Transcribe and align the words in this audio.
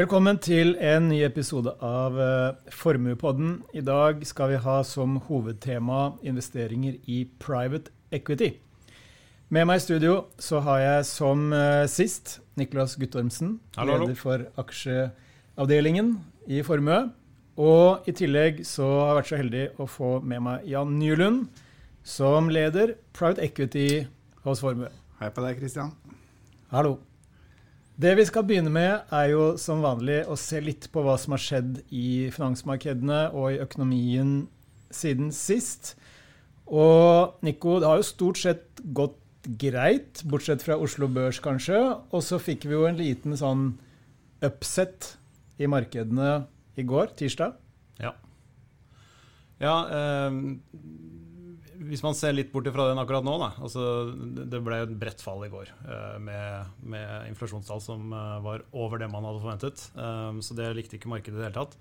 Velkommen 0.00 0.38
til 0.40 0.78
en 0.80 1.10
ny 1.10 1.18
episode 1.26 1.74
av 1.84 2.14
uh, 2.16 2.70
Formuepodden. 2.72 3.58
I 3.76 3.82
dag 3.84 4.22
skal 4.24 4.54
vi 4.54 4.60
ha 4.64 4.78
som 4.86 5.18
hovedtema 5.26 6.14
investeringer 6.24 6.94
i 7.04 7.18
private 7.42 7.92
equity. 8.08 8.54
Med 9.52 9.66
meg 9.68 9.76
i 9.76 9.82
studio 9.84 10.14
så 10.40 10.62
har 10.64 10.78
jeg 10.80 11.08
som 11.10 11.42
uh, 11.52 11.84
sist 11.84 12.38
Niklas 12.56 12.94
Guttormsen, 12.96 13.58
hallo, 13.76 13.98
leder 13.98 14.16
for 14.16 14.46
aksjeavdelingen 14.62 16.14
i 16.48 16.62
Formue. 16.64 17.10
Og 17.60 18.08
i 18.08 18.16
tillegg 18.16 18.64
så 18.64 18.88
har 19.02 19.10
jeg 19.10 19.20
vært 19.20 19.32
så 19.34 19.42
heldig 19.42 19.66
å 19.76 19.90
få 19.98 20.14
med 20.24 20.46
meg 20.48 20.64
Jan 20.70 20.96
Nylund, 20.96 21.44
som 22.00 22.48
leder 22.48 22.96
private 23.12 23.44
equity 23.50 24.06
hos 24.48 24.64
Formue. 24.64 24.88
Hei 25.20 25.28
på 25.28 25.44
deg, 25.44 25.60
Kristian. 25.60 25.92
Hallo. 26.72 26.96
Det 28.00 28.14
vi 28.16 28.24
skal 28.24 28.46
begynne 28.48 28.70
med, 28.72 29.02
er 29.12 29.26
jo 29.34 29.42
som 29.60 29.82
vanlig 29.84 30.22
å 30.30 30.36
se 30.38 30.60
litt 30.64 30.86
på 30.92 31.02
hva 31.04 31.18
som 31.20 31.34
har 31.34 31.42
skjedd 31.42 31.82
i 31.92 32.30
finansmarkedene 32.32 33.26
og 33.36 33.50
i 33.52 33.58
økonomien 33.60 34.30
siden 34.94 35.28
sist. 35.36 35.98
Og 36.64 37.42
Nico, 37.44 37.76
det 37.82 37.90
har 37.90 38.00
jo 38.00 38.06
stort 38.08 38.40
sett 38.40 38.80
gått 38.96 39.18
greit, 39.60 40.22
bortsett 40.24 40.64
fra 40.64 40.78
Oslo 40.80 41.10
Børs 41.12 41.42
kanskje. 41.44 41.76
Og 42.14 42.24
så 42.24 42.40
fikk 42.40 42.64
vi 42.70 42.78
jo 42.78 42.86
en 42.88 42.96
liten 42.96 43.36
sånn 43.36 43.66
upset 44.48 45.14
i 45.60 45.68
markedene 45.68 46.46
i 46.80 46.86
går, 46.88 47.12
tirsdag. 47.20 47.58
Ja. 48.00 48.14
Ja, 49.60 49.76
eh, 49.92 50.40
hvis 51.90 52.04
man 52.06 52.16
ser 52.16 52.34
litt 52.36 52.52
bort 52.52 52.68
fra 52.70 52.86
den 52.90 53.00
akkurat 53.02 53.26
nå, 53.26 53.34
da, 53.42 53.50
altså, 53.60 53.84
det 54.50 54.62
ble 54.64 54.80
et 54.84 54.96
bredt 55.00 55.22
fall 55.24 55.44
i 55.46 55.50
går 55.52 55.72
uh, 55.84 56.16
med, 56.22 56.72
med, 56.80 57.28
inflasjonstall 57.32 57.82
som 57.84 58.14
uh, 58.14 58.38
var 58.44 58.64
over 58.70 59.02
det 59.02 59.10
man 59.10 59.26
hadde 59.26 59.42
forventet. 59.42 59.84
Um, 59.98 60.40
så 60.44 60.56
det 60.58 60.70
likte 60.78 60.98
ikke 60.98 61.10
markedet 61.12 61.36
i 61.36 61.40
det 61.42 61.48
hele 61.50 61.58
tatt. 61.58 61.78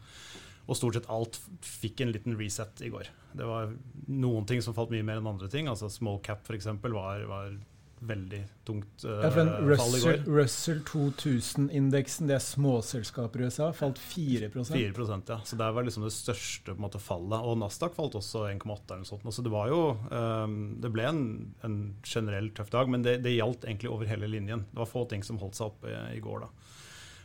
Og 0.70 0.78
stort 0.78 0.98
sett 0.98 1.10
alt 1.10 1.40
fikk 1.66 2.04
en 2.04 2.14
liten 2.14 2.38
reset 2.38 2.84
i 2.86 2.92
går. 2.94 3.10
Det 3.38 3.46
var 3.46 3.72
noen 4.10 4.46
ting 4.50 4.62
som 4.66 4.76
falt 4.78 4.92
mye 4.94 5.06
mer 5.06 5.22
enn 5.22 5.30
andre 5.30 5.50
ting. 5.50 5.70
altså 5.70 5.90
Small 5.94 6.20
cap 6.26 6.44
f.eks. 6.46 6.70
Var, 6.84 7.26
var 7.30 7.56
veldig 8.00 8.40
tungt 8.68 9.04
uh, 9.06 9.20
ja, 9.24 9.30
fall 9.32 9.96
i 9.98 10.02
går. 10.04 10.22
Russell 10.30 10.80
2000-indeksen, 10.88 12.30
det 12.30 12.38
er 12.38 12.44
småselskaper 12.44 13.44
i 13.44 13.50
USA, 13.50 13.70
falt 13.76 14.00
4% 14.02 14.72
4% 14.72 15.34
ja. 15.34 15.40
Så 15.46 15.60
det 15.60 15.70
var 15.76 15.88
liksom 15.88 16.06
det 16.08 16.14
største 16.16 16.76
måte, 16.80 17.02
fallet. 17.04 17.40
Og 17.44 17.60
Nasdaq 17.60 17.96
falt 17.98 18.18
også 18.20 18.46
1,8 18.52 18.78
eller 18.78 19.04
noe 19.04 19.10
sånt. 19.10 19.28
Så 19.36 19.46
det 19.46 19.54
var 19.54 19.72
jo 19.72 19.82
um, 20.12 20.60
Det 20.82 20.92
ble 20.94 21.08
en, 21.10 21.24
en 21.66 21.80
generell 22.06 22.52
tøff 22.56 22.72
dag, 22.74 22.92
men 22.92 23.06
det, 23.06 23.20
det, 23.26 23.36
gjaldt 23.38 23.68
egentlig 23.68 23.92
over 23.94 24.10
hele 24.10 24.30
linjen. 24.32 24.66
Det 24.72 24.82
var 24.82 24.90
få 24.90 25.06
ting 25.12 25.26
som 25.26 25.40
holdt 25.42 25.60
seg 25.60 25.74
oppe 25.74 25.92
i, 25.92 26.00
i 26.18 26.24
går, 26.24 26.46
da. 26.46 26.76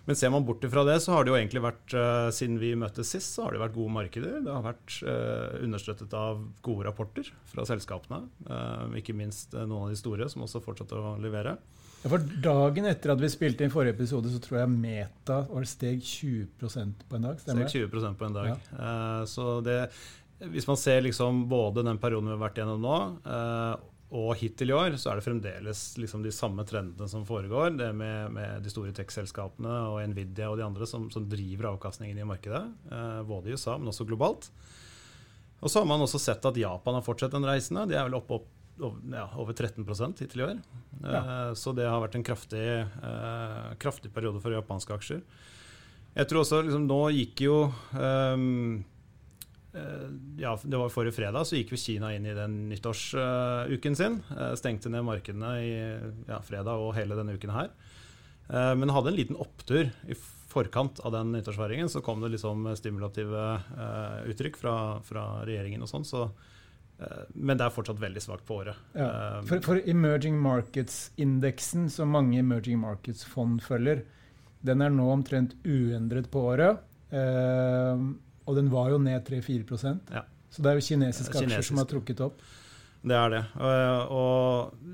Men 0.04 0.18
ser 0.18 0.32
man 0.34 0.44
bort 0.44 0.64
fra 0.68 0.84
det, 0.84 0.98
så 1.00 1.14
har 1.14 1.24
det 1.24 1.32
jo 1.32 1.36
egentlig 1.38 1.62
vært, 1.64 1.94
uh, 1.96 2.28
siden 2.34 2.58
vi 2.60 2.74
møttes 2.76 3.14
sist, 3.14 3.36
så 3.36 3.46
har 3.46 3.54
det 3.54 3.62
vært 3.62 3.76
gode 3.76 3.94
markeder. 3.94 4.42
Det 4.44 4.52
har 4.52 4.64
vært 4.66 4.98
uh, 5.06 5.54
understøttet 5.64 6.12
av 6.18 6.42
gode 6.64 6.84
rapporter 6.88 7.30
fra 7.48 7.64
selskapene. 7.68 8.26
Uh, 8.48 8.92
ikke 9.00 9.16
minst 9.16 9.56
noen 9.56 9.86
av 9.86 9.94
de 9.94 10.00
store, 10.00 10.28
som 10.32 10.44
også 10.44 10.60
fortsatte 10.64 10.98
å 10.98 11.14
levere. 11.22 11.56
Ja, 12.02 12.10
for 12.12 12.20
Dagen 12.44 12.84
etter 12.90 13.14
at 13.14 13.22
vi 13.22 13.32
spilte 13.32 13.64
inn 13.64 13.72
forrige 13.72 13.96
episode, 13.96 14.28
så 14.28 14.42
tror 14.44 14.60
jeg 14.60 14.74
Meta 14.74 15.40
var 15.48 15.64
steg 15.68 16.04
20% 16.04 17.08
på 17.08 17.16
en 17.16 17.30
dag. 17.30 17.40
Stemmer 17.40 17.72
Steg 17.72 17.88
20% 17.88 18.20
på 18.20 18.28
en 18.28 18.36
dag. 18.36 18.52
Ja. 18.52 18.92
så 19.30 19.46
det, 19.64 19.78
hvis 20.52 20.68
man 20.68 20.76
ser 20.76 21.00
liksom 21.06 21.46
både 21.48 21.86
den 21.86 21.96
perioden 22.02 22.28
vi 22.28 22.36
har 22.36 22.44
vært 22.44 22.60
gjennom 22.60 22.84
nå, 22.84 22.98
og 24.14 24.34
hittil 24.38 24.70
i 24.70 24.76
år 24.76 24.96
så 25.00 25.10
er 25.10 25.18
det 25.18 25.24
fremdeles 25.24 25.82
liksom 25.98 26.22
de 26.22 26.32
samme 26.34 26.62
trendene 26.68 27.08
som 27.10 27.24
foregår. 27.26 27.72
Det 27.78 27.88
med, 27.96 28.34
med 28.36 28.62
de 28.62 28.70
store 28.70 28.92
tech-selskapene 28.94 29.72
og 29.90 30.02
Nvidia 30.12 30.50
og 30.52 30.60
de 30.60 30.66
andre 30.66 30.86
som, 30.86 31.08
som 31.10 31.24
driver 31.30 31.72
avkastningen 31.72 32.20
i 32.20 32.26
markedet. 32.28 32.62
Eh, 32.92 33.22
både 33.26 33.50
i 33.50 33.56
USA, 33.56 33.78
men 33.78 33.90
også 33.90 34.06
globalt. 34.06 34.50
Og 35.64 35.72
så 35.72 35.80
har 35.80 35.88
man 35.88 36.04
også 36.04 36.20
sett 36.20 36.44
at 36.44 36.60
Japan 36.60 36.98
har 36.98 37.06
fortsatt 37.06 37.34
den 37.34 37.48
reisende. 37.48 37.86
De 37.88 37.96
er 37.96 38.06
vel 38.06 38.18
oppe 38.20 38.38
opp, 38.38 38.46
ja, 38.76 39.24
over 39.40 39.56
13 39.56 39.82
hittil 40.20 40.44
i 40.44 40.46
år. 40.50 40.62
Ja. 41.00 41.18
Eh, 41.18 41.50
så 41.58 41.72
det 41.74 41.88
har 41.88 42.04
vært 42.04 42.18
en 42.20 42.26
kraftig, 42.26 42.64
eh, 42.84 43.74
kraftig 43.82 44.12
periode 44.14 44.44
for 44.44 44.54
japanske 44.54 44.94
aksjer. 44.94 45.24
Jeg 46.14 46.30
tror 46.30 46.44
også 46.44 46.60
liksom, 46.62 46.84
Nå 46.86 47.00
gikk 47.16 47.40
jo 47.48 47.56
um, 47.98 48.84
ja, 50.38 50.58
det 50.62 50.76
var 50.76 50.92
Forrige 50.92 51.16
fredag 51.16 51.46
så 51.48 51.58
gikk 51.58 51.72
jo 51.74 51.80
Kina 51.80 52.12
inn 52.14 52.26
i 52.28 52.36
den 52.36 52.56
nyttårsuken 52.70 53.98
sin. 53.98 54.20
Eh, 54.36 54.54
stengte 54.58 54.92
ned 54.92 55.06
markedene 55.06 55.50
i 55.58 55.74
ja, 56.28 56.38
fredag 56.46 56.78
og 56.78 56.94
hele 56.98 57.18
denne 57.18 57.34
uken 57.34 57.54
her. 57.54 57.72
Eh, 58.48 58.72
men 58.78 58.92
hadde 58.94 59.10
en 59.10 59.18
liten 59.18 59.40
opptur 59.40 59.90
i 59.90 60.18
forkant 60.54 61.00
av 61.02 61.16
den 61.16 61.32
nyttårsfeiringen. 61.34 61.90
Så 61.90 62.04
kom 62.06 62.22
det 62.22 62.30
liksom 62.36 62.68
stimulative 62.78 63.46
uttrykk 64.30 64.58
fra, 64.60 64.76
fra 65.02 65.24
regjeringen 65.48 65.82
og 65.82 65.90
sånn. 65.90 66.06
Så, 66.06 66.28
men 67.34 67.58
det 67.58 67.66
er 67.66 67.74
fortsatt 67.74 67.98
veldig 67.98 68.22
svakt 68.22 68.46
på 68.46 68.60
året. 68.62 68.78
Ja, 68.94 69.42
for, 69.48 69.58
for, 69.66 69.80
emerging 69.82 70.38
markets-indeksen, 70.38 71.88
som 71.90 72.14
mange 72.14 72.38
emerging 72.38 72.78
markets-fond 72.84 73.64
følger, 73.66 74.04
den 74.62 74.86
er 74.86 74.94
nå 74.94 75.08
omtrent 75.10 75.56
uendret 75.66 76.30
på 76.30 76.46
året. 76.52 76.86
Og 78.44 78.58
den 78.58 78.70
var 78.72 78.92
jo 78.92 79.00
ned 79.00 79.24
3-4% 79.26 80.14
ja. 80.14 80.24
Så 80.54 80.62
det 80.62 80.70
er 80.70 80.78
jo 80.78 80.86
kinesiske 80.86 81.32
aksjer 81.34 81.48
Kinesisk. 81.48 81.72
som 81.72 81.80
har 81.80 81.88
trukket 81.90 82.20
opp. 82.22 82.42
Det 83.04 83.16
er 83.18 83.32
det. 83.32 83.40
Og, 83.58 84.12
og, 84.16 84.84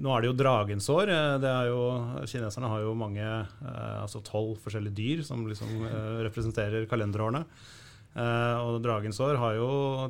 nå 0.00 0.12
er 0.12 0.22
det 0.22 0.28
jo 0.28 0.36
dragens 0.38 0.86
år. 0.92 1.10
Det 1.42 1.50
er 1.50 1.70
jo, 1.70 1.80
kineserne 2.28 2.68
har 2.70 2.84
jo 2.84 2.92
mange, 2.98 3.24
eh, 3.24 3.96
altså 3.96 4.20
tolv 4.26 4.58
forskjellige 4.62 4.96
dyr 4.98 5.22
som 5.26 5.42
liksom 5.48 5.72
eh, 5.88 6.20
representerer 6.28 6.88
kalenderårene. 6.90 7.44
Og 8.10 8.80
Dragens 8.82 9.20
år 9.22 9.36
har 9.38 9.52
jo 9.54 9.66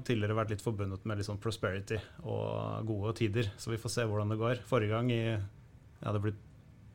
tidligere 0.09 0.33
vært 0.39 0.55
litt 0.55 0.63
forbundet 0.65 1.03
med 1.05 1.19
liksom 1.21 1.37
prosperity 1.37 1.99
og 2.25 2.87
gode 2.89 3.13
tider. 3.19 3.51
Så 3.61 3.69
vi 3.69 3.79
får 3.79 3.93
se 3.93 4.07
hvordan 4.09 4.33
det 4.33 4.39
går. 4.41 4.63
Forrige 4.67 4.95
gang, 4.95 5.11
i 5.13 5.37
ja, 5.37 6.15
det 6.17 6.23
blir 6.25 6.39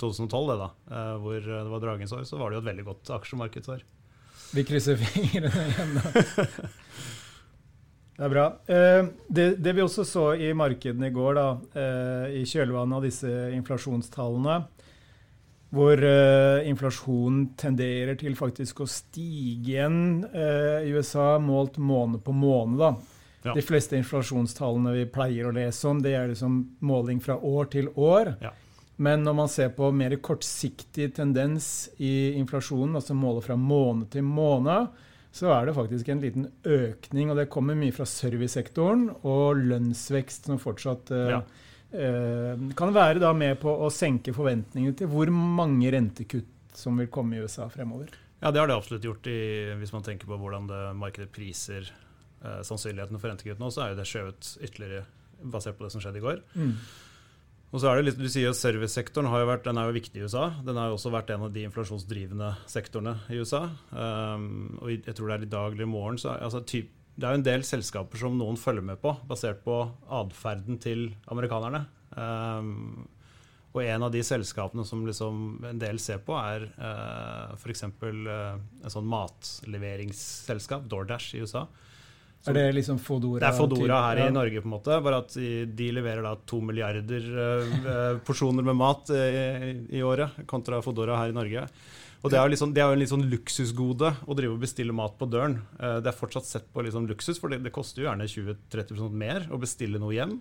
2012, 0.02 0.50
det 0.50 0.56
da, 0.64 0.72
hvor 1.22 1.46
det 1.46 1.62
var 1.70 1.84
Dragens 1.84 2.16
år, 2.18 2.26
så 2.26 2.42
var 2.42 2.50
det 2.50 2.58
jo 2.58 2.64
et 2.64 2.70
veldig 2.72 2.88
godt 2.90 3.14
aksjemarkedsår. 3.20 3.86
Vi 4.56 4.64
krysser 4.64 5.00
fingrene 5.00 5.52
igjen, 5.70 5.98
da. 6.00 6.70
Det 8.16 8.24
er 8.24 8.32
bra. 8.32 8.46
Eh, 8.72 9.08
det, 9.28 9.48
det, 9.60 9.74
vi 9.76 9.84
også 9.84 10.06
så 10.08 10.30
i 10.40 10.54
markedene 10.56 11.10
i 11.10 11.16
går, 11.16 11.36
da, 11.36 11.48
eh, 11.76 12.38
i 12.40 12.44
kjølvannet 12.48 12.96
av 12.96 13.04
disse 13.04 13.32
inflasjonstallene, 13.58 14.56
hvor 15.76 16.06
eh, 16.08 16.70
inflasjonen 16.70 17.50
tenderer 17.60 18.16
til 18.22 18.38
faktisk 18.40 18.86
å 18.86 18.88
stige 18.88 19.76
igjen 19.76 20.00
i 20.32 20.94
USA, 20.96 21.34
målt 21.44 21.76
måned 21.76 22.24
på 22.24 22.32
måned. 22.32 22.80
da. 22.80 22.94
Ja. 23.46 23.54
De 23.58 23.62
fleste 23.66 24.00
inflasjonstallene 24.00 24.96
vi 24.96 25.10
pleier 25.12 25.50
å 25.50 25.56
lese 25.58 25.92
om, 25.92 26.00
det 26.02 26.16
er 26.16 26.32
liksom 26.32 26.62
måling 26.88 27.20
fra 27.22 27.36
år 27.36 27.68
til 27.76 27.92
år. 28.00 28.38
Ja. 28.42 28.56
Men 28.96 29.26
når 29.26 29.36
man 29.36 29.52
ser 29.52 29.74
på 29.76 29.90
mer 29.92 30.16
kortsiktig 30.24 31.10
tendens 31.18 31.90
i 32.00 32.32
inflasjonen, 32.40 32.96
altså 32.96 33.16
målet 33.18 33.48
fra 33.48 33.58
måned 33.60 34.08
til 34.14 34.24
måned, 34.24 34.94
så 35.36 35.52
er 35.52 35.68
det 35.68 35.76
faktisk 35.76 36.10
en 36.10 36.24
liten 36.24 36.46
økning. 36.64 37.32
Og 37.32 37.40
det 37.40 37.50
kommer 37.52 37.76
mye 37.76 37.96
fra 37.96 38.08
servicesektoren 38.08 39.10
og 39.28 39.60
lønnsvekst 39.60 40.48
som 40.48 40.62
fortsatt 40.64 41.12
uh, 41.12 41.34
ja. 41.34 41.42
uh, 41.92 42.68
kan 42.80 42.96
være 42.96 43.20
da 43.24 43.34
med 43.36 43.60
på 43.60 43.74
å 43.74 43.92
senke 43.92 44.36
forventningene 44.36 44.96
til 44.96 45.12
hvor 45.12 45.32
mange 45.34 45.92
rentekutt 45.92 46.54
som 46.76 46.96
vil 47.00 47.12
komme 47.12 47.36
i 47.36 47.44
USA 47.44 47.68
fremover. 47.72 48.16
Ja, 48.40 48.52
det 48.52 48.62
har 48.62 48.70
det 48.70 48.78
absolutt 48.78 49.04
gjort, 49.08 49.28
i, 49.32 49.74
hvis 49.80 49.92
man 49.96 50.04
tenker 50.08 50.30
på 50.30 50.40
hvordan 50.40 50.68
det 50.72 50.82
markedet 51.00 51.32
priser 51.36 51.88
uh, 52.46 52.62
sannsynligheten 52.64 53.20
for 53.20 53.32
rentekutt 53.32 53.60
nå, 53.60 53.72
så 53.76 53.84
er 53.84 53.92
jo 53.92 54.00
det 54.00 54.08
skjøvet 54.08 54.56
ytterligere 54.64 55.04
basert 55.52 55.76
på 55.76 55.84
det 55.84 55.92
som 55.92 56.04
skjedde 56.04 56.22
i 56.22 56.24
går. 56.24 56.40
Mm. 56.56 56.74
Og 57.74 57.82
så 57.82 57.90
er 57.90 57.98
det 57.98 58.06
litt, 58.08 58.20
du 58.22 58.30
sier 58.32 58.52
at 58.52 58.60
Servicesektoren 58.60 59.28
har 59.32 59.42
jo 59.42 59.48
vært, 59.50 59.66
den 59.66 59.80
er 59.80 59.90
jo 59.90 59.96
viktig 59.98 60.22
i 60.22 60.28
USA. 60.28 60.46
Den 60.64 60.78
har 60.80 60.92
jo 60.92 61.00
også 61.00 61.12
vært 61.14 61.32
en 61.34 61.48
av 61.48 61.56
de 61.56 61.66
inflasjonsdrivende 61.68 62.52
sektorene 62.72 63.18
i 63.34 63.40
USA. 63.42 63.66
Um, 63.92 64.78
og 64.80 64.94
jeg 64.94 65.16
tror 65.18 65.32
det 65.32 65.36
er 65.36 65.48
i 65.48 65.50
dag 65.56 65.74
eller 65.74 65.88
i 65.88 65.90
morgen 65.90 66.20
så 66.22 66.38
altså, 66.38 66.62
typ, 66.64 66.94
Det 67.16 67.24
er 67.24 67.36
jo 67.36 67.40
en 67.40 67.48
del 67.48 67.62
selskaper 67.64 68.20
som 68.20 68.34
noen 68.36 68.58
følger 68.60 68.84
med 68.84 69.00
på, 69.00 69.14
basert 69.28 69.62
på 69.64 69.80
atferden 70.12 70.80
til 70.84 71.08
amerikanerne. 71.32 71.86
Um, 72.12 73.08
og 73.76 73.82
en 73.84 74.06
av 74.08 74.12
de 74.12 74.22
selskapene 74.24 74.86
som 74.88 75.04
liksom 75.08 75.66
en 75.68 75.80
del 75.80 76.00
ser 76.00 76.22
på, 76.24 76.36
er 76.36 76.70
uh, 76.76 77.56
f.eks. 77.56 77.86
Uh, 78.04 78.56
en 78.84 78.94
sånn 78.94 79.08
matleveringsselskap, 79.12 80.88
DoorDash 80.92 81.36
i 81.36 81.44
USA 81.44 81.66
er 82.52 82.58
det 82.58 82.78
liksom 82.78 83.00
Fodora? 83.02 83.42
Det 83.42 83.50
er 83.50 83.58
Fodora 83.58 84.00
her 84.08 84.22
ja. 84.22 84.30
i 84.30 84.34
Norge, 84.36 84.62
på 84.62 84.70
en 84.70 84.74
måte. 84.76 84.98
Bare 85.06 85.22
at 85.24 85.36
de 85.36 85.92
leverer 85.96 86.26
da 86.26 86.36
to 86.48 86.62
milliarder 86.62 87.30
uh, 87.34 88.18
porsjoner 88.26 88.66
med 88.66 88.78
mat 88.80 89.12
uh, 89.14 89.70
i 89.90 90.04
året, 90.06 90.42
kontra 90.50 90.82
Fodora 90.86 91.18
her 91.24 91.34
i 91.34 91.38
Norge. 91.38 91.68
Og 92.26 92.32
det 92.34 92.40
er, 92.42 92.50
liksom, 92.50 92.72
det 92.74 92.82
er 92.82 92.90
jo 92.90 92.98
en 92.98 93.02
litt 93.04 93.12
sånn 93.12 93.28
luksusgode 93.30 94.10
å 94.26 94.38
drive 94.38 94.56
og 94.56 94.64
bestille 94.64 94.96
mat 94.98 95.18
på 95.20 95.30
døren. 95.30 95.60
Uh, 95.80 95.98
det 96.02 96.12
er 96.12 96.18
fortsatt 96.18 96.50
sett 96.50 96.68
på 96.74 96.86
liksom 96.86 97.10
luksus, 97.10 97.42
for 97.42 97.54
det, 97.54 97.64
det 97.66 97.74
koster 97.76 98.04
jo 98.04 98.10
gjerne 98.10 98.30
20-30 98.30 99.18
mer 99.26 99.50
å 99.50 99.62
bestille 99.62 100.02
noe 100.02 100.16
hjem. 100.16 100.38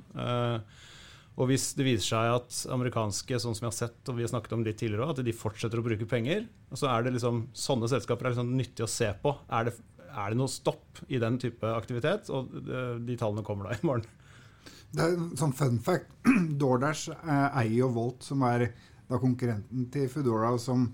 Og 1.34 1.48
hvis 1.50 1.72
det 1.74 1.86
viser 1.86 2.06
seg 2.12 2.32
at 2.36 2.58
amerikanske, 2.70 3.40
sånn 3.42 3.56
som 3.56 3.64
vi 3.64 3.70
har 3.70 3.74
sett 3.74 4.10
og 4.10 4.18
vi 4.18 4.22
har 4.22 4.30
snakket 4.30 4.52
om 4.54 4.62
litt 4.66 4.78
tidligere, 4.78 5.08
at 5.10 5.22
de 5.26 5.34
fortsetter 5.34 5.80
å 5.80 5.86
bruke 5.86 6.06
penger, 6.06 6.44
så 6.78 6.86
er 6.92 7.02
det 7.06 7.16
liksom 7.16 7.48
sånne 7.58 7.90
selskaper 7.90 8.28
er 8.28 8.36
liksom 8.36 8.52
nyttig 8.54 8.86
å 8.86 8.90
se 8.90 9.08
på. 9.18 9.32
Er 9.50 9.66
det, 9.66 9.74
er 10.14 10.32
det 10.32 10.38
noe 10.40 10.50
stopp 10.50 11.02
i 11.08 11.20
den 11.22 11.38
type 11.42 11.68
aktivitet? 11.74 12.30
Og 12.34 12.52
de, 12.54 12.84
de 13.06 13.18
tallene 13.20 13.44
kommer 13.46 13.68
da 13.68 13.76
i 13.76 13.86
morgen. 13.86 14.06
Det 14.94 15.02
er 15.02 15.16
en 15.16 15.30
sånn 15.38 15.54
fun 15.56 15.78
fact. 15.82 16.10
DoorDash 16.60 17.14
eh, 17.16 17.60
eier 17.62 17.78
jo 17.82 17.90
Volt, 17.94 18.22
som 18.26 18.42
er 18.46 18.68
da 19.10 19.20
konkurrenten 19.20 19.88
til 19.92 20.08
Foodora, 20.12 20.54
og 20.54 20.62
som 20.62 20.86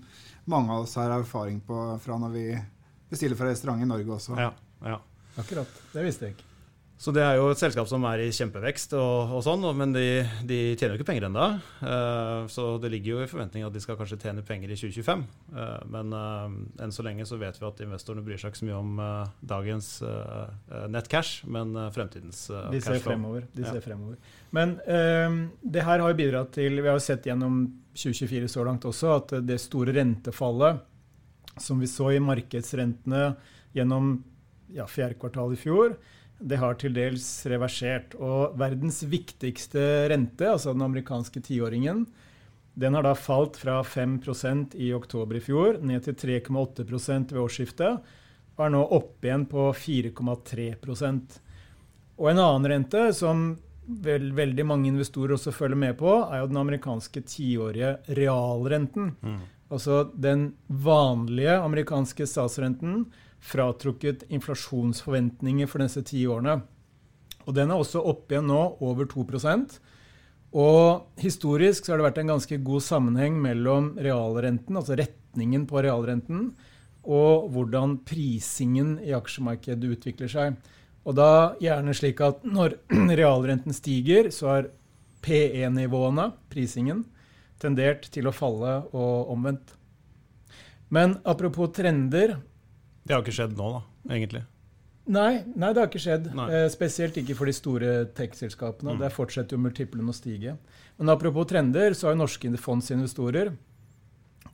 mange 0.51 0.73
av 0.73 0.85
oss 0.85 0.97
har 0.99 1.13
erfaring 1.15 1.61
på 1.63 1.79
fra 2.01 2.17
når 2.19 2.33
vi 2.35 2.45
bestiller 3.11 3.39
fra 3.39 3.51
restaurant 3.51 3.83
i 3.83 3.89
Norge 3.89 4.17
også. 4.17 4.37
Ja, 4.39 4.51
ja. 4.87 4.97
Akkurat. 5.39 5.81
Det 5.93 6.03
visste 6.05 6.27
jeg 6.27 6.35
ikke. 6.35 6.50
Så 7.01 7.09
det 7.15 7.23
er 7.25 7.39
jo 7.39 7.47
et 7.49 7.57
selskap 7.57 7.87
som 7.89 8.03
er 8.05 8.21
i 8.21 8.33
kjempevekst, 8.35 8.91
og, 8.93 9.31
og 9.33 9.39
sånn, 9.41 9.63
men 9.73 9.93
de, 9.95 10.21
de, 10.45 10.57
tjener 10.77 10.93
jo 10.93 10.99
ikke 10.99 11.07
penger 11.07 11.25
ennå. 11.31 11.47
Uh, 11.81 12.45
så 12.51 12.75
det 12.83 12.91
ligger 12.93 13.15
jo 13.15 13.23
i 13.23 13.29
forventning 13.31 13.65
at 13.65 13.73
de 13.73 13.81
skal 13.81 13.97
kanskje 13.97 14.19
tjene 14.21 14.43
penger 14.45 14.69
i 14.69 14.77
2025. 14.77 15.23
Uh, 15.49 15.79
men 15.95 16.13
uh, 16.13 16.45
enn 16.85 16.93
så 16.93 17.05
lenge 17.07 17.25
så 17.25 17.39
vet 17.41 17.57
vi 17.57 17.65
at 17.65 17.81
investorene 17.87 18.21
bryr 18.27 18.37
seg 18.37 18.53
ikke 18.53 18.61
så 18.61 18.69
mye 18.69 18.77
om 18.83 19.01
dagens 19.49 19.89
nettcash, 20.93 21.41
men 21.49 21.73
fremtidens 21.95 22.43
uh, 22.53 22.69
De 22.69 22.83
ser 22.85 23.01
fremover. 23.01 23.49
De 23.57 23.65
ser 23.65 23.81
fremover. 23.81 24.21
Men 24.53 24.77
det 24.77 25.87
her 25.87 26.03
har 26.03 26.05
jo 26.11 26.17
bidratt 26.17 26.53
til 26.53 26.81
Vi 26.83 26.89
har 26.89 26.97
jo 26.97 27.03
sett 27.03 27.25
gjennom 27.25 27.63
2024 27.95 28.49
så 28.51 28.65
langt 28.67 28.85
også 28.85 29.15
at 29.15 29.35
det 29.47 29.57
store 29.63 29.95
rentefallet 29.97 30.85
som 31.57 31.81
vi 31.81 31.89
så 31.89 32.11
i 32.13 32.21
markedsrentene 32.23 33.31
gjennom 33.73 34.19
ja, 34.75 34.85
fjerde 34.87 35.17
kvartal 35.19 35.55
i 35.55 35.59
fjor, 35.59 35.95
det 36.41 36.57
har 36.61 36.77
til 36.81 36.95
dels 36.95 37.25
reversert. 37.49 38.15
Og 38.19 38.57
verdens 38.59 39.01
viktigste 39.07 40.09
rente, 40.11 40.49
altså 40.49 40.73
den 40.75 40.85
amerikanske 40.85 41.43
tiåringen, 41.45 42.05
den 42.73 42.95
har 42.95 43.03
da 43.03 43.13
falt 43.17 43.57
fra 43.59 43.81
5% 43.83 44.77
i 44.79 44.93
oktober 44.95 45.37
i 45.37 45.43
fjor 45.43 45.81
ned 45.83 46.05
til 46.07 46.15
3,8 46.41 46.85
ved 46.87 47.41
årsskiftet, 47.41 48.13
og 48.55 48.63
er 48.65 48.71
nå 48.73 48.83
oppe 48.95 49.27
igjen 49.27 49.47
på 49.49 49.71
4,3% 49.75 51.39
Og 52.21 52.29
en 52.29 52.39
annen 52.39 52.67
rente 52.69 53.03
som 53.17 53.51
vel, 54.05 54.29
veldig 54.37 54.65
mange 54.67 54.91
investorer 54.91 55.35
også 55.35 55.53
følger 55.55 55.79
med 55.79 55.97
på, 55.99 56.11
er 56.29 56.43
jo 56.43 56.51
den 56.51 56.61
amerikanske 56.61 57.23
tiårige 57.27 57.95
realrenten. 58.19 59.15
Mm. 59.21 59.41
Altså 59.71 60.03
den 60.13 60.51
vanlige 60.67 61.55
amerikanske 61.57 62.27
statsrenten 62.27 63.05
fratrukket 63.41 64.27
inflasjonsforventninger 64.29 65.69
for 65.69 65.83
disse 65.83 66.03
ti 66.05 66.23
årene. 66.29 66.59
Og 67.47 67.55
den 67.57 67.71
er 67.73 67.81
også 67.81 68.03
oppe 68.05 68.35
igjen 68.35 68.49
nå, 68.51 68.59
over 68.85 69.07
2% 69.09 69.79
Og 70.53 71.21
historisk 71.21 71.85
så 71.85 71.93
har 71.93 72.01
det 72.01 72.09
vært 72.09 72.19
en 72.21 72.33
ganske 72.35 72.59
god 72.61 72.83
sammenheng 72.85 73.39
mellom 73.41 73.95
realrenten, 73.97 74.77
altså 74.77 74.97
retningen 74.99 75.65
på 75.65 75.81
realrenten, 75.81 76.51
og 77.01 77.47
hvordan 77.53 77.97
prisingen 78.05 78.99
i 79.01 79.15
aksjemarkedet 79.17 79.95
utvikler 79.95 80.29
seg. 80.29 80.59
Og 81.07 81.15
da 81.17 81.55
gjerne 81.63 81.95
slik 81.97 82.21
at 82.21 82.43
når 82.45 82.77
realrenten 83.21 83.73
stiger, 83.73 84.29
så 84.29 84.51
har 84.51 84.69
PE-nivåene, 85.25 86.31
prisingen, 86.51 87.05
tendert 87.61 88.07
til 88.13 88.27
å 88.27 88.35
falle 88.35 88.81
og 88.91 89.31
omvendt. 89.33 89.75
Men 90.91 91.15
apropos 91.23 91.71
trender, 91.77 92.35
det 93.03 93.15
har 93.15 93.23
ikke 93.23 93.33
skjedd 93.35 93.55
nå, 93.57 93.69
da, 93.75 94.13
egentlig? 94.13 94.43
Nei, 95.11 95.41
nei 95.57 95.71
det 95.73 95.81
har 95.81 95.89
ikke 95.89 96.03
skjedd. 96.03 96.29
Eh, 96.45 96.67
spesielt 96.71 97.17
ikke 97.17 97.35
for 97.37 97.49
de 97.49 97.55
store 97.57 97.89
tech-selskapene. 98.17 98.93
Mm. 98.95 99.01
Der 99.01 99.13
fortsetter 99.13 99.57
jo 99.57 99.63
multiplen 99.63 100.07
å 100.07 100.15
stige. 100.15 100.55
Men 100.99 101.11
apropos 101.13 101.49
trender, 101.49 101.95
så 101.97 102.07
har 102.07 102.15
jo 102.15 102.21
norske 102.21 102.51
fondsinvestorer 102.61 103.53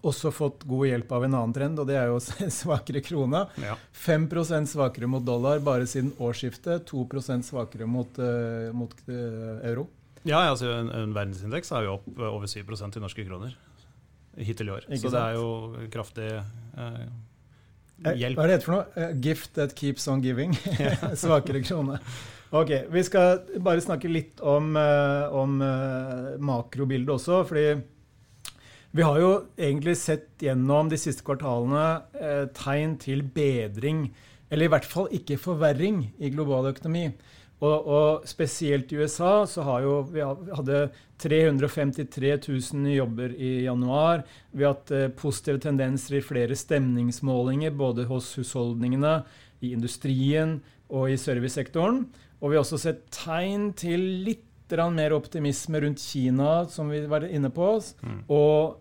også 0.07 0.29
fått 0.31 0.63
god 0.69 0.87
hjelp 0.87 1.11
av 1.17 1.23
en 1.25 1.35
annen 1.35 1.53
trend, 1.55 1.79
og 1.81 1.87
det 1.89 1.97
er 1.99 2.11
jo 2.11 2.19
svakere 2.61 3.01
krone. 3.03 3.43
Ja. 3.59 3.75
5% 4.05 4.71
svakere 4.71 5.09
mot 5.11 5.25
dollar 5.25 5.59
bare 5.65 5.87
siden 5.89 6.13
årsskiftet. 6.21 6.87
2 6.87 7.41
svakere 7.43 7.89
mot, 7.89 8.19
uh, 8.21 8.71
mot 8.77 8.93
uh, 9.09 9.57
euro. 9.67 9.89
Ja, 10.23 10.45
altså 10.45 10.71
en, 10.71 10.91
en 10.91 11.15
verdensindeks 11.15 11.71
er 11.75 11.87
jo 11.87 11.97
opp 11.97 12.07
uh, 12.15 12.29
over 12.29 12.47
7% 12.47 12.97
i 12.97 13.03
norske 13.03 13.27
kroner 13.27 13.57
hittil 14.37 14.69
i 14.69 14.71
år. 14.75 14.85
Ikke 14.85 15.07
så 15.07 15.09
sant? 15.09 15.15
det 15.17 15.21
er 15.25 15.37
jo 15.39 15.87
kraftig 15.91 16.31
Eh, 16.77 17.05
hjelp. 18.05 18.37
Hva 18.37 18.45
er 18.45 18.53
det 18.53 18.63
for 18.63 18.75
noe? 18.75 18.87
Uh, 18.95 19.13
gift 19.23 19.53
that 19.57 19.75
keeps 19.77 20.07
on 20.07 20.21
giving. 20.21 20.55
Svakere 21.21 21.63
krone. 21.65 21.99
Ok, 22.55 22.71
Vi 22.93 23.03
skal 23.03 23.41
bare 23.59 23.83
snakke 23.83 24.11
litt 24.11 24.39
om, 24.39 24.75
uh, 24.79 25.27
om 25.35 25.57
makrobildet 26.39 27.15
også. 27.17 27.43
fordi 27.47 27.67
vi 28.97 29.03
har 29.03 29.19
jo 29.19 29.31
egentlig 29.59 29.97
sett 29.99 30.41
gjennom 30.41 30.87
de 30.89 30.97
siste 30.97 31.21
kvartalene 31.27 32.47
tegn 32.55 32.95
til 32.97 33.19
bedring, 33.21 34.07
eller 34.49 34.65
i 34.65 34.71
hvert 34.71 34.87
fall 34.87 35.11
ikke 35.13 35.37
forverring, 35.37 35.99
i 36.17 36.31
global 36.33 36.71
økonomi. 36.71 37.11
Og, 37.57 37.87
og, 37.89 38.25
spesielt 38.29 38.91
i 38.93 38.99
USA 39.01 39.41
så 39.49 39.63
har 39.65 39.81
jo 39.81 39.93
vi 40.11 40.21
hadde 40.21 40.81
353 41.17 42.35
000 42.45 42.91
jobber 42.93 43.33
i 43.33 43.63
januar. 43.65 44.21
Vi 44.53 44.65
har 44.65 44.75
hatt 44.75 44.93
eh, 44.93 45.07
positive 45.09 45.61
tendenser 45.63 46.19
i 46.19 46.25
flere 46.25 46.57
stemningsmålinger 46.57 47.73
både 47.73 48.05
hos 48.09 48.29
husholdningene, 48.37 49.23
i 49.65 49.71
industrien 49.73 50.59
og 50.93 51.09
i 51.09 51.17
servicesektoren. 51.17 52.03
Og 52.37 52.51
vi 52.51 52.59
har 52.59 52.61
også 52.61 52.77
sett 52.77 53.07
tegn 53.09 53.71
til 53.77 54.03
litt 54.27 54.43
mer 54.67 55.15
optimisme 55.15 55.79
rundt 55.79 56.01
Kina, 56.03 56.67
som 56.69 56.89
vi 56.91 56.99
var 57.07 57.23
inne 57.23 57.49
på. 57.49 57.69
Mm. 58.03 58.19
Og 58.27 58.75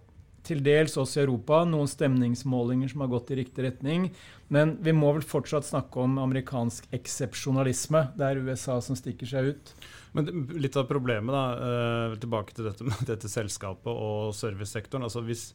til 0.47 0.63
dels 0.65 0.97
også 1.01 1.21
i 1.21 1.23
Europa 1.25 1.61
noen 1.69 1.89
stemningsmålinger 1.91 2.93
som 2.93 3.03
har 3.05 3.11
gått 3.13 3.33
i 3.35 3.39
riktig 3.41 3.67
retning. 3.67 4.09
Men 4.53 4.77
vi 4.85 4.95
må 4.95 5.11
vel 5.17 5.27
fortsatt 5.27 5.67
snakke 5.67 6.03
om 6.03 6.21
amerikansk 6.23 6.87
eksepsjonalisme. 6.95 8.05
Det 8.19 8.27
er 8.27 8.43
USA 8.47 8.79
som 8.85 8.99
stikker 8.99 9.31
seg 9.31 9.53
ut. 9.53 9.73
Men 10.17 10.47
litt 10.55 10.79
av 10.79 10.87
problemet, 10.89 11.35
da, 11.35 11.45
uh, 11.59 12.19
tilbake 12.23 12.55
til 12.57 12.71
dette 12.71 12.87
med 12.87 13.03
dette 13.11 13.31
selskapet 13.31 13.91
og 13.91 14.31
servicesektoren. 14.39 15.07
altså 15.07 15.25
hvis 15.27 15.51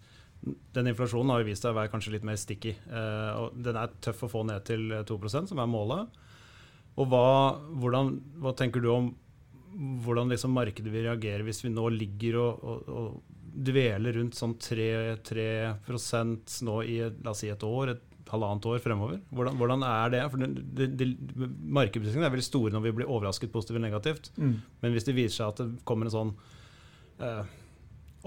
den 0.73 0.89
inflasjonen 0.89 1.29
har 1.29 1.43
jo 1.43 1.51
vist 1.51 1.63
seg 1.63 1.73
å 1.73 1.77
være 1.77 1.91
kanskje 1.93 2.15
litt 2.15 2.27
mer 2.27 2.39
sticky. 2.39 2.75
Uh, 2.89 3.31
og 3.45 3.57
den 3.63 3.79
er 3.79 3.95
tøff 4.03 4.25
å 4.25 4.31
få 4.31 4.45
ned 4.49 4.65
til 4.67 4.91
2% 5.07 5.53
som 5.53 5.61
er 5.61 5.69
målet. 5.69 6.21
Og 6.99 7.07
hva, 7.07 7.25
hvordan, 7.79 8.15
hva 8.43 8.55
tenker 8.57 8.83
du 8.83 8.91
om 8.91 9.11
hvordan 9.71 10.31
liksom 10.31 10.51
markedet 10.51 10.91
vil 10.91 11.05
reagere 11.07 11.45
hvis 11.47 11.63
vi 11.63 11.71
nå 11.71 11.85
ligger 11.95 12.39
og, 12.41 12.63
og, 12.63 12.89
og 12.91 13.37
dveler 13.51 14.15
rundt 14.17 14.37
sånn 14.37 14.55
3, 14.61 14.87
3 15.27 15.45
nå 16.67 16.77
i 16.87 16.97
la 17.03 17.33
oss 17.33 17.43
si 17.43 17.51
et 17.51 17.63
år, 17.67 17.93
et 17.95 18.29
halvannet 18.31 18.67
år 18.71 18.79
fremover? 18.83 19.19
Hvordan, 19.31 19.57
hvordan 19.59 19.85
er 19.87 20.13
det? 20.13 20.21
For 20.31 20.41
det, 20.43 20.49
det, 20.77 20.87
det, 20.99 21.07
er 21.09 22.35
veldig 22.35 22.47
store 22.47 22.73
når 22.75 22.85
vi 22.85 22.93
blir 22.99 23.11
overrasket 23.11 23.51
positivt 23.53 23.77
eller 23.77 23.89
negativt. 23.89 24.31
Mm. 24.37 24.55
Men 24.83 24.95
hvis 24.95 25.07
det 25.07 25.17
viser 25.17 25.37
seg 25.41 25.51
at 25.51 25.63
det 25.63 25.85
kommer 25.87 26.07
en 26.07 26.15
sånn 26.15 26.33
eh, 27.19 27.43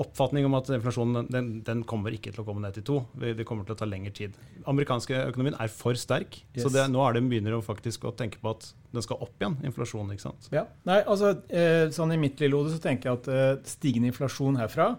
oppfatning 0.00 0.46
om 0.48 0.56
at 0.58 0.68
inflasjonen 0.74 1.28
den, 1.30 1.50
den, 1.66 1.82
kommer 1.88 2.14
ikke 2.14 2.32
til 2.34 2.42
å 2.42 2.46
komme 2.46 2.64
ned 2.64 2.76
til 2.78 2.86
to. 2.86 2.96
Det 3.20 3.46
kommer 3.46 3.66
til 3.66 3.76
å 3.76 3.78
ta 3.78 3.88
lengre 3.88 4.12
tid. 4.14 4.38
Amerikanske 4.70 5.20
økonomien 5.30 5.56
er 5.62 5.70
for 5.72 5.98
sterk, 5.98 6.40
yes. 6.52 6.64
så 6.64 6.72
det, 6.74 6.86
nå 6.90 7.02
er 7.04 7.16
det 7.16 7.24
begynner 7.30 7.56
å 7.56 7.62
faktisk 7.64 8.08
å 8.08 8.14
tenke 8.16 8.40
på 8.42 8.54
at 8.56 8.70
den 8.94 9.04
skal 9.06 9.22
opp 9.22 9.34
igjen, 9.38 9.58
inflasjonen. 9.66 10.14
ikke 10.14 10.26
sant? 10.26 10.48
Ja, 10.54 10.66
Nei, 10.88 11.00
altså, 11.02 11.34
eh, 11.50 11.86
sånn 11.94 12.14
I 12.14 12.20
mitt 12.20 12.42
lille 12.42 12.58
hode 12.58 12.74
så 12.74 12.82
tenker 12.82 13.10
jeg 13.10 13.20
at 13.22 13.30
eh, 13.30 13.52
stigende 13.70 14.10
inflasjon 14.10 14.58
herfra 14.60 14.94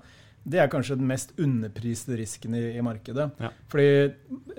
det 0.46 0.60
er 0.62 0.70
kanskje 0.70 1.00
den 1.00 1.10
mest 1.10 1.32
underpriste 1.42 2.18
risken 2.20 2.54
i, 2.54 2.62
i 2.78 2.82
markedet. 2.86 3.32
Ja. 3.42 3.50
Fordi 3.72 3.88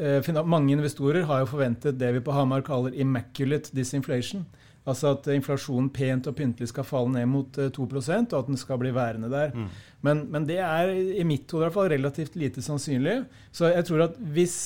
eh, 0.02 0.42
Mange 0.42 0.74
investorer 0.74 1.26
har 1.28 1.44
jo 1.44 1.50
forventet 1.52 1.98
det 2.00 2.10
vi 2.16 2.22
på 2.26 2.34
Hamar 2.34 2.64
kaller 2.66 2.94
immaculate 2.94 3.70
disinflation. 3.76 4.42
Altså 4.86 5.10
at 5.16 5.26
inflasjonen 5.34 5.88
pent 5.90 6.28
og 6.30 6.36
pyntelig 6.38 6.70
skal 6.70 6.86
falle 6.86 7.10
ned 7.16 7.26
mot 7.30 7.58
eh, 7.58 7.72
2 7.74 7.86
og 7.90 8.08
at 8.08 8.46
den 8.46 8.58
skal 8.60 8.78
bli 8.78 8.92
værende 8.94 9.30
der. 9.32 9.50
Mm. 9.54 9.68
Men, 10.06 10.24
men, 10.30 10.46
det 10.46 10.60
er 10.62 10.92
i 10.94 11.24
mitt 11.26 11.50
hode 11.50 11.70
relativt 11.90 12.36
lite 12.36 12.62
sannsynlig. 12.62 13.24
Så 13.50 13.72
jeg 13.72 13.84
tror 13.88 14.06
at 14.06 14.16
hvis 14.16 14.56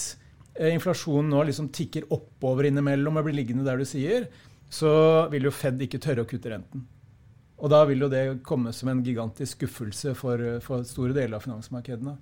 eh, 0.59 0.75
inflasjonen 0.75 1.33
nå 1.33 1.43
liksom 1.49 1.71
tikker 1.73 2.11
oppover 2.13 2.69
innimellom 2.69 3.17
og 3.17 3.29
blir 3.29 3.39
liggende 3.41 3.65
der 3.65 3.81
du 3.81 3.89
sier, 3.89 4.29
så 4.71 5.27
vil 5.33 5.49
jo 5.49 5.55
Fed 5.55 5.81
ikke 5.83 5.99
tørre 5.99 6.27
å 6.27 6.29
kutte 6.29 6.53
renten. 6.53 6.85
Og 7.61 7.73
da 7.73 7.83
vil 7.89 8.05
jo 8.05 8.09
det 8.13 8.41
komme 8.47 8.73
som 8.73 8.89
en 8.89 9.03
gigantisk 9.05 9.59
skuffelse 9.59 10.15
for, 10.17 10.41
for 10.65 10.85
store 10.89 11.17
deler 11.17 11.37
av 11.37 11.45
finansmarkedene. 11.45 12.15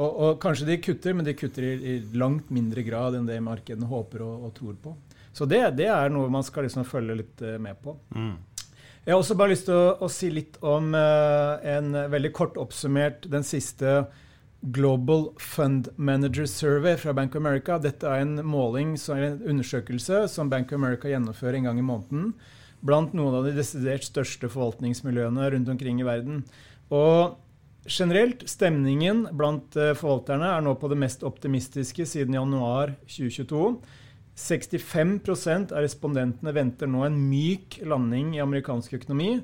Og, 0.00 0.08
og, 0.08 0.30
kanskje 0.40 0.68
de 0.70 0.78
kutter, 0.80 1.14
men 1.16 1.26
de 1.26 1.34
kutter 1.36 1.66
i, 1.68 1.72
i, 1.76 1.94
langt 2.16 2.48
mindre 2.52 2.84
grad 2.84 3.16
enn 3.16 3.28
det 3.28 3.38
markedene 3.44 3.88
håper 3.88 4.24
og, 4.24 4.46
og 4.48 4.54
tror 4.56 4.76
på. 4.80 4.94
Så 5.32 5.48
det, 5.48 5.62
det, 5.78 5.88
er 5.88 6.12
noe 6.12 6.30
man 6.32 6.44
skal 6.44 6.66
liksom 6.66 6.86
følge 6.88 7.18
litt 7.22 7.44
uh, 7.44 7.56
med 7.62 7.78
på. 7.82 7.96
Mm. 8.14 8.34
Jeg 9.02 9.14
har 9.14 9.18
også 9.18 9.36
bare 9.38 9.54
lyst 9.54 9.66
til 9.66 9.74
å, 9.78 9.94
å 10.04 10.10
si 10.12 10.28
litt 10.30 10.58
om 10.62 10.92
uh, 10.94 11.58
en 11.66 11.96
veldig 12.12 12.32
kort 12.36 12.60
oppsummert 12.60 13.26
den 13.32 13.46
siste 13.46 14.02
Global 14.62 15.32
Fund 15.42 15.88
Manager 15.96 16.46
Survey 16.46 16.96
fra 16.96 17.12
Bank 17.12 17.34
of 17.34 17.42
America. 17.42 17.80
Dette 17.82 18.06
er 18.06 18.22
en 18.22 18.36
måling, 18.46 18.94
en 19.10 19.40
undersøkelse 19.42 20.28
som 20.30 20.52
Bank 20.52 20.70
of 20.70 20.78
America 20.78 21.10
gjennomfører 21.10 21.58
en 21.58 21.70
gang 21.70 21.80
i 21.80 21.86
måneden 21.86 22.34
blant 22.82 23.14
noen 23.14 23.38
av 23.38 23.46
de 23.46 23.54
desidert 23.56 24.06
største 24.06 24.50
forvaltningsmiljøene 24.50 25.48
rundt 25.54 25.70
omkring 25.70 26.00
i 26.02 26.06
verden. 26.06 26.42
Og 26.94 27.38
generelt, 27.86 28.44
stemningen 28.50 29.24
blant 29.38 29.76
eh, 29.78 29.94
forvalterne 29.98 30.50
er 30.56 30.64
nå 30.64 30.74
på 30.78 30.90
det 30.90 30.98
mest 31.00 31.22
optimistiske 31.26 32.06
siden 32.08 32.36
januar 32.38 32.96
2022. 33.06 33.62
65% 34.38 35.74
av 35.74 35.84
respondentene 35.84 36.54
venter 36.56 36.88
nå 36.88 37.04
en 37.06 37.18
myk 37.28 37.80
landing 37.84 38.34
i 38.36 38.42
amerikansk 38.42 38.96
økonomi. 39.00 39.36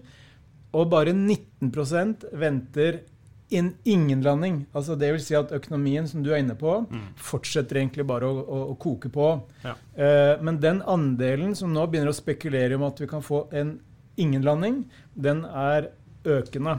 Og 0.76 0.90
bare 0.92 1.14
19% 1.16 2.28
venter 2.37 3.02
en 3.50 3.71
ingen 3.88 4.23
landing. 4.23 4.66
Altså 4.76 4.97
det 4.99 5.11
vil 5.14 5.23
si 5.25 5.37
at 5.37 5.52
økonomien 5.57 6.09
som 6.09 6.23
du 6.25 6.30
er 6.33 6.42
inne 6.42 6.57
på, 6.59 6.75
mm. 6.85 7.07
fortsetter 7.30 7.80
egentlig 7.80 8.04
bare 8.09 8.28
å, 8.28 8.42
å, 8.42 8.61
å 8.73 8.76
koke 8.80 9.11
på. 9.12 9.30
Ja. 9.64 9.75
Eh, 9.97 10.35
men 10.45 10.61
den 10.61 10.83
andelen 10.85 11.54
som 11.57 11.73
nå 11.73 11.87
begynner 11.88 12.12
å 12.12 12.18
spekulere 12.18 12.76
om 12.76 12.85
at 12.88 13.00
vi 13.00 13.09
kan 13.11 13.25
få 13.25 13.47
en 13.57 13.78
ingen 14.21 14.45
landing, 14.45 14.83
den 15.14 15.45
er 15.47 15.92
økende. 16.28 16.78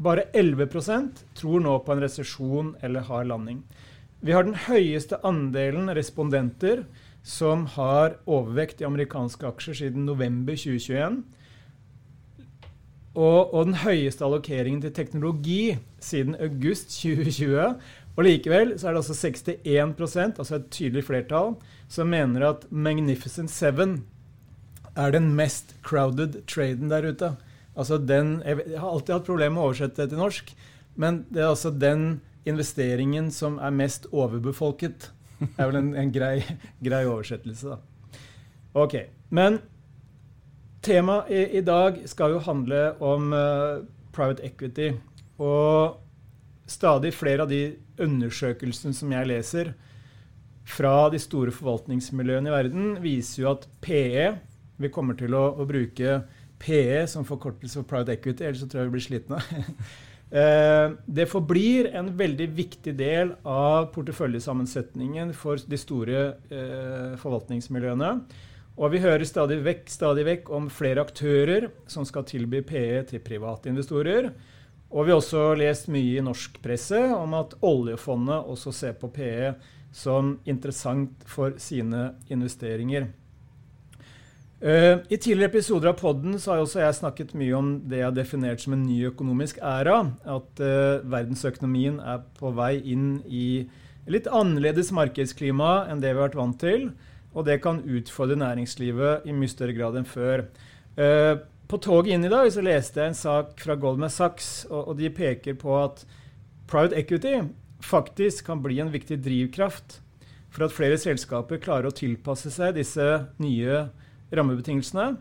Bare 0.00 0.28
11% 0.36 1.24
tror 1.38 1.62
nå 1.64 1.78
på 1.84 1.94
en 1.94 2.04
resesjon 2.04 2.74
eller 2.84 3.06
har 3.08 3.28
landing. 3.30 3.62
Vi 4.20 4.34
har 4.36 4.44
den 4.44 4.58
høyeste 4.66 5.16
andelen 5.24 5.88
respondenter 5.96 6.84
som 7.22 7.66
har 7.76 8.16
overvekt 8.26 8.80
i 8.80 8.88
amerikanske 8.88 9.46
aksjer 9.46 9.76
siden 9.82 10.06
november 10.08 10.56
2021. 10.56 11.22
Og, 13.10 13.54
og, 13.54 13.64
den 13.66 13.80
høyeste 13.82 14.24
allokeringen 14.24 14.80
til 14.84 14.94
teknologi 14.94 15.62
siden 16.00 16.36
august 16.40 16.94
2020. 17.02 17.74
Og 18.16 18.24
likevel 18.24 18.76
så 18.78 18.88
er 18.88 18.94
det 18.94 19.02
altså 19.02 19.16
61% 19.18 20.38
altså 20.38 20.56
et 20.56 20.70
tydelig 20.70 21.04
flertall, 21.08 21.54
som 21.88 22.10
mener 22.10 22.46
at 22.52 22.66
Magnificent 22.70 23.50
Seven 23.50 24.04
er 24.96 25.14
den 25.14 25.32
mest 25.34 25.76
crowded 25.82 26.42
traden 26.46 26.90
der 26.90 27.10
ute. 27.10 27.36
Altså 27.76 27.98
den, 27.98 28.42
Jeg 28.46 28.78
har 28.78 28.90
alltid 28.90 29.14
hatt 29.14 29.26
problemer 29.26 29.54
med 29.54 29.62
å 29.62 29.68
oversette 29.70 30.02
det 30.02 30.10
til 30.10 30.20
norsk, 30.20 30.54
men 30.96 31.24
det 31.30 31.42
er 31.42 31.50
altså 31.50 31.70
den 31.70 32.20
investeringen 32.46 33.30
som 33.30 33.58
er 33.58 33.70
mest 33.70 34.06
overbefolket. 34.12 35.10
Det 35.40 35.56
er 35.56 35.70
vel 35.70 35.80
en, 35.80 35.92
en 35.96 36.12
grei, 36.12 36.34
grei, 36.84 37.04
oversettelse, 37.08 37.74
da. 37.74 38.28
Ok. 38.80 38.96
Men 39.32 39.58
temaet 40.84 41.30
i, 41.32 41.44
i, 41.58 41.62
dag 41.64 42.02
skal 42.08 42.36
jo 42.36 42.42
handle 42.44 42.82
om 43.00 43.32
uh, 43.32 43.80
private 44.12 44.44
equity. 44.46 44.92
Og 45.40 45.96
stadig 46.70 47.14
flere 47.16 47.46
av 47.46 47.50
de 47.50 47.62
undersøkelsene 48.00 48.94
som 48.96 49.12
jeg 49.16 49.30
leser 49.30 49.72
fra 50.70 51.08
de 51.10 51.18
store 51.18 51.54
forvaltningsmiljøene 51.54 52.50
i 52.50 52.54
verden, 52.54 52.92
viser 53.02 53.42
jo 53.42 53.50
at 53.54 53.66
PE 53.82 54.28
Vi 54.80 54.88
kommer 54.88 55.16
til 55.18 55.34
å, 55.36 55.42
å 55.60 55.66
bruke 55.68 56.22
PE 56.60 57.02
som 57.08 57.24
forkortelse 57.28 57.80
for 57.80 57.88
private 57.88 58.14
equity, 58.16 58.46
ellers 58.46 58.62
så 58.62 58.68
tror 58.68 58.82
jeg 58.82 58.88
vi 58.88 58.94
blir 58.94 59.04
slitne. 59.04 59.40
Eh, 60.30 60.92
det 61.06 61.26
forblir 61.26 61.88
en 61.98 62.12
veldig 62.16 62.46
viktig 62.54 62.94
del 62.94 63.32
av 63.42 63.88
porteføljesammensetningen 63.94 65.32
for 65.34 65.58
de 65.66 65.78
store 65.80 66.22
eh, 66.54 67.16
forvaltningsmiljøene. 67.18 68.12
Og 68.80 68.94
vi 68.94 69.02
hører 69.02 69.26
stadig 69.26 69.58
vekk, 69.66 69.90
stadig 69.90 70.24
vekk, 70.28 70.52
om 70.54 70.70
flere 70.72 71.02
aktører 71.02 71.68
som 71.90 72.06
skal 72.06 72.24
tilby 72.28 72.62
PE 72.66 73.02
til 73.10 73.24
private 73.26 73.72
investorer. 73.72 74.30
Og 74.90 75.06
vi 75.06 75.12
har 75.12 75.20
også 75.20 75.50
lest 75.58 75.90
mye 75.90 76.18
i 76.18 76.24
norsk 76.24 76.56
presse 76.62 76.98
om 77.14 77.34
at 77.38 77.58
oljefondet 77.66 78.46
også 78.54 78.72
ser 78.74 78.96
på 78.98 79.10
PE 79.14 79.52
som 79.94 80.36
interessant 80.46 81.26
for 81.26 81.58
sine 81.62 82.12
investeringer. 82.30 83.10
Uh, 84.60 85.00
I 85.08 85.16
tidligere 85.16 85.48
episoder 85.48 85.88
av 85.88 85.96
podden 85.96 86.34
så 86.36 86.52
har 86.52 86.58
også 86.60 86.82
jeg 86.82 86.96
snakket 86.98 87.30
mye 87.32 87.54
om 87.56 87.68
det 87.88 88.02
jeg 88.02 88.04
har 88.10 88.16
definert 88.16 88.60
som 88.60 88.74
en 88.76 88.82
ny 88.84 88.98
økonomisk 89.08 89.60
æra. 89.64 90.02
At 90.28 90.60
uh, 90.60 91.00
verdensøkonomien 91.08 91.96
er 92.04 92.20
på 92.36 92.52
vei 92.56 92.74
inn 92.92 93.22
i 93.24 93.64
litt 94.10 94.28
annerledes 94.28 94.90
markedsklima 94.92 95.86
enn 95.88 96.02
det 96.02 96.12
vi 96.12 96.20
har 96.20 96.26
vært 96.26 96.36
vant 96.36 96.60
til. 96.60 96.90
Og 97.32 97.46
det 97.48 97.62
kan 97.64 97.80
utfordre 97.86 98.36
næringslivet 98.36 99.24
i 99.24 99.32
mye 99.32 99.48
større 99.48 99.76
grad 99.78 99.96
enn 99.96 100.08
før. 100.08 100.44
Uh, 100.98 101.40
på 101.70 101.80
toget 101.80 102.12
inn 102.12 102.28
i 102.28 102.32
dag 102.32 102.50
så 102.52 102.60
leste 102.66 103.00
jeg 103.00 103.14
en 103.14 103.16
sak 103.16 103.56
fra 103.64 103.78
Goldman 103.80 104.12
Sachs, 104.12 104.66
og, 104.68 104.90
og 104.90 105.00
de 105.00 105.08
peker 105.14 105.56
på 105.56 105.72
at 105.78 106.04
private 106.68 107.00
equity 107.00 107.38
faktisk 107.80 108.44
kan 108.50 108.60
bli 108.60 108.76
en 108.82 108.92
viktig 108.92 109.22
drivkraft 109.24 110.02
for 110.52 110.66
at 110.66 110.74
flere 110.74 110.98
selskaper 111.00 111.62
klarer 111.62 111.88
å 111.88 111.96
tilpasse 111.96 112.50
seg 112.52 112.74
disse 112.76 113.06
nye 113.40 113.86
rammebetingelsene. 114.34 115.12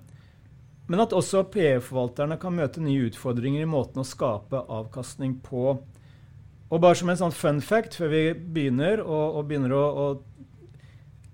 Men 0.90 1.04
at 1.04 1.14
også 1.14 1.44
PE-forvalterne 1.54 2.40
kan 2.42 2.56
møte 2.58 2.82
nye 2.82 3.10
utfordringer 3.12 3.62
i 3.62 3.70
måten 3.70 4.02
å 4.02 4.08
skape 4.08 4.64
avkastning 4.74 5.36
på. 5.46 5.76
Og 6.70 6.82
bare 6.82 6.98
som 6.98 7.12
en 7.12 7.20
sånn 7.20 7.36
fun 7.36 7.62
fact 7.62 7.98
før 7.98 8.10
vi 8.14 8.24
begynner, 8.34 9.04
og, 9.06 9.38
og 9.38 9.48
begynner 9.50 9.76
å, 9.78 9.84
å, 9.86 10.08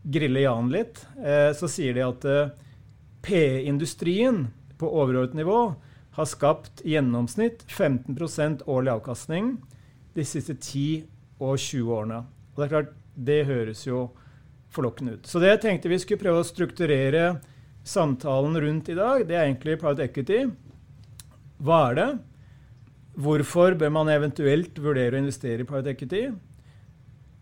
grille 0.06 0.44
Jan 0.44 0.68
litt, 0.70 1.00
eh, 1.18 1.50
så 1.58 1.70
sier 1.72 1.96
de 1.98 2.04
at 2.06 2.28
eh, 2.30 2.52
PE-industrien 3.26 4.44
på 4.78 4.92
overordnet 4.92 5.40
nivå 5.40 5.62
har 6.16 6.28
skapt 6.30 6.84
i 6.86 6.94
gjennomsnitt 6.94 7.66
15% 7.72 8.68
årlig 8.70 8.94
avkastning 8.94 9.56
de 10.16 10.28
siste 10.28 10.54
10 10.60 11.08
og 11.40 11.58
20 11.58 11.90
årene. 11.96 12.22
Og 12.54 12.62
det 12.62 12.68
er 12.68 12.76
klart, 12.76 12.94
det 13.16 13.42
høres 13.50 13.82
jo 13.88 14.06
forlokkende 14.76 15.18
ut. 15.18 15.28
Så 15.28 15.42
det 15.42 15.56
jeg 15.56 15.64
tenkte 15.66 15.92
vi 15.92 16.00
skulle 16.04 16.22
prøve 16.22 16.44
å 16.44 16.48
strukturere 16.48 17.26
samtalen 17.86 18.58
rundt 18.62 18.90
i 18.90 18.98
dag, 18.98 19.26
det 19.28 19.38
er 19.38 19.46
egentlig 19.46 19.78
private 19.82 20.08
equity. 20.08 20.46
Hva 21.62 21.82
er 21.90 22.00
det? 22.00 22.10
Hvorfor 23.16 23.78
bør 23.80 23.94
man 23.96 24.12
eventuelt 24.12 24.80
vurdere 24.82 25.16
å 25.16 25.22
investere 25.22 25.64
i 25.64 25.68
private 25.70 25.94
equity? 25.94 26.24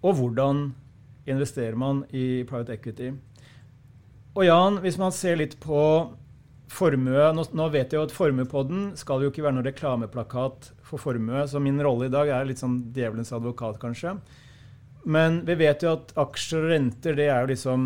Og 0.03 0.19
hvordan 0.19 0.67
investerer 1.29 1.79
man 1.79 2.03
i 2.11 2.43
private 2.47 2.75
equity? 2.75 3.13
Og 4.33 4.45
Jan, 4.45 4.81
hvis 4.83 4.99
man 4.99 5.15
ser 5.15 5.39
litt 5.39 5.55
på 5.63 5.79
formue 6.73 7.25
Nå, 7.37 7.65
vet 7.69 7.91
jeg 7.91 7.99
jo 7.99 8.05
at 8.07 8.13
Formuepodden 8.15 8.93
skal 8.97 9.21
jo 9.21 9.29
ikke 9.29 9.43
være 9.45 9.59
noen 9.59 9.67
reklameplakat 9.67 10.71
for 10.81 11.01
formue, 11.01 11.43
så 11.45 11.61
min 11.61 11.77
rolle 11.85 12.07
i 12.07 12.13
dag 12.13 12.31
er 12.33 12.47
litt 12.49 12.61
sånn 12.61 12.79
djevelens 12.95 13.33
advokat, 13.35 13.77
kanskje. 13.81 14.15
Men 15.03 15.43
vi 15.45 15.57
vet 15.59 15.83
jo 15.83 15.93
at 15.97 16.15
aksjer 16.17 16.65
og 16.65 16.73
renter 16.73 17.17
det 17.19 17.27
er 17.29 17.43
jo 17.43 17.51
liksom 17.51 17.85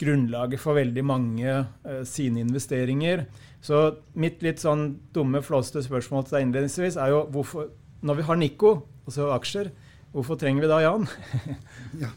grunnlaget 0.00 0.62
for 0.62 0.78
veldig 0.78 1.04
mange 1.06 1.52
uh, 1.86 2.02
sine 2.08 2.42
investeringer. 2.44 3.26
Så 3.64 3.80
mitt 4.18 4.44
litt 4.44 4.62
sånn 4.62 4.88
dumme, 5.14 5.42
flåste 5.44 5.82
spørsmål 5.84 6.26
til 6.26 6.36
deg 6.36 6.46
innledningsvis 6.46 6.98
er 7.02 7.14
jo 7.14 7.24
hvorfor, 7.34 7.70
når 8.06 8.20
vi 8.20 8.26
har 8.28 8.38
Nico, 8.40 8.74
altså 9.06 9.30
aksjer, 9.34 9.72
hvorfor 10.14 10.38
trenger 10.40 10.66
vi 10.66 10.70
da 10.70 10.82
Jan? 10.84 11.08
ja, 12.04 12.12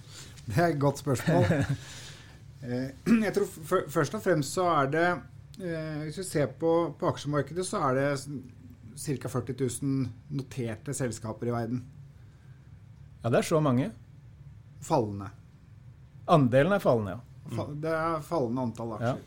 det 0.46 0.58
er 0.58 0.68
et 0.70 0.82
godt 0.82 1.04
spørsmål. 1.06 1.50
Eh, 2.60 2.90
jeg 3.24 3.32
tror 3.32 3.86
Først 3.88 4.16
og 4.18 4.20
fremst 4.20 4.52
så 4.58 4.66
er 4.68 4.90
det 4.92 5.04
eh, 5.64 6.02
Hvis 6.02 6.18
vi 6.20 6.26
ser 6.28 6.50
på, 6.60 6.74
på 7.00 7.08
aksjemarkedet, 7.08 7.64
så 7.64 7.80
er 7.88 7.96
det 7.96 8.10
ca. 9.00 9.30
40 9.32 9.56
000 9.62 10.10
noterte 10.36 10.92
selskaper 10.92 11.48
i 11.48 11.54
verden. 11.56 11.80
Ja, 13.24 13.30
det 13.30 13.40
er 13.40 13.48
så 13.48 13.62
mange. 13.64 13.94
Fallende. 14.84 15.30
Andelen 16.28 16.76
er 16.76 16.84
fallende, 16.84 17.16
ja. 17.16 17.29
Mm. 17.50 17.76
Det 17.84 17.94
er 17.98 18.26
fallende 18.26 18.66
antall 18.70 18.96
aksjer. 18.98 19.22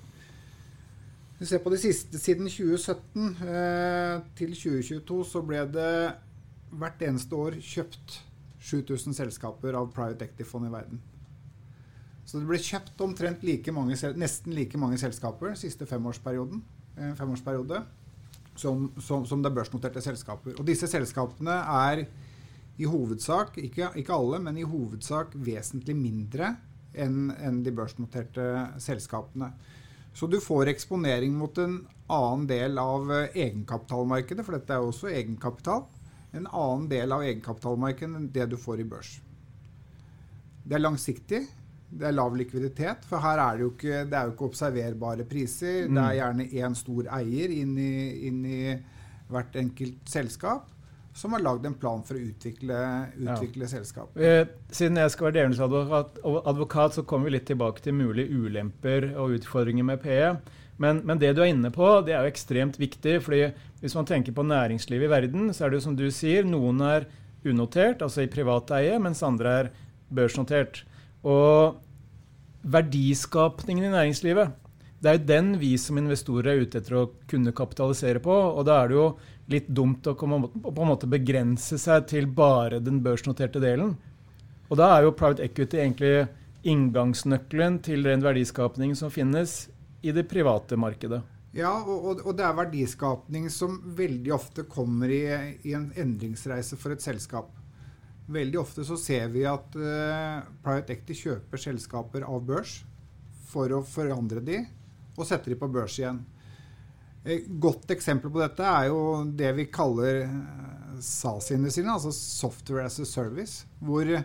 Hvis 1.38 1.50
vi 1.50 1.56
ser 1.56 1.62
på 1.64 1.70
de 1.72 1.78
siste, 1.82 2.18
Siden 2.22 2.46
2017 2.46 3.48
eh, 3.50 4.20
til 4.38 4.52
2022 4.54 5.24
så 5.26 5.40
ble 5.42 5.64
det 5.74 5.94
hvert 6.78 7.02
eneste 7.02 7.34
år 7.34 7.56
kjøpt 7.58 8.20
7000 8.62 9.16
selskaper 9.16 9.74
av 9.74 9.90
private 9.90 10.28
equity-fond 10.28 10.68
i 10.68 10.72
verden. 10.72 11.00
Så 12.24 12.38
det 12.38 12.46
ble 12.46 12.60
kjøpt 12.62 13.02
omtrent 13.02 13.42
like 13.42 13.74
mange, 13.74 13.98
nesten 14.16 14.54
like 14.54 14.78
mange 14.78 15.00
selskaper 15.02 15.56
siste 15.58 15.88
femårsperioden, 15.90 16.62
eh, 16.96 17.10
femårsperiode 17.18 17.82
som, 18.54 18.86
som, 19.00 19.26
som, 19.26 19.42
det 19.42 19.52
børsnoterte 19.56 20.02
selskaper. 20.04 20.54
Og 20.58 20.66
disse 20.68 20.86
selskapene 20.86 21.58
er 21.74 22.04
i 22.78 22.88
hovedsak, 22.88 23.58
ikke, 23.60 23.90
ikke 23.98 24.14
alle, 24.14 24.38
men 24.46 24.58
i 24.62 24.66
hovedsak 24.66 25.34
vesentlig 25.34 25.96
mindre 25.98 26.54
enn 26.94 27.32
en 27.38 27.62
de 27.64 27.72
børsnoterte 27.74 28.44
selskapene. 28.82 29.52
Så 30.12 30.28
du 30.28 30.38
får 30.40 30.68
eksponering 30.72 31.34
mot 31.36 31.56
en 31.58 31.80
annen 32.12 32.46
del 32.48 32.78
av 32.80 33.08
eh, 33.12 33.40
egenkapitalmarkedet, 33.46 34.44
for 34.44 34.58
dette 34.58 34.74
er 34.74 34.82
jo 34.82 34.92
også 34.92 35.10
egenkapital. 35.12 35.86
En 36.36 36.46
annen 36.48 36.88
del 36.90 37.12
av 37.14 37.24
egenkapitalmarkedet 37.24 38.18
enn 38.18 38.30
det 38.34 38.50
du 38.52 38.58
får 38.60 38.82
i 38.84 38.88
børs. 38.88 39.16
Det 40.62 40.76
er 40.76 40.84
langsiktig. 40.84 41.42
Det 41.92 42.06
er 42.08 42.14
lav 42.14 42.32
likviditet, 42.38 43.02
for 43.04 43.20
her 43.20 43.36
er 43.36 43.58
det 43.58 43.66
jo 43.66 43.72
ikke, 43.74 43.96
det 44.08 44.20
jo 44.24 44.32
ikke 44.32 44.46
observerbare 44.46 45.26
priser. 45.28 45.82
Mm. 45.84 45.96
Det 45.98 46.04
er 46.04 46.18
gjerne 46.18 46.46
én 46.62 46.76
stor 46.78 47.10
eier 47.18 47.52
inn 47.52 47.74
i, 47.76 47.96
inn 48.28 48.38
i 48.48 48.60
hvert 49.32 49.58
enkelt 49.60 50.08
selskap. 50.08 50.71
Som 51.14 51.32
har 51.36 51.42
lagd 51.44 51.66
en 51.68 51.74
plan 51.76 52.00
for 52.06 52.16
å 52.16 52.22
utvikle, 52.24 52.78
utvikle 53.18 53.66
ja. 53.66 53.70
selskap. 53.74 54.16
Eh, 54.16 54.46
siden 54.72 54.96
jeg 55.00 55.12
skal 55.12 55.28
være 55.28 55.38
djevelens 55.38 55.60
advokat, 55.60 56.20
advokat, 56.24 56.96
så 56.96 57.04
kommer 57.08 57.28
vi 57.28 57.36
litt 57.36 57.46
tilbake 57.50 57.84
til 57.84 57.96
mulige 57.98 58.32
ulemper 58.32 59.10
og 59.12 59.36
utfordringer 59.36 59.86
med 59.90 60.00
PE. 60.04 60.30
Men, 60.80 61.02
men, 61.06 61.20
det 61.20 61.34
du 61.36 61.42
er 61.44 61.52
inne 61.52 61.70
på, 61.74 61.88
det 62.06 62.16
er 62.16 62.24
jo 62.24 62.32
ekstremt 62.32 62.78
viktig. 62.80 63.20
fordi 63.22 63.44
hvis 63.82 63.94
man 63.98 64.08
tenker 64.08 64.32
på 64.32 64.46
næringslivet 64.46 65.06
i 65.06 65.12
verden, 65.12 65.52
så 65.52 65.66
er 65.66 65.70
det 65.70 65.80
jo 65.80 65.86
som 65.88 65.98
du 65.98 66.08
sier, 66.10 66.48
noen 66.48 66.80
er 66.86 67.06
unotert, 67.44 68.02
altså 68.02 68.24
i 68.24 68.30
privat 68.30 68.70
eie, 68.78 68.98
mens 69.02 69.22
andre 69.26 69.54
er 69.60 69.70
børsnotert. 70.14 70.84
Og 71.22 71.78
verdiskapningen 72.62 73.90
i 73.90 73.94
næringslivet, 73.94 74.56
det 75.02 75.10
er 75.10 75.18
jo 75.18 75.26
den 75.26 75.54
vi 75.58 75.72
som 75.82 75.98
investorer 75.98 76.52
er 76.52 76.62
ute 76.62 76.78
etter 76.78 76.94
å 77.00 77.08
kunne 77.30 77.54
kapitalisere 77.58 78.22
på. 78.22 78.32
Og 78.32 78.62
da 78.68 78.78
er 78.78 78.90
det 78.90 78.98
jo 79.00 79.06
litt 79.52 79.68
dumt 79.68 80.06
å, 80.08 80.14
på 80.16 80.26
en 80.28 80.88
måte 80.88 81.10
begrense 81.10 81.78
seg 81.80 82.08
til 82.10 82.28
bare 82.28 82.80
den 82.82 83.02
børsnoterte 83.04 83.62
delen. 83.62 83.94
Og 84.70 84.78
da 84.80 84.94
er 84.94 85.06
jo 85.06 85.16
private 85.16 85.44
equity 85.44 85.80
egentlig 85.82 86.14
inngangsnøkkelen 86.68 87.80
til 87.84 88.06
den 88.06 88.22
verdiskapningen 88.24 88.96
som 88.98 89.12
finnes 89.12 89.66
i 90.02 90.14
det 90.14 90.24
private 90.30 90.78
markedet. 90.80 91.20
Ja, 91.52 91.72
og, 91.84 92.22
og 92.24 92.36
det 92.38 92.46
er 92.46 92.54
verdiskapning 92.56 93.50
som 93.52 93.76
veldig 93.96 94.32
ofte 94.32 94.64
kommer 94.64 95.10
i, 95.12 95.24
i, 95.60 95.74
en 95.76 95.90
endringsreise 96.00 96.78
for 96.80 96.94
et 96.94 97.04
selskap. 97.04 97.50
Veldig 98.32 98.60
ofte 98.62 98.86
så 98.88 98.96
ser 98.96 99.28
vi 99.34 99.42
at 99.48 99.76
uh, 99.76 100.40
private 100.64 100.94
equity 100.94 101.18
kjøper 101.26 101.60
selskaper 101.60 102.24
av 102.24 102.40
børs 102.48 102.78
for 103.50 103.74
å 103.76 103.82
forandre 103.84 104.40
de 104.40 104.62
og 105.12 105.26
setter 105.28 105.52
de 105.52 105.58
på 105.60 105.68
børs 105.68 105.98
igjen. 106.00 106.22
Et 107.22 107.46
godt 107.62 107.90
eksempel 107.94 108.32
på 108.34 108.40
dette 108.42 108.66
er 108.66 108.88
jo 108.90 109.22
det 109.38 109.52
vi 109.54 109.68
kaller 109.70 110.24
eh, 110.24 110.94
SAS-industrien, 110.98 111.90
altså 111.92 112.10
Software 112.14 112.88
as 112.88 112.98
a 112.98 113.06
Service. 113.06 113.68
Hvor 113.78 114.08
eh, 114.10 114.24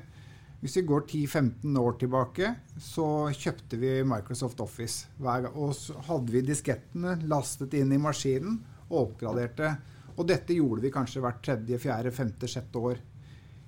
hvis 0.63 0.79
vi 0.79 0.87
går 0.89 1.05
10-15 1.05 1.77
år 1.77 1.99
tilbake, 2.01 2.55
så 2.81 3.29
kjøpte 3.29 3.77
vi 3.77 3.91
Microsoft 4.01 4.63
Office. 4.65 5.05
Og 5.53 5.75
så 5.77 5.93
hadde 6.07 6.33
vi 6.33 6.41
diskettene 6.47 7.19
lastet 7.29 7.77
inn 7.77 7.93
i 7.93 8.01
maskinen 8.01 8.57
og 8.87 9.03
oppgraderte. 9.03 9.75
Og 10.17 10.25
dette 10.25 10.57
gjorde 10.57 10.81
vi 10.81 10.93
kanskje 10.93 11.21
hvert 11.21 11.43
tredje, 11.45 11.77
fjerde, 11.77 12.15
femte, 12.15 12.49
sjette 12.49 12.81
år. 12.81 12.97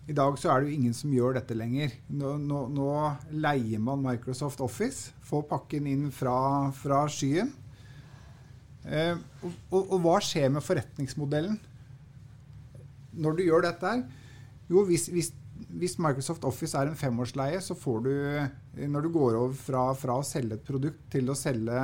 I 0.10 0.16
dag 0.18 0.40
så 0.42 0.50
er 0.50 0.64
det 0.64 0.72
jo 0.72 0.80
ingen 0.80 0.96
som 0.98 1.14
gjør 1.14 1.38
dette 1.38 1.54
lenger. 1.54 1.94
Nå, 2.18 2.34
nå, 2.42 2.64
nå 2.74 2.90
leier 3.38 3.78
man 3.78 4.02
Microsoft 4.02 4.66
Office, 4.66 5.14
får 5.22 5.46
pakken 5.52 5.86
inn 5.92 6.08
fra, 6.10 6.72
fra 6.74 7.04
skyen. 7.14 7.54
Eh, 8.86 9.18
og, 9.44 9.52
og, 9.74 9.82
og, 9.82 9.98
hva 10.06 10.16
skjer 10.24 10.48
med 10.54 10.64
forretningsmodellen 10.64 11.58
når 13.20 13.36
du 13.36 13.44
gjør 13.44 13.66
dette 13.66 13.92
her? 13.92 14.04
Jo, 14.72 14.86
hvis, 14.88 15.10
hvis, 15.12 15.32
hvis, 15.68 15.98
Microsoft 16.00 16.46
Office 16.48 16.78
er 16.78 16.88
en 16.88 16.98
femårsleie, 16.98 17.60
så 17.62 17.76
får 17.76 18.06
du, 18.06 18.14
når 18.88 19.06
du 19.06 19.10
går 19.14 19.36
over 19.40 19.58
fra, 19.58 19.84
fra 19.98 20.20
å 20.22 20.26
selge 20.26 20.60
et 20.60 20.66
produkt 20.66 21.02
til 21.12 21.32
å 21.32 21.38
selge, 21.38 21.82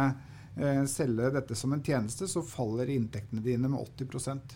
eh, 0.56 0.84
selge 0.90 1.34
dette 1.36 1.58
som 1.58 1.74
en 1.76 1.84
tjeneste, 1.84 2.30
så 2.32 2.46
faller 2.46 2.94
inntektene 2.94 3.44
dine 3.44 3.68
med 3.68 3.82
80% 4.00 4.56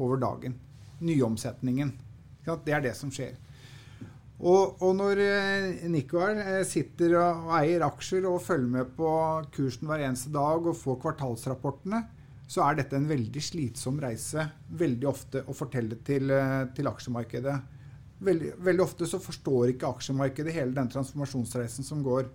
over 0.00 0.22
dagen. 0.22 0.56
Nyomsetningen. 1.04 1.92
Det 2.44 2.72
er 2.76 2.84
det 2.84 2.94
som 2.96 3.12
skjer. 3.12 3.34
Og, 4.44 4.82
og 4.84 4.92
når 4.98 5.20
Nicoel 5.88 6.40
eh, 6.42 6.62
sitter 6.68 7.14
og 7.16 7.46
eier 7.56 7.86
aksjer 7.86 8.26
og 8.28 8.42
følger 8.44 8.72
med 8.74 8.90
på 8.98 9.08
kursen 9.54 9.88
hver 9.88 10.04
eneste 10.04 10.32
dag 10.34 10.66
og 10.68 10.76
får 10.76 10.98
kvartalsrapportene, 11.00 12.02
så 12.44 12.66
er 12.66 12.76
dette 12.76 12.98
en 12.98 13.08
veldig 13.08 13.40
slitsom 13.40 13.96
reise 14.02 14.44
veldig 14.76 15.08
ofte 15.08 15.40
å 15.48 15.56
fortelle 15.56 15.96
til, 16.04 16.28
eh, 16.34 16.66
til 16.76 16.90
aksjemarkedet. 16.90 17.56
Veldig, 18.24 18.52
veldig, 18.66 18.84
ofte 18.84 19.08
så 19.08 19.20
forstår 19.20 19.72
ikke 19.72 19.88
aksjemarkedet 19.96 20.52
hele 20.54 20.76
den 20.76 20.92
transformasjonsreisen 20.92 21.86
som 21.86 22.04
går. 22.04 22.28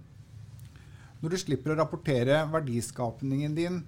Når 1.21 1.35
du 1.35 1.37
slipper 1.37 1.75
å 1.75 1.77
rapportere 1.77 2.41
verdiskapningen 2.49 3.53
din 3.53 3.79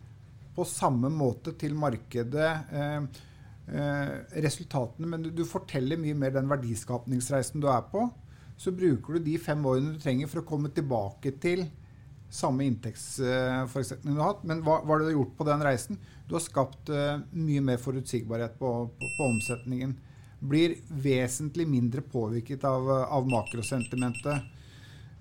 på 0.54 0.68
samme 0.68 1.10
måte 1.10 1.56
til 1.58 1.74
markedet 1.80 2.54
eh, 2.70 3.02
Eh, 3.02 3.31
resultatene, 3.72 5.08
men 5.08 5.24
du, 5.24 5.30
du, 5.32 5.46
forteller 5.48 6.00
mye 6.00 6.16
mer 6.18 6.34
den 6.36 6.50
verdiskapningsreisen 6.52 7.64
du 7.64 7.70
er 7.72 7.86
på. 7.92 8.08
Så 8.60 8.74
bruker 8.76 9.16
du 9.16 9.26
de 9.26 9.38
fem 9.42 9.64
årene 9.66 9.96
du 9.96 10.02
trenger 10.02 10.30
for 10.30 10.42
å 10.42 10.48
komme 10.48 10.70
tilbake 10.76 11.34
til 11.42 11.64
samme 12.32 12.64
inntektsforutsetning 12.68 14.16
du 14.16 14.22
har 14.22 14.36
hatt. 14.36 14.46
Men 14.48 14.62
hva, 14.66 14.80
hva 14.86 14.96
har 14.96 15.04
du 15.04 15.16
gjort 15.16 15.36
på 15.40 15.48
den 15.48 15.64
reisen? 15.66 16.00
Du 16.28 16.36
har 16.38 16.44
skapt 16.44 16.92
uh, 16.94 17.20
mye 17.36 17.64
mer 17.66 17.82
forutsigbarhet 17.82 18.56
på, 18.60 18.72
på, 18.92 19.12
på, 19.18 19.28
omsetningen. 19.28 19.98
Blir 20.40 20.78
vesentlig 21.04 21.68
mindre 21.70 22.04
påvirket 22.06 22.64
av, 22.68 22.88
av 23.04 23.28
makrosentimentet. 23.30 24.48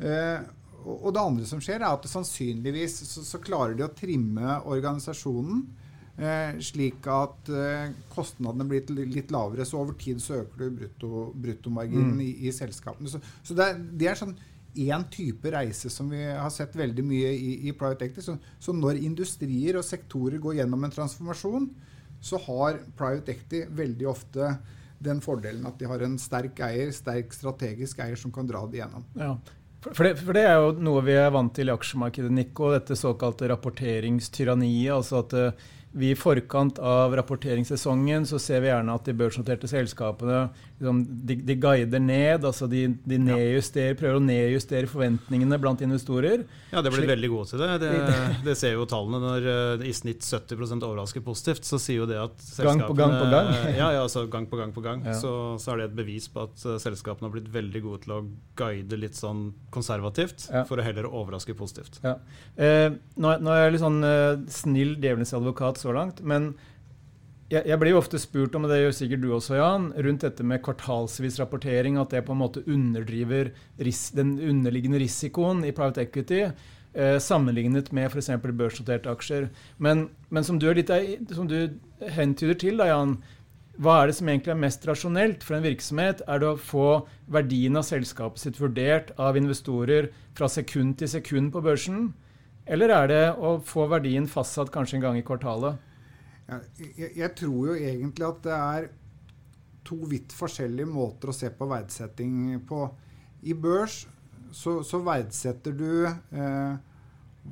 Uh, 0.01 0.39
og 0.81 1.11
det 1.13 1.23
andre 1.23 1.49
som 1.49 1.61
skjer, 1.61 1.83
er 1.83 1.91
at 1.91 2.07
sannsynligvis 2.09 3.03
så, 3.09 3.25
så 3.27 3.41
klarer 3.43 3.75
de 3.77 3.85
å 3.85 3.95
trimme 3.95 4.61
organisasjonen 4.71 5.67
Eh, 5.71 5.80
slik 6.61 7.07
at 7.09 7.49
eh, 7.49 7.93
kostnadene 8.13 8.67
blir 8.69 8.89
litt 9.09 9.33
lavere. 9.33 9.65
Så 9.65 9.81
over 9.81 9.97
tid 10.01 10.21
så 10.23 10.43
øker 10.43 10.65
du 10.65 10.79
brutto, 10.81 11.27
bruttomarginen 11.35 12.17
mm. 12.19 12.25
i, 12.25 12.31
i, 12.49 12.55
selskapene. 12.55 13.09
Så, 13.09 13.21
så 13.43 13.57
det, 13.57 13.69
er, 13.69 13.85
det, 14.03 14.09
er, 14.11 14.19
sånn 14.21 14.35
én 14.81 15.07
type 15.11 15.51
reise 15.51 15.91
som 15.91 16.11
vi 16.13 16.23
har 16.25 16.51
sett 16.55 16.77
veldig 16.79 17.05
mye 17.07 17.31
i, 17.35 17.55
i 17.71 17.73
private 17.77 18.07
equity. 18.09 18.27
Så, 18.27 18.37
så, 18.61 18.75
når 18.77 19.01
industrier 19.01 19.81
og 19.81 19.87
sektorer 19.87 20.43
går 20.43 20.61
gjennom 20.61 20.85
en 20.87 20.95
transformasjon, 20.95 21.71
så 22.21 22.41
har 22.45 22.83
private 22.99 23.33
equity 23.33 23.65
veldig 23.81 24.11
ofte 24.11 24.53
den 25.01 25.23
fordelen 25.25 25.65
at 25.65 25.81
de 25.81 25.89
har 25.89 26.03
en 26.05 26.19
sterk 26.21 26.61
eier, 26.67 26.93
sterk 26.93 27.33
strategisk 27.33 28.03
eier 28.05 28.21
som 28.21 28.33
kan 28.35 28.49
dra 28.49 28.67
det 28.69 28.83
gjennom. 28.83 29.07
Ja. 29.17 29.33
For 29.81 30.05
det, 30.05 30.19
for 30.21 30.37
det, 30.37 30.45
er 30.45 30.59
jo 30.61 30.75
noe 30.85 31.01
vi 31.07 31.15
er 31.17 31.31
vant 31.33 31.55
til 31.57 31.71
i 31.71 31.73
aksjemarkedet, 31.73 32.29
Nico, 32.37 32.69
dette 32.75 32.99
såkalte 33.01 33.49
rapporteringstyranniet. 33.49 34.93
altså 34.93 35.23
at 35.23 35.33
uh, 35.33 35.71
vi 35.93 36.11
I 36.11 36.17
forkant 36.17 36.79
av 36.79 37.17
rapporteringssesongen 37.19 38.27
så 38.27 38.39
ser 38.39 38.61
vi 38.63 38.69
gjerne 38.71 38.95
at 38.95 39.09
de 39.09 39.15
børsnoterte 39.19 39.67
selskapene 39.67 40.45
liksom, 40.79 41.01
de, 41.27 41.35
de, 41.49 41.57
guider 41.59 42.03
ned. 42.03 42.45
altså 42.47 42.69
de, 42.71 42.85
de 43.03 43.19
prøver 43.99 44.19
å 44.19 44.23
nedjustere 44.23 44.87
forventningene 44.91 45.59
blant 45.59 45.83
investorer. 45.83 46.45
Ja, 46.71 46.83
det 46.87 46.93
blir 46.95 47.11
veldig 47.11 47.31
gode 47.33 47.51
til 47.51 47.65
det. 47.65 47.73
det. 47.83 47.91
Det, 48.47 48.55
ser 48.57 48.77
jo 48.77 48.87
tallene. 48.89 49.19
Når 49.21 49.49
uh, 49.81 49.83
i 49.87 49.93
snitt 49.95 50.23
70% 50.23 50.87
overrasker 50.87 51.25
positivt, 51.27 51.67
så 51.67 51.81
sier 51.83 52.05
jo 52.05 52.07
det 52.09 52.21
at 52.23 52.39
selskapene 52.39 52.71
Gang 52.71 52.87
på 52.87 52.97
gang 52.97 53.17
på 53.19 53.27
gang? 53.33 53.51
ja, 53.81 53.91
ja, 53.97 54.05
altså 54.05 54.25
gang 54.31 54.47
på 54.47 54.61
gang 54.61 54.75
på 54.77 54.85
gang. 54.85 55.03
Ja. 55.05 55.17
Så, 55.19 55.33
så, 55.61 55.75
er 55.75 55.83
det 55.83 55.89
et 55.91 55.99
bevis 55.99 56.31
på 56.31 56.47
at 56.47 56.65
uh, 56.69 56.77
selskapene 56.83 57.27
har 57.27 57.35
blitt 57.35 57.51
veldig 57.51 57.83
gode 57.89 58.05
til 58.07 58.15
å 58.15 58.21
guide 58.61 59.01
litt 59.01 59.19
sånn 59.19 59.49
konservativt, 59.75 60.47
ja. 60.53 60.63
for 60.71 60.79
å 60.79 60.87
heller 60.87 61.11
overraske 61.11 61.57
positivt. 61.59 61.99
Ja. 62.07 62.15
Uh, 62.55 62.95
nå, 63.19 63.35
nå, 63.43 63.53
er 63.53 63.67
jeg 63.67 63.77
litt 63.77 63.85
sånn 63.85 64.01
snill 64.55 64.95
djevelens 65.03 65.35
advokat 65.37 65.80
så 65.81 65.95
langt. 65.97 66.21
Men 66.23 66.53
jeg, 67.51 67.65
jeg, 67.67 67.79
blir 67.83 67.95
jo 67.95 68.01
ofte 68.01 68.19
spurt 68.23 68.55
om, 68.55 68.67
og 68.67 68.71
det 68.71 68.83
gjør 68.85 68.93
sikkert 68.95 69.25
du 69.25 69.31
også, 69.35 69.57
Jan, 69.59 69.89
rundt 70.07 70.27
dette 70.27 70.45
med 70.47 70.63
kvartalsvis 70.63 71.41
rapportering, 71.43 71.99
at 71.99 72.13
det 72.15 72.23
på 72.27 72.37
en 72.37 72.43
måte 72.45 72.63
underdriver 72.71 73.51
ris 73.83 74.11
den 74.15 74.37
underliggende 74.39 75.01
risikoen 75.03 75.65
i 75.67 75.75
private 75.75 76.05
equity. 76.07 76.45
Eh, 76.91 77.19
sammenlignet 77.23 77.93
med 77.95 78.11
f.eks. 78.11 78.31
børsnoterte 78.43 79.11
aksjer. 79.11 79.51
Men, 79.79 80.09
men 80.31 80.47
som, 80.47 80.59
du 80.59 80.67
litt, 80.75 80.91
som, 81.35 81.51
du 81.51 81.75
hentyder 82.03 82.59
til, 82.59 82.81
da, 82.81 82.89
Jan, 82.91 83.19
hva 83.81 84.01
er 84.01 84.11
det 84.11 84.17
som 84.19 84.29
egentlig 84.29 84.53
er 84.53 84.63
mest 84.63 84.87
rasjonelt 84.89 85.45
for 85.47 85.57
en 85.57 85.67
virksomhet? 85.67 86.25
Er 86.29 86.43
det 86.43 86.51
å 86.51 86.59
få 86.59 86.89
verdien 87.31 87.79
av 87.79 87.87
selskapet 87.87 88.43
sitt 88.43 88.59
vurdert 88.61 89.15
av 89.19 89.39
investorer 89.39 90.11
fra 90.39 90.51
sekund 90.51 90.99
til 91.01 91.11
sekund 91.11 91.55
på 91.55 91.63
børsen? 91.65 92.11
Eller 92.71 92.93
er 92.95 93.11
det 93.11 93.23
å 93.35 93.57
få 93.67 93.89
verdien 93.91 94.29
fastsatt 94.31 94.71
kanskje 94.73 94.99
en 94.99 95.07
gang 95.09 95.19
i 95.19 95.27
kvartalet? 95.27 95.79
Jeg, 96.51 97.11
jeg, 97.17 97.31
tror 97.39 97.71
jo 97.71 97.77
egentlig 97.79 98.27
at 98.27 98.41
det 98.47 98.57
er 98.57 98.89
to 99.87 99.99
vidt 100.11 100.35
forskjellige 100.35 100.91
måter 100.91 101.31
å 101.31 101.35
se 101.35 101.51
på 101.55 101.69
verdsetting 101.71 102.61
på. 102.69 102.85
I 103.47 103.55
børs 103.59 104.05
så, 104.55 104.81
så 104.87 105.01
verdsetter 105.03 105.75
du 105.75 106.07
eh, 106.07 106.73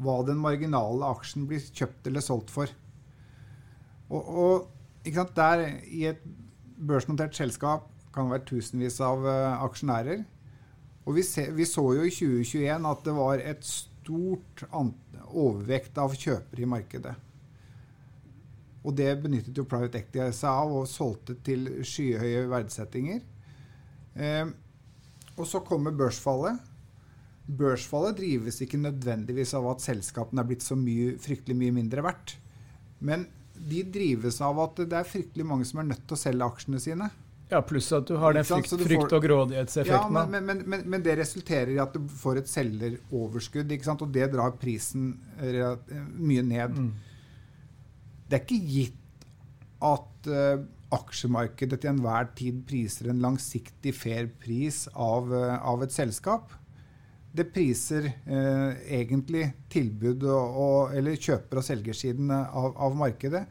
hva 0.02 0.16
den 0.26 0.40
marginale 0.42 1.06
aksjen 1.14 1.46
blir 1.50 1.62
kjøpt 1.62 2.10
eller 2.10 2.24
solgt 2.24 2.52
for. 2.54 2.70
Og, 4.08 4.28
og 4.28 5.30
der 5.36 5.64
i 5.84 6.04
et 6.10 6.20
børsnotert 6.78 7.36
selskap 7.36 7.88
kan 8.14 8.28
det 8.28 8.38
være 8.38 8.48
tusenvis 8.50 8.98
av 9.04 9.24
uh, 9.24 9.62
aksjonærer. 9.64 10.24
Og 11.06 11.16
vi, 11.16 11.24
se, 11.24 11.46
vi, 11.54 11.64
så 11.68 11.84
jo 11.96 12.04
i 12.04 12.12
2021 12.12 12.88
at 12.90 13.04
det 13.06 13.14
var 13.16 13.40
et 13.40 13.64
stort 13.64 14.64
overvekt 15.32 15.98
av 16.00 16.14
kjøpere 16.16 16.64
i 16.64 16.68
markedet. 16.68 17.14
Og 18.86 18.94
det 18.96 19.10
benyttet 19.22 19.56
jo 19.58 19.66
Private 19.68 20.00
Equity 20.00 20.22
seg 20.32 20.48
av 20.48 20.72
og 20.80 20.88
solgte 20.88 21.36
til 21.44 21.66
skyhøye 21.84 22.46
verdsettinger. 22.50 23.20
Eh, 24.18 24.50
og 25.38 25.46
så 25.46 25.60
kommer 25.66 25.94
børsfallet. 25.94 26.58
Børsfallet 27.48 28.18
drives 28.18 28.60
ikke 28.64 28.80
nødvendigvis 28.80 29.54
av 29.56 29.68
at 29.72 29.84
selskapene 29.84 30.42
er 30.42 30.48
blitt 30.50 30.64
så 30.64 30.76
mye, 30.78 31.16
fryktelig 31.22 31.56
mye 31.58 31.76
mindre 31.80 32.04
verdt. 32.04 32.36
Men 32.98 33.26
de 33.58 33.82
drives 33.92 34.40
av 34.44 34.58
at 34.62 34.82
det 34.84 34.98
er 34.98 35.08
fryktelig 35.08 35.46
mange 35.46 35.66
som 35.68 35.82
er 35.82 35.90
nødt 35.90 36.04
til 36.06 36.16
å 36.16 36.20
selge 36.20 36.48
aksjene 36.48 36.82
sine. 36.82 37.08
Ja, 37.48 37.62
pluss 37.64 37.88
at 37.96 38.08
du 38.08 38.18
har 38.20 38.36
den 38.36 38.44
frykt, 38.44 38.74
frykt 38.82 39.12
og 39.16 39.22
grådighetseffekten. 39.24 40.16
Ja, 40.16 40.24
men, 40.28 40.44
men, 40.44 40.62
men, 40.68 40.82
men, 40.84 41.04
det 41.04 41.14
resulterer 41.16 41.72
i 41.72 41.78
at 41.80 41.94
du 41.96 42.04
får 42.20 42.42
et 42.42 42.50
selgeroverskudd, 42.50 43.72
og 43.94 44.08
det 44.12 44.26
drar 44.34 44.52
prisen 44.60 45.14
mye 45.40 46.44
ned. 46.44 46.76
Mm. 46.76 46.90
Det 48.28 48.36
er 48.36 48.44
ikke 48.44 48.60
gitt 48.68 49.24
at 49.88 50.28
uh, 50.28 50.60
aksjemarkedet 50.92 51.80
til 51.80 51.92
enhver 51.94 52.28
tid 52.36 52.60
priser 52.68 53.08
en 53.08 53.22
langsiktig 53.22 53.94
fair 53.96 54.28
pris 54.42 54.84
av, 54.92 55.32
uh, 55.32 55.56
av 55.56 55.86
et 55.86 55.94
selskap. 55.94 56.52
Det 57.32 57.48
priser 57.54 58.10
uh, 58.28 58.76
egentlig 58.84 59.46
tilbud 59.72 60.26
og, 60.28 60.60
og, 60.66 60.96
eller 60.98 61.16
kjøper- 61.16 61.62
og 61.62 61.64
selgersiden 61.64 62.32
av, 62.34 62.74
av 62.76 62.98
markedet. 62.98 63.46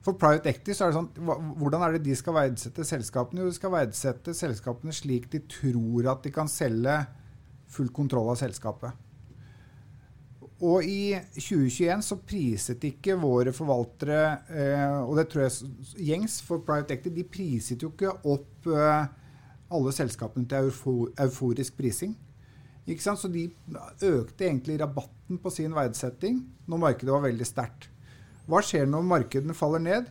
For 0.00 0.16
private 0.16 0.48
equity 0.48 0.72
så 0.72 0.86
er 0.86 0.92
det 0.92 0.96
sånn, 0.96 1.30
Hvordan 1.60 1.84
er 1.84 1.96
det 1.96 2.06
de 2.06 2.16
skal 2.16 2.36
verdsette 2.38 2.86
selskapene? 2.88 3.42
Jo, 3.42 3.50
de 3.50 3.58
skal 3.58 3.74
verdsette 3.74 4.34
selskapene 4.36 4.94
slik 4.96 5.28
de 5.32 5.42
tror 5.44 6.08
at 6.14 6.24
de 6.24 6.32
kan 6.32 6.48
selge 6.48 6.96
full 7.70 7.90
kontroll 7.94 8.32
av 8.32 8.40
selskapet. 8.40 9.06
Og 10.60 10.84
i 10.84 11.14
2021 11.36 12.02
så 12.04 12.18
priset 12.20 12.82
ikke 12.84 13.16
våre 13.20 13.52
forvaltere, 13.56 14.24
eh, 14.52 14.96
og 15.00 15.14
det 15.16 15.28
tror 15.32 15.46
jeg 15.46 16.02
gjengs 16.10 16.40
for 16.44 16.64
private 16.64 16.96
equity, 16.96 17.14
de 17.16 17.28
priset 17.36 17.84
jo 17.84 17.92
ikke 17.94 18.12
opp 18.28 18.68
eh, 18.68 19.06
alle 19.70 19.94
selskapene 19.96 20.48
til 20.50 20.68
euforisk 20.68 21.78
prising. 21.78 22.16
Ikke 22.88 23.04
sant? 23.04 23.20
Så 23.20 23.30
de 23.32 23.46
økte 24.08 24.48
egentlig 24.48 24.80
rabatten 24.80 25.40
på 25.40 25.52
sin 25.54 25.76
verdsetting 25.76 26.42
når 26.68 26.84
markedet 26.88 27.14
var 27.14 27.28
veldig 27.28 27.48
sterkt. 27.48 27.89
Hva 28.48 28.62
skjer 28.64 28.88
når 28.88 29.06
markedene 29.06 29.56
faller 29.56 29.82
ned? 29.84 30.10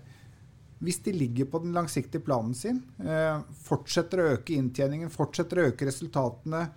Hvis 0.79 1.01
de 1.03 1.11
ligger 1.11 1.49
på 1.51 1.59
den 1.63 1.73
langsiktige 1.75 2.23
planen 2.23 2.53
sin, 2.55 2.83
eh, 3.03 3.41
fortsetter 3.65 4.21
å 4.21 4.29
øke 4.37 4.55
inntjeningen, 4.55 5.11
fortsetter 5.11 5.59
å 5.59 5.65
øke 5.71 5.89
resultatene, 5.89 6.69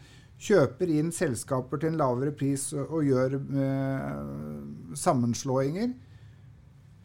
kjøper 0.43 0.91
inn 0.91 1.13
selskaper 1.15 1.79
til 1.79 1.93
en 1.93 2.01
lavere 2.01 2.33
pris 2.35 2.73
og, 2.75 2.99
gjør 3.07 3.37
eh, 3.39 4.97
sammenslåinger, 4.99 5.93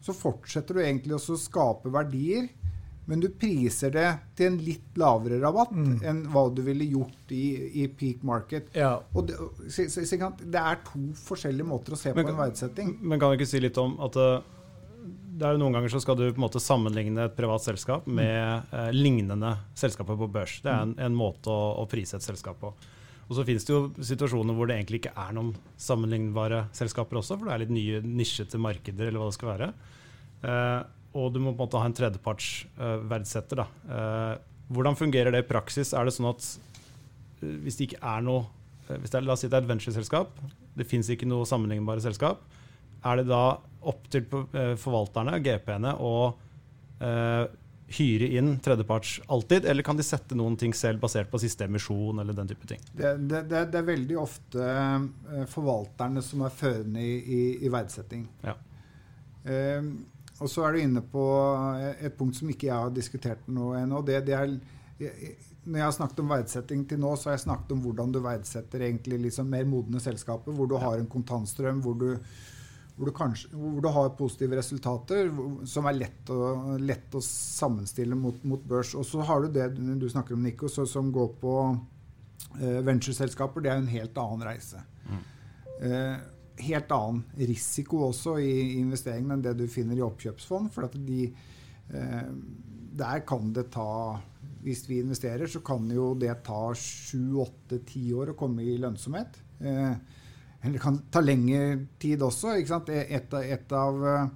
så 0.02 0.16
fortsetter 0.16 0.78
du 0.78 0.82
egentlig 0.82 1.18
også 1.18 1.36
å 1.36 1.44
skape 1.44 1.92
verdier. 1.94 2.50
Men 3.08 3.22
du 3.24 3.30
priser 3.32 3.92
det 3.94 4.08
til 4.36 4.52
en 4.52 4.58
litt 4.60 4.98
lavere 5.00 5.40
rabatt 5.40 5.72
mm. 5.72 5.92
enn 6.10 6.18
hva 6.34 6.44
du 6.52 6.60
ville 6.66 6.84
gjort 6.92 7.32
i, 7.32 7.46
i 7.80 7.86
peak 7.88 8.26
market. 8.28 8.68
Ja. 8.76 8.98
Og 9.16 9.30
det, 9.30 9.38
så, 9.72 9.86
så, 9.88 10.04
så, 10.04 10.32
det, 10.42 10.60
er 10.60 10.82
to 10.84 11.06
forskjellige 11.22 11.68
måter 11.70 11.96
å 11.96 12.00
se 12.00 12.12
men, 12.12 12.28
på 12.28 12.34
en 12.34 12.42
verdsetting. 12.42 12.92
Men 13.00 13.22
kan 13.22 13.32
du 13.32 13.40
ikke 13.40 13.48
si 13.48 13.62
litt 13.64 13.80
om 13.80 13.96
at 14.04 14.20
uh, 14.20 14.42
det 15.38 15.48
er 15.48 15.60
Noen 15.62 15.78
ganger 15.78 15.94
så 15.94 16.02
skal 16.04 16.18
du 16.20 16.26
på 16.26 16.36
en 16.36 16.46
måte 16.50 16.60
sammenligne 16.64 17.30
et 17.30 17.38
privat 17.38 17.64
selskap 17.64 18.10
mm. 18.10 18.20
med 18.20 18.74
uh, 18.74 18.90
lignende 18.92 19.54
selskaper 19.78 20.20
på 20.20 20.28
børs. 20.36 20.58
Det 20.66 20.74
er 20.74 20.84
en, 20.90 20.94
en 21.08 21.16
måte 21.16 21.54
å, 21.54 21.72
å, 21.80 21.88
prise 21.88 22.20
et 22.20 22.28
selskap 22.28 22.60
på. 22.60 22.74
Og 23.28 23.40
så 23.40 23.48
finnes 23.48 23.64
det 23.68 23.72
jo 23.72 23.86
situasjoner 24.04 24.56
hvor 24.56 24.68
det 24.68 24.82
egentlig 24.82 25.06
ikke 25.06 25.16
er 25.16 25.32
noen 25.36 25.56
sammenlignbare 25.80 26.66
selskaper 26.76 27.22
også, 27.22 27.40
for 27.40 27.48
det 27.48 27.56
er 27.56 27.64
litt 27.64 27.74
nye 27.76 28.04
nisjete 28.04 28.60
markeder, 28.60 29.08
eller 29.08 29.24
hva 29.24 29.32
det 29.32 29.40
skal 29.40 29.54
være. 29.54 29.72
Uh, 30.44 30.97
og 31.16 31.34
du 31.34 31.40
må 31.42 31.54
på 31.54 31.62
en 31.62 31.66
måte 31.66 31.82
ha 31.82 31.88
en 31.88 31.96
tredjeparts 31.96 32.50
uh, 32.80 32.98
verdsetter. 33.10 33.64
Uh, 33.88 34.36
hvordan 34.74 34.98
fungerer 35.00 35.34
det 35.34 35.46
i 35.46 35.48
praksis? 35.48 35.94
Er 35.96 36.08
det 36.08 36.16
sånn 36.18 36.30
at 36.30 36.44
uh, 37.42 37.56
hvis 37.64 37.80
det 37.80 37.92
ikke 37.92 38.04
er 38.04 38.24
noe 38.28 38.48
hvis 38.88 39.12
det 39.12 39.18
er, 39.20 39.26
La 39.28 39.34
oss 39.36 39.42
si 39.44 39.50
det 39.52 39.58
er 39.58 39.66
et 39.66 39.68
ventureselskap, 39.68 40.38
det 40.80 40.86
fins 40.88 41.10
ikke 41.12 41.28
noe 41.28 41.44
sammenlignbare 41.48 42.00
selskap. 42.00 42.46
Er 43.04 43.20
det 43.20 43.26
da 43.28 43.58
opp 43.92 44.06
til 44.14 44.24
forvalterne, 44.80 45.34
GP-ene, 45.44 45.92
å 46.00 46.32
hyre 47.98 48.30
inn 48.40 48.54
tredjeparts 48.64 49.18
alltid, 49.28 49.68
eller 49.68 49.84
kan 49.84 50.00
de 50.00 50.06
sette 50.08 50.40
noen 50.40 50.56
ting 50.56 50.72
selv 50.72 51.04
basert 51.04 51.28
på 51.28 51.42
siste 51.44 51.68
emisjon 51.68 52.24
eller 52.24 52.40
den 52.40 52.48
type 52.48 52.72
ting? 52.72 52.80
Det, 52.94 53.12
det, 53.28 53.44
det, 53.52 53.66
det 53.74 53.82
er 53.82 53.90
veldig 53.92 54.22
ofte 54.24 54.72
forvalterne 55.52 56.24
som 56.24 56.48
er 56.48 56.56
førende 56.64 57.04
i, 57.04 57.18
i, 57.20 57.42
i 57.68 57.74
verdsetting. 57.76 58.24
Ja. 58.48 58.56
Um, 59.52 59.92
og 60.38 60.50
så 60.52 60.68
er 60.68 60.76
du 60.76 60.84
inne 60.84 61.02
på 61.02 61.24
et 61.98 62.14
punkt 62.18 62.38
som 62.38 62.50
ikke 62.52 62.70
jeg 62.70 62.78
har 62.78 62.92
diskutert 62.94 63.48
noe 63.50 63.80
ennå. 63.80 64.04
Det, 64.06 64.20
det 64.28 64.36
er, 64.38 64.52
når 65.68 65.80
jeg 65.80 65.86
har 65.88 65.96
snakket 65.96 66.22
om 66.24 66.30
verdsetting 66.32 66.84
til 66.90 67.02
nå, 67.02 67.16
så 67.18 67.32
har 67.32 67.38
jeg 67.38 67.48
snakket 67.48 67.74
om 67.76 67.82
hvordan 67.84 68.14
du 68.14 68.22
verdsetter 68.24 68.86
egentlig 68.88 69.20
liksom 69.26 69.50
mer 69.52 69.66
modne 69.68 70.02
selskaper, 70.04 70.54
hvor 70.56 70.70
du 70.70 70.78
har 70.80 71.00
en 71.00 71.10
kontantstrøm, 71.10 71.82
hvor 71.84 71.98
du, 72.00 72.08
hvor 72.96 73.10
du, 73.10 73.14
kanskje, 73.18 73.50
hvor 73.52 73.82
du 73.84 73.90
har 73.98 74.14
positive 74.20 74.62
resultater 74.62 75.34
som 75.68 75.90
er 75.90 76.00
lett 76.00 76.32
å, 76.34 76.78
lett 76.80 77.18
å 77.18 77.24
sammenstille 77.24 78.18
mot, 78.18 78.40
mot, 78.48 78.64
børs. 78.64 78.94
Og 78.98 79.06
så 79.10 79.26
har 79.28 79.44
du 79.44 79.52
det 79.58 79.72
du 79.76 80.08
snakker 80.10 80.38
om, 80.38 80.46
Nico, 80.46 80.70
så, 80.72 80.86
som 80.86 81.12
går 81.14 81.34
på 81.42 81.58
uh, 81.74 82.80
ventureselskaper. 82.88 83.66
Det 83.66 83.74
er 83.74 83.82
en 83.82 83.92
helt 83.92 84.24
annen 84.24 84.48
reise. 84.48 84.86
Mm. 85.10 85.22
Uh, 85.82 86.37
helt 86.64 86.92
annen 86.94 87.24
risiko 87.48 88.04
også 88.08 88.38
i 88.42 88.78
investeringen 88.80 89.36
enn 89.36 89.46
det 89.46 89.56
du 89.60 89.66
finner 89.72 89.98
i 89.98 90.06
oppkjøpsfond. 90.06 90.72
For 90.74 90.88
at 90.88 90.98
de, 91.08 91.28
eh, 91.94 92.32
der 92.98 93.26
kan 93.28 93.54
det 93.54 93.70
ta 93.72 94.20
Hvis 94.68 94.90
vi 94.90 95.00
investerer, 95.00 95.48
så 95.48 95.62
kan 95.64 95.88
jo 95.88 96.14
det 96.16 96.44
ta 96.44 96.74
sju, 96.76 97.38
åtte, 97.40 97.78
ti 97.86 98.12
år 98.12 98.34
å 98.34 98.36
komme 98.36 98.66
i 98.66 98.74
lønnsomhet. 98.76 99.38
Eh, 99.62 99.94
eller 100.62 100.74
det 100.74 100.82
kan 100.82 100.98
ta 101.10 101.22
lengre 101.22 101.86
tid 102.02 102.20
også. 102.26 102.58
Et, 102.58 103.34
et, 103.38 103.72
av 103.72 104.08
eh, 104.08 104.28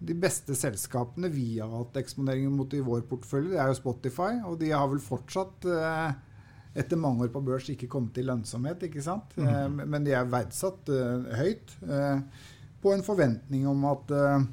de 0.00 0.16
beste 0.16 0.56
selskapene 0.58 1.28
vi 1.30 1.60
har 1.60 1.70
hatt 1.70 2.00
eksponering 2.00 2.50
mot 2.50 2.72
i 2.74 2.80
vår 2.82 3.04
portefølje, 3.06 3.52
det 3.52 3.60
er 3.60 3.70
jo 3.70 3.78
Spotify. 3.78 4.40
Og 4.48 4.58
de 4.58 4.72
har 4.72 4.88
vel 4.90 4.98
fortsatt 5.04 5.68
etter 6.74 6.98
mange 7.00 7.26
år 7.26 7.32
på 7.34 7.42
børs 7.42 7.68
ikke 7.72 7.88
kommet 7.90 8.14
til 8.14 8.28
lønnsomhet. 8.30 8.82
ikke 8.86 9.02
sant? 9.02 9.34
Mm. 9.36 9.82
Men 9.90 10.06
de 10.06 10.14
er 10.14 10.28
verdsatt 10.30 10.90
uh, 10.94 11.30
høyt 11.40 11.74
uh, 11.88 12.20
på 12.80 12.94
en 12.94 13.04
forventning 13.04 13.66
om 13.68 13.86
at 13.90 14.12
uh, 14.14 14.44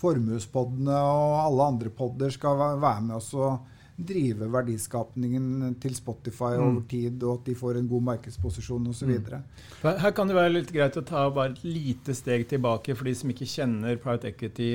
formuespoddene 0.00 0.98
og 0.98 1.38
alle 1.46 1.70
andre 1.72 1.94
podder 1.94 2.34
skal 2.34 2.60
være 2.60 3.06
med 3.06 3.16
oss 3.16 3.32
og 3.38 3.70
drive 3.94 4.48
verdiskapningen 4.50 5.76
til 5.80 5.94
Spotify 5.94 6.56
over 6.58 6.80
mm. 6.80 6.86
tid, 6.90 7.22
og 7.22 7.38
at 7.38 7.48
de 7.48 7.54
får 7.54 7.78
en 7.78 7.88
god 7.88 8.02
markedsposisjon 8.08 8.88
osv. 8.90 9.12
Mm. 9.22 9.44
Her 9.84 10.14
kan 10.16 10.28
det 10.30 10.36
være 10.36 10.54
litt 10.56 10.72
greit 10.74 10.98
å 10.98 11.04
ta 11.06 11.28
bare 11.30 11.54
et 11.54 11.62
lite 11.62 12.16
steg 12.16 12.48
tilbake 12.50 12.96
for 12.98 13.06
de 13.06 13.14
som 13.14 13.30
ikke 13.30 13.48
kjenner 13.48 14.00
private 14.02 14.32
equity 14.32 14.72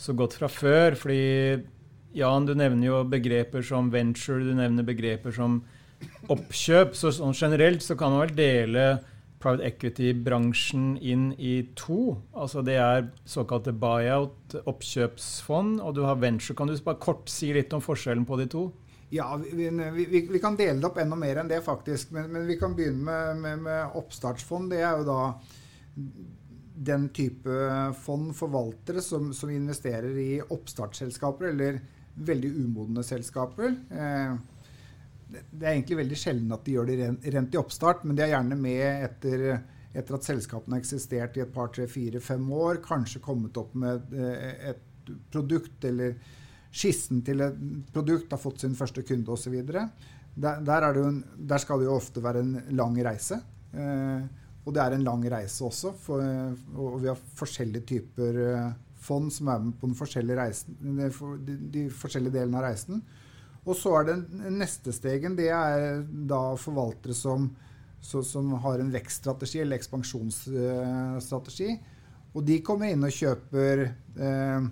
så 0.00 0.12
godt 0.16 0.36
fra 0.36 0.48
før. 0.52 0.94
fordi 0.94 1.60
Jan, 2.16 2.46
du 2.46 2.56
nevner 2.58 2.88
jo 2.88 3.02
begreper 3.06 3.62
som 3.62 3.90
venture, 3.92 4.42
du 4.42 4.52
nevner 4.58 4.84
begreper 4.86 5.32
som 5.32 5.60
oppkjøp. 6.30 6.94
Så 6.96 7.12
sånn 7.14 7.36
generelt 7.36 7.84
så 7.84 7.96
kan 7.98 8.14
man 8.14 8.26
vel 8.26 8.36
dele 8.38 8.84
private 9.40 9.64
equity-bransjen 9.70 10.98
inn 11.00 11.30
i 11.38 11.54
to. 11.78 12.18
Altså 12.36 12.62
Det 12.62 12.76
er 12.76 13.08
såkalte 13.24 13.72
buyout, 13.72 14.58
oppkjøpsfond, 14.68 15.80
og 15.80 15.96
du 15.96 16.04
har 16.04 16.20
venture. 16.20 16.56
Kan 16.56 16.68
du 16.68 16.76
bare 16.84 17.00
kort 17.00 17.30
si 17.32 17.52
litt 17.56 17.72
om 17.72 17.84
forskjellen 17.84 18.26
på 18.28 18.38
de 18.40 18.48
to? 18.52 18.66
Ja, 19.10 19.32
vi, 19.42 19.68
vi, 19.68 20.26
vi 20.30 20.38
kan 20.42 20.54
dele 20.58 20.78
det 20.78 20.86
opp 20.86 21.00
enda 21.02 21.16
mer 21.18 21.40
enn 21.40 21.48
det, 21.50 21.64
faktisk. 21.66 22.12
Men, 22.14 22.28
men 22.30 22.44
vi 22.46 22.58
kan 22.60 22.76
begynne 22.78 23.02
med, 23.02 23.40
med, 23.42 23.64
med, 23.64 23.96
oppstartsfond. 23.98 24.70
Det 24.70 24.84
er 24.84 25.00
jo 25.00 25.08
da 25.08 25.22
den 26.90 27.08
type 27.12 27.56
fond, 28.04 28.30
forvaltere, 28.36 29.02
som, 29.04 29.32
som 29.36 29.50
investerer 29.52 30.14
i 30.20 30.30
oppstartsselskaper 30.40 31.50
eller 31.50 31.80
veldig 32.20 32.52
umodne 32.60 33.02
selskaper. 33.04 33.74
Eh, 33.90 34.38
det 35.30 35.66
er 35.66 35.74
egentlig 35.74 36.00
veldig 36.00 36.18
sjelden 36.18 36.54
at 36.54 36.64
de 36.66 36.74
gjør 36.76 36.90
det 36.90 36.98
rent, 37.34 37.54
i 37.54 37.60
oppstart, 37.60 38.04
men 38.04 38.18
de 38.18 38.24
er 38.24 38.32
gjerne 38.34 38.58
med 38.58 39.06
etter, 39.06 39.46
etter 39.94 40.16
at 40.16 40.26
selskapene 40.26 40.76
har 40.76 40.82
eksistert 40.82 41.38
i 41.38 41.44
et 41.44 41.54
par, 41.54 41.70
tre, 41.74 41.86
fire, 41.90 42.22
fem 42.24 42.44
år. 42.56 42.82
Kanskje 42.84 43.22
kommet 43.24 43.58
opp 43.60 43.74
med 43.78 44.14
eh, 44.16 44.72
et 44.72 45.14
produkt 45.32 45.86
eller 45.88 46.18
skissen 46.70 47.22
til 47.26 47.42
et 47.42 47.56
produkt, 47.94 48.30
har 48.30 48.42
fått 48.42 48.62
sin 48.62 48.76
første 48.78 49.02
kunde 49.06 49.32
osv. 49.34 49.56
Der, 49.70 50.60
der, 50.62 50.90
der 50.94 51.62
skal 51.62 51.80
det 51.80 51.88
jo 51.88 51.96
ofte 51.96 52.22
være 52.22 52.44
en 52.44 52.76
lang 52.78 52.98
reise. 53.04 53.40
Eh, 53.74 54.28
og 54.60 54.76
det 54.76 54.82
er 54.82 54.94
en 54.94 55.06
lang 55.06 55.24
reise 55.32 55.64
også. 55.66 55.94
For, 55.98 56.22
og 56.76 57.00
vi 57.02 57.10
har 57.10 57.26
forskjellige 57.38 57.86
typer 57.94 58.44
eh, 58.44 58.70
fond 59.00 59.30
som 59.32 59.48
er 59.50 59.64
med 59.64 59.78
på 59.80 59.88
den 59.88 59.98
forskjellige 59.98 60.38
reisen, 60.38 60.76
de, 61.46 61.56
de 61.72 61.88
forskjellige 61.94 62.36
delene 62.36 62.60
av 62.60 62.68
reisen. 62.68 63.02
Og 63.66 63.76
så 63.76 63.92
er 63.98 64.08
det 64.08 64.16
neste 64.56 64.92
stegen. 64.96 65.36
Det 65.36 65.50
er 65.52 66.00
da 66.06 66.56
forvaltere 66.58 67.16
som, 67.16 67.50
så, 68.00 68.22
som 68.24 68.52
har 68.64 68.80
en 68.80 68.92
vekststrategi 68.92 69.60
eller 69.62 69.80
ekspansjonsstrategi. 69.80 71.74
Og 72.30 72.44
de 72.46 72.60
kommer 72.64 72.92
inn 72.92 73.04
og 73.04 73.14
kjøper 73.14 73.84
eh, 73.84 74.68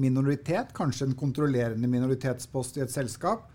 minoritet, 0.00 0.72
kanskje 0.76 1.08
en 1.08 1.16
kontrollerende 1.18 1.90
minoritetspost 1.90 2.78
i 2.78 2.84
et 2.84 2.92
selskap. 2.94 3.48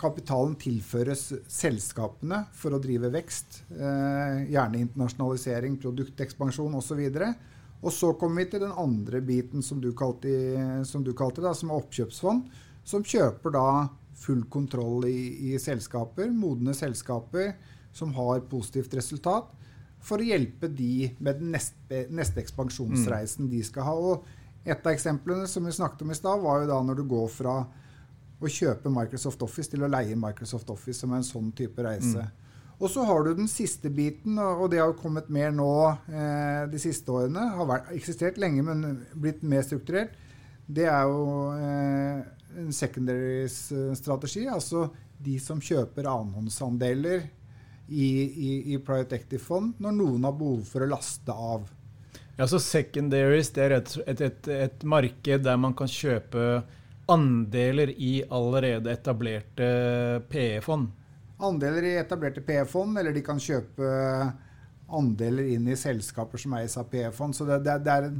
Kapitalen 0.00 0.54
tilføres 0.60 1.26
selskapene 1.50 2.44
for 2.56 2.76
å 2.76 2.80
drive 2.80 3.10
vekst. 3.12 3.62
Eh, 3.72 4.46
gjerne 4.52 4.84
internasjonalisering, 4.84 5.76
produktekspansjon 5.80 6.76
osv. 6.78 7.00
Og, 7.00 7.16
så 7.16 7.32
Og 7.80 7.92
så 7.96 8.12
kommer 8.20 8.44
vi 8.44 8.50
til 8.52 8.64
den 8.64 8.76
andre 8.76 9.20
biten 9.24 9.62
som 9.64 9.80
du 9.80 9.92
kalte, 9.96 10.84
som, 10.84 11.04
du 11.04 11.12
kalte 11.16 11.40
det, 11.44 11.54
som 11.56 11.70
er 11.70 11.80
oppkjøpsfond, 11.80 12.48
som 12.84 13.04
kjøper 13.04 13.54
da 13.54 13.66
full 14.20 14.44
kontroll 14.52 15.06
i, 15.08 15.52
i 15.52 15.58
selskaper, 15.60 16.30
modne 16.34 16.74
selskaper 16.76 17.54
som 17.96 18.12
har 18.14 18.44
positivt 18.50 18.94
resultat, 18.98 19.48
for 20.00 20.20
å 20.20 20.26
hjelpe 20.26 20.68
de 20.72 21.10
med 21.20 21.40
den 21.42 21.52
neste, 21.54 22.06
neste 22.12 22.40
ekspansjonsreisen 22.40 23.44
mm. 23.46 23.50
de 23.52 23.62
skal 23.66 23.88
ha. 23.88 23.94
Og 23.96 24.64
et 24.64 24.80
av 24.80 24.92
eksemplene 24.92 25.48
som 25.48 25.66
vi 25.66 25.74
snakket 25.76 26.04
om 26.04 26.12
i 26.12 26.16
stad, 26.16 26.40
var 26.40 26.62
jo 26.62 26.70
da 26.70 26.80
når 26.84 27.00
du 27.00 27.06
går 27.10 27.28
fra 27.32 27.56
å 28.40 28.48
kjøpe 28.48 28.92
Microsoft 28.92 29.42
Office 29.44 29.72
til 29.72 29.84
å 29.84 29.90
leie 29.90 30.16
Microsoft 30.16 30.70
Office, 30.72 31.02
som 31.02 31.12
er 31.12 31.20
en 31.20 31.28
sånn 31.28 31.50
type 31.56 31.84
reise. 31.84 32.24
Mm. 32.24 32.36
Og 32.80 32.88
så 32.88 33.04
har 33.04 33.26
du 33.26 33.34
den 33.36 33.48
siste 33.50 33.90
biten, 33.92 34.38
og 34.40 34.70
det 34.72 34.80
har 34.80 34.96
kommet 34.96 35.28
mer 35.28 35.52
nå 35.52 35.68
eh, 36.08 36.64
de 36.72 36.80
siste 36.80 37.12
årene. 37.12 37.42
Har 37.58 37.68
vært, 37.68 37.90
eksistert 37.92 38.40
lenge, 38.40 38.64
men 38.64 39.02
blitt 39.12 39.42
mer 39.44 39.66
strukturert. 39.66 40.14
Det 40.64 40.86
er 40.88 41.10
jo 41.10 41.50
eh, 41.58 42.22
en 42.58 42.72
secondary-strategi. 42.74 44.46
Altså 44.50 44.88
de 45.20 45.36
som 45.42 45.60
kjøper 45.62 46.08
annenhåndsandeler 46.08 47.26
i, 47.90 48.08
i, 48.08 48.50
i 48.74 48.78
private 48.82 49.18
equity-fond 49.18 49.80
når 49.82 49.96
noen 49.98 50.26
har 50.26 50.36
behov 50.38 50.64
for 50.68 50.84
å 50.84 50.90
laste 50.90 51.34
av. 51.34 51.68
Ja, 52.38 52.46
så 52.48 52.60
Secondaries 52.62 53.50
det 53.52 53.66
er 53.66 53.76
et, 53.80 53.96
et, 54.08 54.22
et, 54.24 54.52
et 54.70 54.86
marked 54.88 55.44
der 55.44 55.58
man 55.60 55.74
kan 55.76 55.90
kjøpe 55.90 56.62
andeler 57.10 57.90
i 57.90 58.20
allerede 58.30 58.92
etablerte 58.94 59.68
PE-fond 60.30 60.88
andeler 61.40 61.82
i 61.82 61.96
etablerte 62.00 62.42
PE-fond, 62.44 62.98
eller 62.98 63.14
de 63.16 63.22
kan 63.24 63.40
kjøpe 63.40 63.90
andeler 64.90 65.52
inn 65.54 65.68
i 65.70 65.78
selskaper 65.78 66.40
som 66.40 66.56
eies 66.58 66.76
av 66.80 66.88
PE-fond. 66.90 67.36
Så 67.36 67.46
det, 67.48 67.60
det, 67.66 67.78
det, 67.86 67.96
er, 67.96 68.10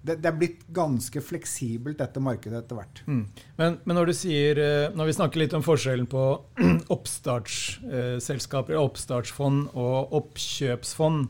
det, 0.00 0.20
det, 0.22 0.28
er 0.30 0.36
blitt 0.38 0.60
ganske 0.74 1.20
fleksibelt, 1.24 1.98
dette 1.98 2.20
markedet, 2.22 2.62
etter 2.62 2.78
hvert. 2.78 3.02
Mm. 3.08 3.24
Men, 3.58 3.78
men, 3.82 3.98
når 3.98 4.12
sier, 4.16 4.60
eh, 4.62 4.94
når 4.94 5.10
vi 5.10 5.16
snakker 5.16 5.42
litt 5.42 5.56
om 5.58 5.64
forskjellen 5.66 6.06
på 6.10 6.24
oppstartsselskaper, 6.96 8.78
oppstartsfond 8.78 9.74
og 9.74 10.14
oppkjøpsfond, 10.20 11.28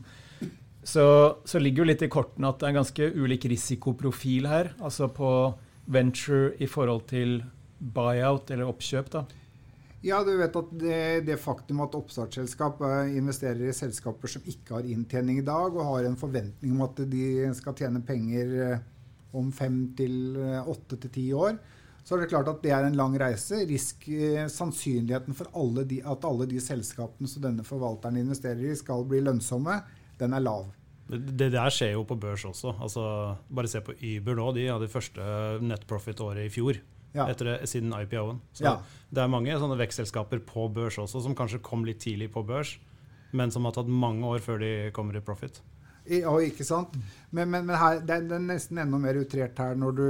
så, 0.89 1.05
så 1.45 1.61
ligger 1.61 1.83
jo 1.83 1.89
litt 1.91 2.05
i 2.05 2.11
kortene 2.11 2.49
at 2.49 2.61
det 2.61 2.67
er 2.67 2.73
en 2.73 2.81
ganske 2.81 3.09
ulik 3.17 3.49
risikoprofil 3.51 4.47
her. 4.49 4.71
Altså 4.79 5.09
på 5.11 5.31
venture 5.89 6.53
i 6.61 6.69
forhold 6.69 7.07
til 7.09 7.41
buyout 7.79 8.51
eller 8.53 8.69
oppkjøp. 8.69 9.11
da. 9.13 9.25
Ja, 10.01 10.21
du 10.23 10.31
vet 10.39 10.55
at 10.55 10.69
det, 10.79 10.99
det 11.27 11.35
faktum 11.43 11.81
at 11.83 11.95
oppstartsselskap 11.97 12.79
eh, 12.87 13.17
investerer 13.19 13.67
i 13.67 13.75
selskaper 13.75 14.31
som 14.31 14.45
ikke 14.47 14.77
har 14.77 14.87
inntjening 14.87 15.41
i 15.41 15.45
dag, 15.45 15.75
og 15.75 15.89
har 15.89 16.07
en 16.07 16.15
forventning 16.19 16.77
om 16.77 16.85
at 16.85 17.01
de 17.11 17.49
skal 17.57 17.75
tjene 17.75 17.99
penger 18.07 18.53
eh, 18.63 18.85
om 19.35 19.49
fem 19.51 19.81
til 19.97 20.37
eh, 20.39 20.69
åtte 20.71 21.01
til 21.03 21.11
ti 21.17 21.25
år, 21.35 21.59
så 22.07 22.15
er 22.15 22.23
det 22.23 22.29
klart 22.31 22.47
at 22.47 22.61
det 22.63 22.71
er 22.73 22.87
en 22.87 22.95
lang 22.95 23.17
reise. 23.19 23.59
Risk, 23.69 24.07
sannsynligheten 24.49 25.35
for 25.37 25.51
alle 25.59 25.83
de, 25.85 25.99
at 25.99 26.23
alle 26.25 26.47
de 26.49 26.61
selskapene 26.63 27.27
som 27.29 27.43
denne 27.43 27.65
forvalteren 27.67 28.17
investerer 28.21 28.71
i, 28.71 28.77
skal 28.79 29.03
bli 29.05 29.19
lønnsomme, 29.25 29.75
den 30.17 30.33
er 30.33 30.41
lav. 30.41 30.71
Det 31.09 31.51
der 31.51 31.73
skjer 31.73 31.97
jo 31.97 32.05
på 32.07 32.17
børs 32.21 32.47
også. 32.47 32.71
Altså, 32.79 33.03
bare 33.51 33.69
se 33.69 33.83
på 33.83 33.93
Uber 33.99 34.39
nå. 34.39 34.47
De 34.55 34.65
hadde 34.71 34.89
første 34.89 35.27
net 35.65 35.85
profit-året 35.89 36.47
i 36.47 36.53
fjor 36.53 36.79
ja. 37.13 37.25
etter, 37.29 37.65
siden 37.69 37.93
IPO-en. 37.95 38.41
Så 38.53 38.65
ja. 38.65 38.75
det 39.09 39.23
er 39.23 39.31
mange 39.31 39.57
sånne 39.61 39.79
vekstselskaper 39.79 40.43
på 40.47 40.67
børs 40.73 40.99
også 41.01 41.23
som 41.25 41.35
kanskje 41.37 41.61
kom 41.65 41.85
litt 41.87 42.01
tidlig 42.03 42.31
på 42.33 42.43
børs, 42.47 42.77
men 43.31 43.53
som 43.53 43.67
har 43.67 43.75
tatt 43.77 43.89
mange 43.89 44.25
år 44.27 44.41
før 44.45 44.61
de 44.63 44.71
kommer 44.95 45.17
i 45.17 45.23
profit. 45.25 45.61
Ja, 46.09 46.31
ikke 46.41 46.65
sant? 46.65 46.95
Men, 47.29 47.51
men, 47.51 47.67
men 47.67 47.77
her, 47.77 47.99
det, 48.01 48.15
er, 48.15 48.23
det, 48.25 48.37
er, 48.39 48.45
nesten 48.45 48.79
enda 48.81 48.97
mer 49.01 49.19
utrert 49.19 49.59
her 49.61 49.75
når 49.77 49.97
du, 49.97 50.07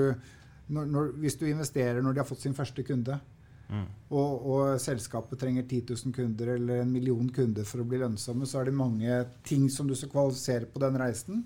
når, 0.72 0.88
når, 0.94 1.12
hvis 1.20 1.36
du 1.40 1.50
investerer 1.50 2.00
når 2.04 2.16
de 2.16 2.22
har 2.24 2.30
fått 2.30 2.46
sin 2.46 2.56
første 2.56 2.86
kunde, 2.88 3.18
mm. 3.68 3.88
og, 4.14 4.30
og, 4.38 4.62
selskapet 4.80 5.42
trenger 5.42 5.68
10 5.68 5.82
000 5.90 6.16
kunder 6.16 6.54
eller 6.56 6.84
en 6.84 6.94
million 6.94 7.28
kunder 7.36 7.68
for 7.68 7.84
å 7.84 7.90
bli 7.90 8.00
lønnsomme, 8.00 8.48
så 8.48 8.62
er 8.62 8.70
det 8.70 8.78
mange 8.80 9.20
ting 9.48 9.68
som 9.74 9.90
du 9.90 9.98
skal 9.98 10.14
kvalifisere 10.14 10.72
på 10.72 10.84
den 10.86 11.00
reisen. 11.02 11.44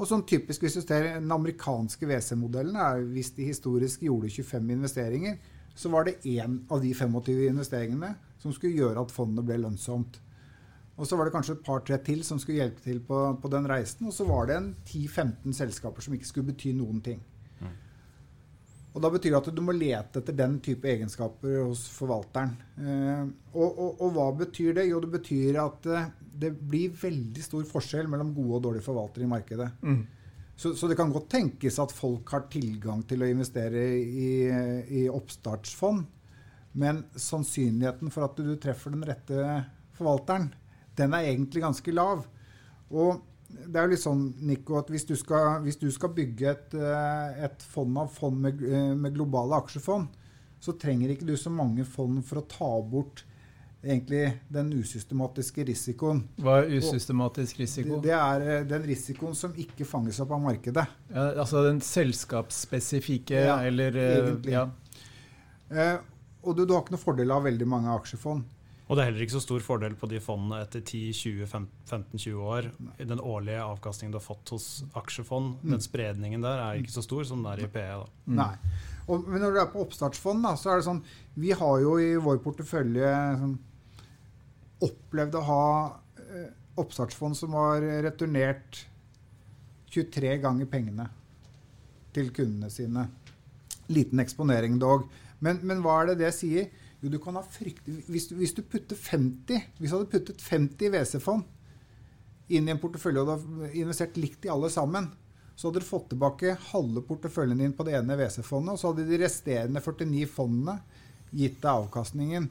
Og 0.00 0.08
sånn 0.08 0.24
typisk 0.26 0.64
hvis 0.64 0.78
du 0.78 0.82
ser 0.82 1.08
Den 1.18 1.32
amerikanske 1.34 2.08
WC-modellen 2.08 2.78
er 2.80 3.04
hvis 3.12 3.34
de 3.36 3.46
historisk 3.50 4.02
gjorde 4.06 4.30
25 4.32 4.70
investeringer, 4.76 5.38
så 5.74 5.88
var 5.92 6.04
det 6.04 6.20
én 6.28 6.60
av 6.72 6.82
de 6.82 6.92
25 6.94 7.48
investeringene 7.48 8.14
som 8.42 8.52
skulle 8.52 8.76
gjøre 8.76 9.04
at 9.04 9.12
fondet 9.14 9.46
ble 9.46 9.60
lønnsomt. 9.62 10.18
Og 11.00 11.08
så 11.08 11.16
var 11.16 11.26
det 11.26 11.32
kanskje 11.34 11.56
et 11.56 11.64
par-tre 11.64 11.96
til 12.04 12.20
som 12.26 12.40
skulle 12.40 12.60
hjelpe 12.60 12.82
til 12.84 13.00
på, 13.06 13.20
på 13.40 13.50
den 13.52 13.68
reisen. 13.68 14.06
Og 14.06 14.12
så 14.12 14.26
var 14.28 14.48
det 14.48 14.58
en 14.58 14.72
10-15 14.84 15.56
selskaper 15.56 16.04
som 16.04 16.16
ikke 16.16 16.28
skulle 16.28 16.52
bety 16.52 16.74
noen 16.76 17.00
ting. 17.04 17.22
Og 18.92 19.00
Da 19.00 19.08
betyr 19.08 19.32
det 19.32 19.38
at 19.38 19.54
du 19.56 19.62
må 19.64 19.72
lete 19.72 20.20
etter 20.20 20.36
den 20.36 20.58
type 20.64 20.88
egenskaper 20.88 21.62
hos 21.62 21.86
forvalteren. 21.94 22.52
Eh, 22.76 23.22
og, 23.54 23.68
og, 23.70 24.02
og, 24.02 24.08
hva 24.16 24.26
betyr 24.42 24.76
det? 24.76 24.88
Jo, 24.90 25.00
det 25.00 25.12
betyr 25.14 25.60
at 25.62 25.88
eh, 25.88 26.10
det 26.42 26.50
blir 26.56 26.92
veldig 27.00 27.44
stor 27.44 27.64
forskjell 27.68 28.10
mellom 28.12 28.34
gode 28.36 28.58
og 28.58 28.66
dårlige 28.66 28.84
forvaltere 28.84 29.24
i 29.24 29.30
markedet. 29.32 29.70
Mm. 29.80 30.02
Så, 30.52 30.74
så, 30.76 30.88
det 30.88 30.98
kan 30.98 31.12
godt 31.12 31.30
tenkes 31.32 31.80
at 31.80 31.94
folk 31.96 32.28
har 32.34 32.44
tilgang 32.52 33.00
til 33.08 33.24
å 33.24 33.30
investere 33.32 33.86
i, 33.96 34.32
i 35.00 35.06
oppstartsfond. 35.08 36.04
Men 36.78 37.02
sannsynligheten 37.16 38.12
for 38.12 38.28
at 38.28 38.36
du 38.38 38.54
treffer 38.60 38.92
den 38.92 39.04
rette 39.08 39.56
forvalteren, 39.96 40.50
den 40.96 41.16
er 41.16 41.32
egentlig 41.32 41.64
ganske 41.64 41.96
lav. 41.96 42.26
Og 42.92 43.24
det 43.52 43.78
er 43.78 43.86
jo 43.86 43.92
litt 43.92 44.02
sånn, 44.02 44.22
Nico, 44.48 44.76
at 44.80 44.90
hvis 44.92 45.06
du 45.08 45.14
skal, 45.18 45.60
hvis 45.64 45.78
du 45.80 45.88
skal 45.92 46.12
bygge 46.16 46.48
et, 46.52 46.76
eh, 46.78 47.44
et, 47.48 47.66
fond 47.72 47.98
av 48.00 48.12
fond 48.12 48.38
med, 48.44 48.62
eh, 48.64 48.92
med, 48.94 49.14
globale 49.16 49.58
aksjefond, 49.62 50.08
så 50.62 50.74
trenger 50.78 51.12
ikke 51.12 51.26
du 51.28 51.36
så 51.36 51.50
mange 51.52 51.84
fond 51.88 52.22
for 52.24 52.40
å 52.40 52.46
ta 52.48 52.70
bort 52.86 53.24
egentlig 53.82 54.28
den 54.52 54.70
usystematiske 54.78 55.64
risikoen. 55.66 56.22
Hva 56.38 56.60
er 56.60 56.76
usystematisk 56.78 57.58
risiko? 57.64 57.98
Det, 57.98 58.10
det 58.10 58.14
er 58.18 58.46
eh, 58.46 58.64
den 58.70 58.86
risikoen 58.86 59.34
som 59.38 59.56
ikke 59.58 59.86
fanges 59.88 60.20
opp 60.22 60.36
av 60.36 60.44
markedet. 60.44 60.86
Ja, 61.10 61.28
altså 61.42 61.64
den 61.66 61.82
selskapsspesifikke, 61.82 63.42
ja, 63.48 63.58
eller 63.66 63.98
Egentlig. 63.98 64.54
Ja. 64.54 64.68
Eh, 65.72 65.96
og 66.42 66.56
du, 66.58 66.64
du 66.66 66.74
har 66.74 66.84
ikke 66.84 66.96
noe 66.96 67.02
fordel 67.02 67.34
av 67.34 67.46
veldig 67.46 67.68
mange 67.70 67.92
aksjefond. 67.94 68.46
Og 68.92 68.98
det 68.98 69.06
er 69.06 69.08
heller 69.08 69.24
ikke 69.24 69.38
så 69.38 69.40
stor 69.40 69.62
fordel 69.64 69.94
på 69.96 70.04
de 70.10 70.18
fondene 70.20 70.58
etter 70.60 70.82
10-15-20 70.84 72.40
år. 72.44 72.66
Den 73.00 73.22
årlige 73.24 73.62
avkastningen 73.64 74.12
du 74.12 74.18
har 74.18 74.24
fått 74.26 74.52
hos 74.52 74.66
aksjefond, 75.00 75.54
mm. 75.62 75.70
den 75.72 75.80
spredningen 75.80 76.44
der 76.44 76.60
er 76.60 76.80
ikke 76.80 76.92
så 76.92 77.04
stor 77.06 77.24
som 77.24 77.40
den 77.40 77.54
er 77.54 77.62
i 77.64 77.70
PE. 77.72 77.86
Da. 78.02 78.10
Mm. 78.26 78.34
Nei. 78.36 78.50
Og, 79.06 79.24
men 79.24 79.40
når 79.40 79.56
du 79.56 79.60
er 79.62 79.70
på 79.72 79.80
oppstartsfond, 79.86 80.44
da, 80.44 80.52
så 80.60 80.74
er 80.74 80.82
det 80.82 80.86
sånn 80.90 81.00
Vi 81.40 81.54
har 81.56 81.80
jo 81.80 81.94
i 82.04 82.10
vår 82.20 82.42
portefølje 82.44 83.14
sånn, 83.40 83.56
opplevd 84.84 85.40
å 85.40 85.44
ha 85.48 85.64
eh, 86.20 86.52
oppstartsfond 86.84 87.40
som 87.40 87.56
har 87.56 87.88
returnert 88.04 88.84
23 89.88 90.36
ganger 90.44 90.68
pengene 90.68 91.08
til 92.12 92.28
kundene 92.36 92.68
sine. 92.68 93.08
Liten 93.88 94.20
eksponering 94.20 94.76
dog. 94.84 95.08
Men, 95.40 95.64
men 95.64 95.80
hva 95.80 96.02
er 96.02 96.12
det 96.12 96.20
det 96.26 96.36
sier? 96.36 96.68
Du 97.02 97.18
kan 97.22 97.36
ha 97.38 97.42
frykt... 97.42 97.86
Hvis, 98.06 98.30
hvis, 98.30 98.54
du 98.54 98.62
putter 98.62 98.96
50 98.96 99.60
Hvis 99.78 99.90
du 99.90 99.96
hadde 99.96 100.10
puttet 100.12 100.42
50 100.46 100.90
WC-fond 100.94 101.42
inn 102.52 102.68
i 102.68 102.72
en 102.74 102.82
portefølje 102.82 103.20
og 103.22 103.26
du 103.26 103.32
hadde 103.32 103.68
investert 103.80 104.16
likt 104.20 104.44
i 104.44 104.52
alle 104.52 104.68
sammen, 104.68 105.06
så 105.56 105.68
hadde 105.68 105.80
du 105.80 105.86
fått 105.86 106.08
tilbake 106.10 106.58
halve 106.72 107.00
porteføljen 107.06 107.60
din 107.62 107.76
på 107.76 107.84
det 107.86 107.94
ene 107.96 108.18
WC-fondet, 108.18 108.72
og 108.74 108.80
så 108.80 108.86
hadde 108.90 109.08
de 109.08 109.22
resterende 109.22 109.80
49 109.80 110.26
fondene 110.28 110.74
gitt 111.30 111.58
deg 111.62 111.72
avkastningen. 111.72 112.44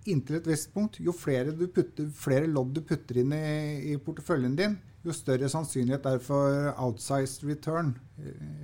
inntil 0.08 0.40
et 0.40 0.48
visst 0.48 0.72
punkt, 0.74 1.00
jo 1.04 1.14
flere, 1.16 1.54
putter, 1.68 2.08
flere, 2.16 2.48
lodd 2.48 2.72
du 2.76 2.84
putter 2.86 3.22
inn 3.22 3.34
i, 3.36 3.42
i, 3.92 3.98
porteføljen 4.04 4.56
din, 4.58 4.78
jo 5.06 5.16
større 5.16 5.48
sannsynlighet 5.52 6.08
er 6.10 6.22
for 6.24 6.72
outsized 6.76 7.46
return, 7.48 7.94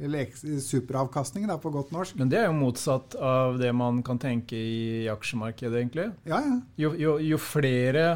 eller 0.04 0.32
superavkastning 0.64 1.48
da, 1.50 1.58
på 1.62 1.72
godt 1.74 1.94
norsk. 1.96 2.18
Men 2.20 2.32
det 2.32 2.42
er 2.42 2.50
jo 2.50 2.58
motsatt 2.58 3.16
av 3.16 3.60
det 3.62 3.72
man 3.76 4.02
kan 4.06 4.20
tenke 4.22 4.58
i 4.60 5.06
aksjemarkedet, 5.12 5.80
egentlig. 5.80 6.10
Ja, 6.28 6.42
ja. 6.44 6.58
Jo, 6.82 6.92
jo, 7.00 7.16
jo 7.24 7.40
flere 7.40 8.08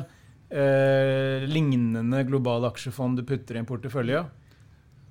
eh, 0.50 1.48
lignende 1.48 2.26
globale 2.28 2.72
aksjefond 2.72 3.20
du 3.20 3.26
putter 3.28 3.56
i 3.56 3.64
en 3.64 3.70
portefølje, 3.70 4.26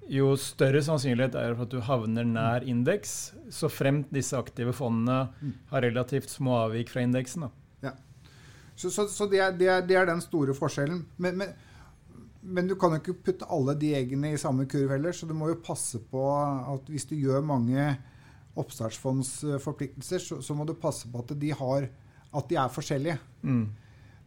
jo 0.08 0.32
større 0.40 0.80
sannsynlighet 0.84 1.36
er 1.36 1.50
det 1.50 1.56
for 1.58 1.66
at 1.66 1.72
du 1.74 1.84
havner 1.84 2.24
nær 2.24 2.64
indeks, 2.64 3.34
så 3.52 3.68
fremt 3.72 4.08
disse 4.14 4.36
aktive 4.38 4.72
fondene 4.76 5.26
mm. 5.36 5.54
har 5.72 5.84
relativt 5.84 6.32
små 6.32 6.56
avvik 6.64 6.92
fra 6.92 7.04
indeksen. 7.04 7.44
da. 7.44 7.50
Så, 8.78 8.90
så, 8.94 9.08
så 9.10 9.26
det, 9.26 9.40
er, 9.42 9.56
det, 9.58 9.66
er, 9.66 9.82
det, 9.82 9.96
er, 9.98 10.06
den 10.06 10.20
store 10.22 10.54
forskjellen. 10.54 11.00
Men, 11.18 11.40
men, 11.40 11.48
men, 12.46 12.68
du 12.70 12.76
kan 12.78 12.94
jo 12.94 13.00
ikke 13.00 13.16
putte 13.26 13.48
alle 13.50 13.74
de 13.74 13.90
eggene 13.98 14.30
i 14.30 14.38
samme 14.38 14.68
kurv 14.70 14.94
heller, 14.94 15.16
så 15.16 15.26
du 15.26 15.34
må 15.34 15.50
jo 15.50 15.58
passe 15.58 15.98
på 16.12 16.22
at 16.38 16.86
hvis 16.86 17.08
du 17.10 17.16
gjør 17.18 17.42
mange 17.42 17.88
oppstartsfondsforpliktelser, 18.58 20.22
så, 20.22 20.38
så, 20.42 20.54
må 20.54 20.66
du 20.66 20.76
passe 20.78 21.10
på 21.10 21.24
at 21.24 21.34
de, 21.42 21.50
har, 21.58 21.88
at 22.30 22.48
de 22.50 22.60
er 22.62 22.70
forskjellige. 22.70 23.18
Mm. 23.42 23.66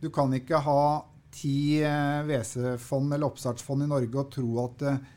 Du 0.03 0.09
kan 0.11 0.35
ikke 0.35 0.59
ha 0.67 0.83
ti 1.31 1.79
eh, 1.79 2.19
WC-fond 2.27 3.15
eller 3.15 3.31
oppstartsfond 3.31 3.85
i 3.85 3.89
Norge 3.91 4.19
og 4.19 4.31
tro 4.35 4.65
at 4.65 4.83
uh, 4.83 5.11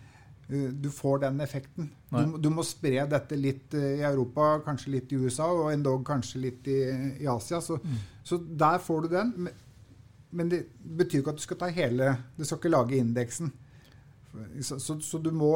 du 0.46 0.90
får 0.90 1.18
den 1.18 1.40
effekten. 1.40 1.90
Du, 2.10 2.36
du, 2.38 2.50
må 2.52 2.64
spre 2.66 3.06
dette 3.08 3.36
litt 3.38 3.74
uh, 3.76 3.86
i 3.96 4.04
Europa, 4.04 4.58
kanskje 4.66 4.92
litt 4.92 5.12
i 5.12 5.20
USA, 5.22 5.48
og 5.48 5.72
endog 5.72 6.04
kanskje 6.06 6.42
litt 6.42 6.68
i, 6.68 6.80
i 7.24 7.28
Asia. 7.30 7.62
Så, 7.64 7.78
mm. 7.80 7.96
så, 8.24 8.38
der 8.64 8.82
får 8.84 9.06
du 9.06 9.08
den. 9.14 9.32
Men, 9.46 9.62
men 10.34 10.52
det 10.52 10.64
betyr 11.00 11.22
ikke 11.22 11.34
at 11.34 11.40
du 11.40 11.44
skal 11.44 11.58
ta 11.60 11.68
hele 11.70 12.08
Du 12.34 12.42
skal 12.42 12.58
ikke 12.58 12.72
lage 12.74 12.98
indeksen. 12.98 13.52
Så, 14.60 14.80
så, 14.82 14.96
så, 14.98 15.20
du 15.22 15.28
må 15.30 15.52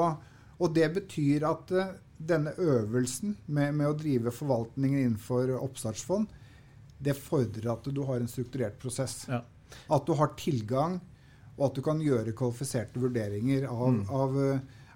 Og 0.63 0.71
det 0.75 0.87
betyr 0.95 1.45
at 1.49 1.73
uh, 1.75 1.93
denne 2.19 2.55
øvelsen 2.59 3.37
med, 3.47 3.75
med, 3.75 3.87
å 3.91 3.99
drive 3.99 4.33
forvaltningen 4.35 5.05
innenfor 5.05 5.53
oppstartsfond, 5.59 6.27
det 6.99 7.15
fordrer 7.15 7.69
at 7.71 7.87
du 7.95 8.01
har 8.09 8.19
en 8.19 8.31
strukturert 8.31 8.81
prosess. 8.83 9.21
Ja. 9.31 9.45
At 9.95 10.09
du 10.09 10.17
har 10.19 10.33
tilgang, 10.41 10.97
og 11.59 11.69
at 11.69 11.79
du 11.79 11.83
kan 11.85 12.01
gjøre 12.03 12.35
kvalifiserte 12.39 13.03
vurderinger 13.03 13.69
av, 13.71 13.93
mm. 13.95 14.03
av, 14.11 14.41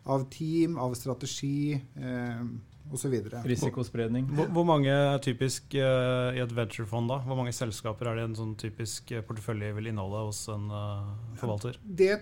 av 0.04 0.28
team, 0.30 0.78
av 0.78 0.94
strategi 0.98 1.74
eh, 1.74 2.44
osv. 2.92 3.14
Risikospredning. 3.44 4.26
Hvor, 4.34 4.48
hvor, 4.52 4.66
mange 4.68 4.92
er 4.92 5.20
typisk 5.22 5.76
eh, 5.78 6.36
i 6.36 6.42
et 6.42 6.54
venturefond? 6.54 7.10
da? 7.12 7.20
Hvor 7.26 7.38
mange 7.38 7.54
selskaper 7.56 8.10
er 8.10 8.20
det 8.20 8.26
en 8.28 8.38
sånn 8.38 8.56
typisk 8.60 9.12
eh, 9.14 9.22
portefølje 9.26 9.72
vil 9.76 9.92
inneholde 9.92 10.24
hos 10.28 10.42
en 10.52 10.66
eh, 10.72 11.12
forvalter? 11.40 11.78
Det 11.82 12.16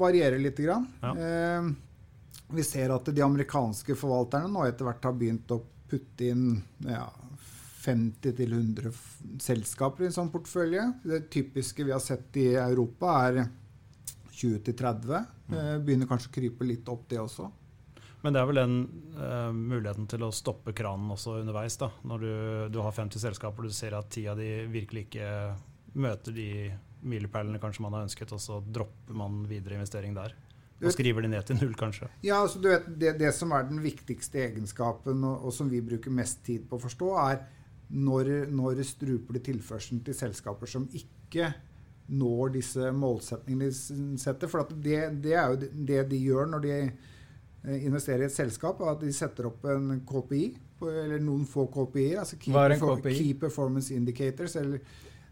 varierer 0.00 0.38
litt. 0.42 0.60
Grann. 0.60 0.84
Ja. 1.00 1.14
Eh, 1.16 1.70
vi 2.50 2.64
ser 2.66 2.92
at 2.92 3.06
de 3.14 3.22
amerikanske 3.24 3.94
forvalterne 3.96 4.50
nå 4.50 4.66
etter 4.66 4.84
hvert 4.84 5.06
har 5.06 5.16
begynt 5.16 5.52
å 5.54 5.60
putte 5.90 6.26
inn 6.26 6.58
ja, 6.84 7.06
50-100 7.80 8.90
selskaper 9.40 10.04
i 10.04 10.10
en 10.10 10.16
sånn 10.18 10.32
portefølje. 10.32 10.84
Det 11.06 11.22
typiske 11.32 11.86
vi 11.86 11.94
har 11.94 12.02
sett 12.04 12.36
i 12.42 12.50
Europa, 12.58 13.14
er 13.30 13.46
20-30. 14.36 15.22
Eh, 15.56 15.78
begynner 15.82 16.08
kanskje 16.10 16.30
å 16.30 16.34
krype 16.34 16.68
litt 16.68 16.88
opp, 16.92 17.08
det 17.10 17.20
også. 17.22 17.48
Men 18.20 18.36
det 18.36 18.42
er 18.42 18.48
vel 18.50 18.60
den 18.60 18.74
uh, 19.16 19.48
muligheten 19.56 20.04
til 20.10 20.26
å 20.26 20.34
stoppe 20.34 20.74
kranen 20.76 21.08
også 21.14 21.38
underveis. 21.40 21.78
da, 21.80 21.88
Når 22.04 22.24
du, 22.24 22.32
du 22.76 22.78
har 22.84 22.92
50 22.92 23.22
selskaper 23.22 23.64
og 23.64 23.72
du 23.72 23.76
ser 23.76 23.96
at 23.96 24.10
ti 24.12 24.26
av 24.28 24.36
de 24.36 24.66
virkelig 24.68 25.06
ikke 25.08 25.30
møter 26.00 26.36
de 26.36 26.50
milepælene 27.00 27.60
kanskje 27.62 27.84
man 27.86 27.96
har 27.96 28.04
ønsket, 28.04 28.34
og 28.36 28.42
så 28.42 28.60
dropper 28.60 29.16
man 29.16 29.40
videre 29.48 29.78
investering 29.78 30.12
der. 30.18 30.36
Og 30.80 30.92
skriver 30.94 31.24
de 31.24 31.30
ned 31.32 31.44
til 31.48 31.58
null, 31.60 31.72
kanskje? 31.76 32.08
Ja, 32.24 32.40
altså 32.40 32.60
du 32.60 32.68
vet, 32.70 32.86
det, 33.00 33.14
det 33.20 33.32
som 33.36 33.52
er 33.56 33.66
den 33.68 33.82
viktigste 33.84 34.40
egenskapen, 34.46 35.24
og, 35.28 35.46
og, 35.48 35.54
som 35.56 35.68
vi 35.72 35.82
bruker 35.84 36.12
mest 36.12 36.40
tid 36.46 36.68
på 36.68 36.78
å 36.78 36.84
forstå, 36.84 37.10
er 37.24 37.42
når, 37.90 38.30
når 38.52 38.80
struper 38.88 39.36
det 39.36 39.44
tilførselen 39.50 40.04
til 40.06 40.16
selskaper 40.16 40.70
som 40.70 40.86
ikke 40.96 41.50
når 42.10 42.54
disse 42.56 42.90
målsetningene 42.96 43.70
de 43.70 44.18
setter? 44.20 44.50
For 44.50 44.66
det, 44.70 44.98
det, 45.22 45.36
er 45.36 45.52
jo 45.52 45.70
det 45.90 46.02
de 46.10 46.22
gjør 46.24 46.50
når 46.54 46.64
de 46.66 46.74
eh, 46.80 47.84
investerer 47.86 48.26
i 48.26 48.30
et 48.30 48.34
selskap, 48.34 48.82
at 48.82 49.02
de 49.02 49.12
setter 49.14 49.50
opp 49.50 49.68
en 49.70 50.02
KPI, 50.06 50.48
eller 50.80 51.22
noen 51.22 51.44
få 51.48 51.68
KPI-er. 51.70 52.18
altså 52.24 52.40
Key, 52.40 52.54
KPI? 52.54 53.14
key 53.18 53.38
Performance 53.38 53.94
Indicators. 53.94 54.56
eller 54.56 54.80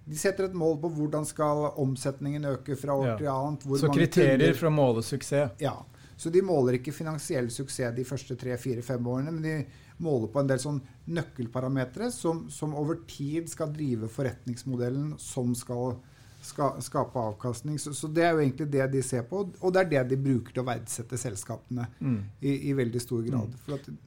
de 0.08 0.16
setter 0.16 0.48
et 0.48 0.56
mål 0.56 0.78
på 0.80 0.88
hvordan 0.96 1.26
skal 1.28 1.66
omsetningen 1.76 2.46
øke 2.48 2.76
fra 2.80 2.94
år 2.96 3.06
ja. 3.10 3.16
til 3.18 3.30
annet. 3.32 3.66
så 3.80 3.90
kriterier 3.92 4.54
for 4.56 4.70
å 4.70 4.72
måle 4.72 5.04
suksess? 5.04 5.58
Ja. 5.60 5.76
Så 6.18 6.32
de 6.34 6.40
måler 6.42 6.78
ikke 6.78 6.94
finansiell 6.96 7.50
suksess 7.54 7.92
de 7.94 8.04
første 8.08 8.34
tre, 8.40 8.56
fire, 8.58 8.82
fem 8.82 9.04
årene, 9.06 9.34
men 9.36 9.44
de 9.44 9.58
måler 10.02 10.30
på 10.32 10.40
en 10.40 10.48
del 10.48 10.58
sånn 10.62 10.80
nøkkelparametere 11.14 12.08
som, 12.14 12.46
som, 12.50 12.74
over 12.78 13.02
tid 13.06 13.50
skal 13.50 13.70
drive 13.74 14.08
forretningsmodellen 14.10 15.12
som 15.22 15.52
skal, 15.58 15.98
skal 16.48 16.80
skape 16.84 17.20
avkastning. 17.20 17.78
Så, 17.78 17.94
så, 17.96 18.10
det 18.12 18.24
er 18.24 18.34
jo 18.34 18.42
egentlig 18.42 18.68
det 18.72 18.88
de 18.94 19.02
ser 19.04 19.24
på, 19.28 19.44
og 19.52 19.74
det 19.74 19.84
er 19.84 19.92
det 19.92 20.04
de 20.14 20.20
bruker 20.28 20.54
til 20.54 20.64
å 20.64 20.68
verdsette 20.68 21.20
selskapene 21.20 21.86
mm. 21.98 22.18
i, 22.40 22.56
i, 22.70 22.74
veldig 22.78 23.02
stor 23.04 23.22
grad. 23.26 23.54
Mm. 23.68 24.00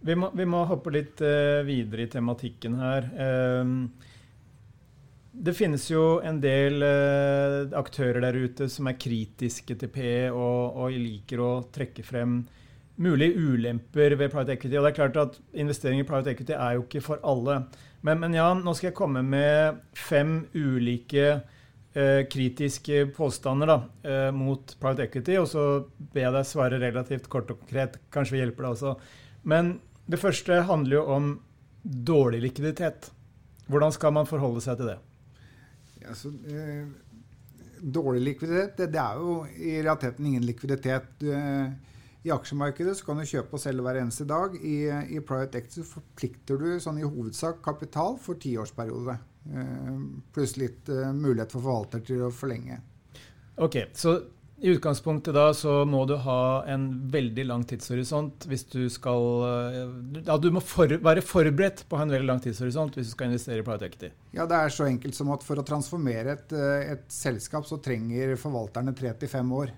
Vi, 0.00 0.16
må, 0.16 0.30
vi, 0.36 0.46
må, 0.48 0.62
hoppe 0.68 0.94
litt 0.94 1.20
uh, 1.24 1.60
videre 1.66 2.06
i 2.06 2.12
tematikken 2.12 2.78
her. 2.80 3.10
Um, 3.64 3.74
det 5.30 5.54
finnes 5.56 5.84
jo 5.88 6.18
en 6.26 6.40
del 6.42 6.82
uh, 6.82 7.68
aktører 7.78 8.24
der 8.24 8.38
ute 8.40 8.68
som 8.72 8.88
er 8.90 8.98
kritiske 9.00 9.76
til 9.78 9.92
PE 9.92 10.30
og, 10.32 10.80
og 10.82 10.96
liker 10.96 11.44
å 11.44 11.52
trekke 11.72 12.04
frem 12.04 12.42
mulige 13.00 13.38
ulemper 13.38 14.16
ved 14.18 14.32
private 14.32 14.56
equity. 14.56 14.76
Og 14.76 14.84
det 14.84 14.90
er 14.90 14.98
klart 14.98 15.16
at 15.20 15.38
Investering 15.56 16.02
i 16.02 16.08
private 16.08 16.34
equity 16.34 16.52
er 16.56 16.76
jo 16.76 16.84
ikke 16.84 17.04
for 17.04 17.22
alle. 17.24 17.62
Men, 18.04 18.20
men 18.20 18.36
ja, 18.36 18.50
nå 18.56 18.74
skal 18.76 18.90
jeg 18.90 18.98
komme 18.98 19.22
med 19.24 19.80
fem 19.96 20.42
ulike 20.54 21.26
eh, 21.30 21.40
kritiske 22.30 23.06
påstander 23.16 23.66
da, 23.66 23.76
eh, 24.06 24.30
mot 24.30 24.76
private 24.80 25.08
equity. 25.08 25.36
Og 25.40 25.48
så 25.50 25.66
ber 25.98 26.26
jeg 26.26 26.34
deg 26.36 26.46
svare 26.46 26.78
relativt 26.78 27.28
kort 27.28 27.50
og 27.50 27.62
konkret. 27.64 27.98
Kanskje 28.14 28.36
vi 28.36 28.42
hjelper 28.44 28.66
deg 28.66 28.76
også. 28.76 28.96
Men 29.42 29.80
det 30.10 30.20
første 30.20 30.62
handler 30.68 31.00
jo 31.00 31.04
om 31.16 31.30
dårlig 31.82 32.42
likviditet. 32.44 33.10
Hvordan 33.70 33.92
skal 33.94 34.12
man 34.12 34.26
forholde 34.26 34.62
seg 34.62 34.78
til 34.78 34.92
det? 34.92 34.98
Ja, 36.00 36.14
så, 36.14 36.30
eh, 36.30 36.86
dårlig 37.80 38.22
likviditet, 38.22 38.76
det, 38.76 38.92
det, 38.92 39.00
er 39.00 39.16
jo 39.16 39.44
i 39.56 39.82
realiteten 39.82 40.26
ingen 40.26 40.46
likviditet. 40.46 41.22
Eh, 41.22 41.70
i 42.20 42.30
aksjemarkedet 42.30 42.98
så 42.98 43.06
kan 43.06 43.16
du 43.16 43.24
kjøpe 43.24 43.56
og 43.56 43.62
selge 43.62 43.82
hver 43.82 43.96
eneste 43.96 44.26
dag. 44.28 44.54
I, 44.60 44.76
i 45.16 45.20
private 45.24 45.58
equity 45.58 45.82
forplikter 45.88 46.60
du 46.60 46.74
sånn 46.82 47.00
i 47.00 47.06
hovedsak 47.06 47.62
kapital 47.64 48.18
for 48.20 48.36
tiårsperiode. 48.36 49.16
Eh, 49.48 49.96
pluss 50.34 50.56
litt 50.60 50.88
eh, 50.88 51.12
mulighet 51.12 51.54
for 51.54 51.64
forvalter 51.64 52.04
til 52.04 52.26
å 52.26 52.34
forlenge. 52.34 52.80
Ok, 53.60 53.82
Så 53.96 54.20
i 54.60 54.74
utgangspunktet 54.74 55.32
da 55.32 55.46
så 55.56 55.86
må 55.88 56.02
du 56.04 56.18
ha 56.20 56.62
en 56.68 56.84
veldig 57.08 57.46
lang 57.48 57.62
tidshorisont 57.64 58.44
hvis 58.48 58.66
du 58.68 58.82
skal 58.92 59.22
eh, 59.48 59.78
Ja, 60.26 60.36
du 60.36 60.50
må 60.52 60.60
for, 60.60 60.92
være 60.92 61.24
forberedt 61.24 61.86
på 61.88 61.96
å 61.96 62.02
ha 62.02 62.04
en 62.04 62.12
veldig 62.12 62.28
lang 62.28 62.42
tidshorisont 62.44 62.98
hvis 62.98 63.08
du 63.08 63.14
skal 63.16 63.30
investere 63.30 63.64
i 63.64 63.64
private 63.64 63.88
equity. 63.88 64.12
Ja, 64.36 64.44
det 64.50 64.60
er 64.60 64.74
så 64.74 64.84
enkelt 64.88 65.16
som 65.16 65.32
at 65.32 65.46
for 65.46 65.60
å 65.60 65.64
transformere 65.66 66.36
et, 66.36 66.52
et 66.92 67.08
selskap 67.12 67.68
så 67.68 67.80
trenger 67.80 68.36
forvalterne 68.40 68.94
tre 68.96 69.14
til 69.16 69.32
fem 69.32 69.56
år. 69.56 69.72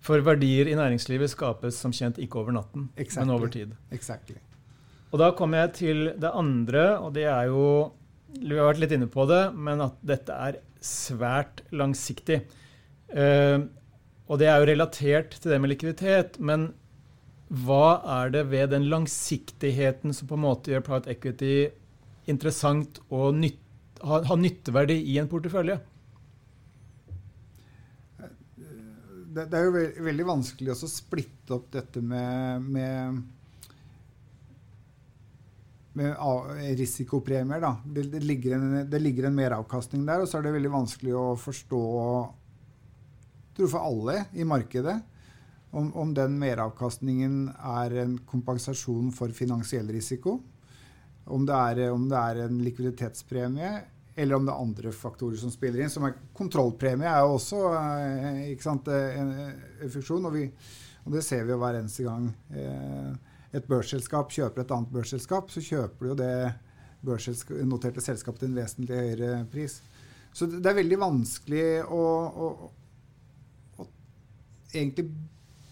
For 0.00 0.22
verdier 0.24 0.70
i 0.70 0.76
næringslivet 0.78 1.34
skapes 1.34 1.76
som 1.82 1.92
kjent 1.92 2.20
ikke 2.22 2.40
over 2.40 2.54
natten, 2.54 2.88
exactly. 2.96 3.26
men 3.26 3.34
over 3.34 3.52
tid. 3.52 3.72
Exactly. 3.92 4.38
Og 5.08 5.20
da 5.20 5.32
kommer 5.36 5.64
jeg 5.64 5.74
til 5.78 6.02
det 6.20 6.30
andre, 6.36 6.84
og 7.02 7.12
det 7.16 7.26
er 7.28 7.48
jo 7.50 7.64
Vi 8.28 8.56
har 8.56 8.68
vært 8.68 8.82
litt 8.82 8.94
inne 8.96 9.08
på 9.10 9.24
det, 9.30 9.42
men 9.56 9.80
at 9.84 9.96
dette 10.06 10.34
er 10.34 10.60
svært 10.84 11.62
langsiktig. 11.74 12.42
Uh, 13.08 13.66
og 14.28 14.40
det 14.40 14.50
er 14.50 14.60
jo 14.60 14.68
relatert 14.68 15.38
til 15.38 15.54
det 15.54 15.60
med 15.62 15.72
likviditet, 15.72 16.36
men 16.38 16.70
hva 17.48 17.98
er 18.20 18.34
det 18.34 18.42
ved 18.50 18.74
den 18.74 18.90
langsiktigheten 18.92 20.12
som 20.12 20.28
på 20.28 20.36
en 20.36 20.44
måte 20.44 20.74
gjør 20.74 20.84
private 20.84 21.14
equity 21.14 21.70
interessant 22.28 23.00
og 23.08 23.32
nytt, 23.38 23.62
ha, 24.04 24.20
ha 24.28 24.36
nytteverdi 24.36 24.98
i 25.14 25.16
en 25.22 25.30
portefølje? 25.30 25.78
det, 29.38 29.46
det, 29.50 29.58
er 29.58 29.66
jo 29.66 29.74
ve 29.74 29.84
veldig 30.08 30.26
vanskelig 30.28 30.74
å 30.74 30.90
splitte 30.90 31.56
opp 31.56 31.68
dette 31.74 32.02
med, 32.04 32.64
med 32.64 33.20
risikopremier. 36.78 37.60
Da. 37.62 37.74
Det, 37.84 38.08
det, 38.12 38.22
ligger 38.24 38.56
en, 38.56 38.90
det 38.90 39.00
ligger 39.02 39.28
en 39.28 39.36
meravkastning 39.36 40.06
der, 40.08 40.22
og 40.22 40.30
så 40.30 40.38
er 40.38 40.48
det 40.48 40.56
veldig 40.56 40.74
vanskelig 40.74 41.16
å 41.18 41.26
forstå 41.38 41.84
tror 43.58 43.70
for 43.72 43.82
alle 43.82 44.20
i 44.38 44.46
markedet 44.46 44.94
om, 45.70 45.90
om 45.96 46.14
den 46.14 46.38
meravkastningen 46.38 47.48
er 47.58 47.96
en 48.04 48.16
kompensasjon 48.28 49.10
for 49.12 49.34
finansiell 49.34 49.88
risiko. 49.92 50.38
Om 51.28 51.44
det, 51.44 51.54
er, 51.54 51.90
om 51.92 52.06
det 52.08 52.18
er 52.18 52.44
en 52.46 52.60
likviditetspremie 52.64 53.72
eller 54.18 54.34
om 54.34 54.46
det 54.46 54.54
er 54.54 54.62
andre 54.64 54.92
faktorer 54.96 55.38
som 55.38 55.50
spiller 55.52 55.84
inn. 55.84 55.90
som 55.92 56.06
er 56.08 56.16
Kontrollpremie 56.34 57.06
er 57.06 57.20
jo 57.22 57.36
også 57.36 57.60
eh, 57.78 58.54
sant, 58.62 58.88
en, 58.90 59.34
en 59.84 59.92
funksjon, 59.92 60.24
og, 60.26 60.34
vi, 60.34 60.48
og, 61.04 61.12
det 61.14 61.22
ser 61.26 61.44
vi 61.44 61.54
jo 61.54 61.58
hver 61.60 61.78
eneste 61.78 62.06
gang. 62.06 62.26
Eh, 62.50 63.12
et 63.56 63.68
børsselskap 63.68 64.32
kjøper 64.34 64.64
et 64.64 64.72
annet 64.74 64.90
børsselskap, 64.92 65.52
så 65.52 65.62
kjøper 65.64 66.04
du 66.04 66.10
jo 66.10 66.18
det 66.18 66.32
børsnoterte 67.04 68.02
selskapet 68.04 68.42
til 68.42 68.50
en 68.50 68.58
vesentlig 68.58 68.98
høyere 68.98 69.44
pris. 69.52 69.78
Så 70.34 70.48
det 70.50 70.66
er 70.66 70.76
veldig 70.76 70.98
vanskelig 71.00 71.64
å, 71.88 72.02
å, 72.28 72.48
å 73.78 73.86
egentlig 74.74 75.08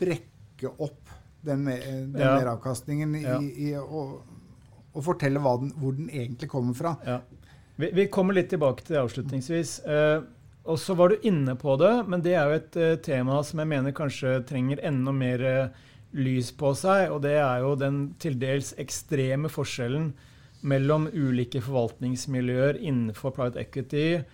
brekke 0.01 0.73
opp 0.79 1.13
den, 1.47 1.67
den 1.67 2.17
ja. 2.19 2.33
meravkastningen 2.39 3.15
i, 3.19 3.25
ja. 3.27 3.41
i, 3.41 3.73
og, 3.79 4.23
å, 4.93 5.03
fortelle 5.05 5.43
den, 5.43 5.75
hvor 5.79 5.95
den 5.99 6.09
egentlig 6.11 6.49
kommer 6.51 6.75
fra. 6.79 6.97
Ja. 7.07 7.21
Vi, 7.77 7.91
vi, 7.93 8.09
kommer 8.09 8.35
litt 8.35 8.49
tilbake 8.51 8.87
til 8.87 8.97
det 8.97 9.03
avslutningsvis. 9.05 9.79
Eh, 9.85 10.25
og 10.67 10.81
så 10.83 10.97
var 10.99 11.13
du 11.13 11.29
inne 11.29 11.55
på 11.61 11.77
det, 11.79 11.93
men 12.11 12.25
det 12.25 12.35
er 12.35 12.49
jo 12.49 12.57
et 12.57 12.79
eh, 12.81 12.97
tema 13.05 13.39
som 13.47 13.61
jeg 13.63 13.71
mener 13.71 13.95
kanskje 13.95 14.41
trenger 14.49 14.83
enda 14.89 15.15
mer 15.15 15.45
eh, 15.47 15.85
lys 16.17 16.51
på 16.57 16.73
seg, 16.79 17.11
og 17.13 17.23
det 17.27 17.37
er 17.39 17.63
jo 17.65 17.75
den 17.79 18.01
til 18.23 18.39
dels 18.41 18.73
ekstreme 18.81 19.51
forskjellen 19.53 20.11
mellom 20.67 21.07
ulike 21.13 21.61
forvaltningsmiljøer 21.63 22.81
innenfor 22.81 23.35
private 23.37 23.63
equity 23.63 24.25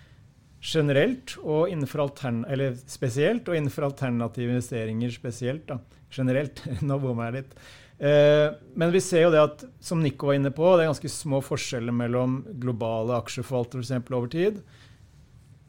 generelt 0.63 1.35
og 1.43 1.71
innenfor 1.73 2.07
eller 2.49 2.77
spesielt, 2.87 3.49
og 3.49 3.57
innenfor 3.57 3.89
alternative 3.89 4.55
investeringer 4.55 5.11
spesielt. 5.11 5.67
Da. 5.69 5.79
Generelt. 6.13 6.63
Nå 6.87 6.99
bommer 7.03 7.31
jeg 7.31 7.43
litt. 7.43 7.57
Eh, 8.03 8.49
men 8.79 8.95
vi 8.95 9.03
ser 9.03 9.27
jo 9.27 9.33
det 9.35 9.43
at, 9.43 9.65
som 9.81 10.01
Nico 10.03 10.31
var 10.31 10.39
inne 10.39 10.55
på, 10.55 10.77
det 10.77 10.85
er 10.85 10.93
ganske 10.93 11.11
små 11.11 11.43
forskjeller 11.45 11.95
mellom 11.95 12.41
globale 12.63 13.19
aksjeforvaltere 13.19 14.01
for 14.07 14.19
over 14.21 14.33
tid. 14.33 14.63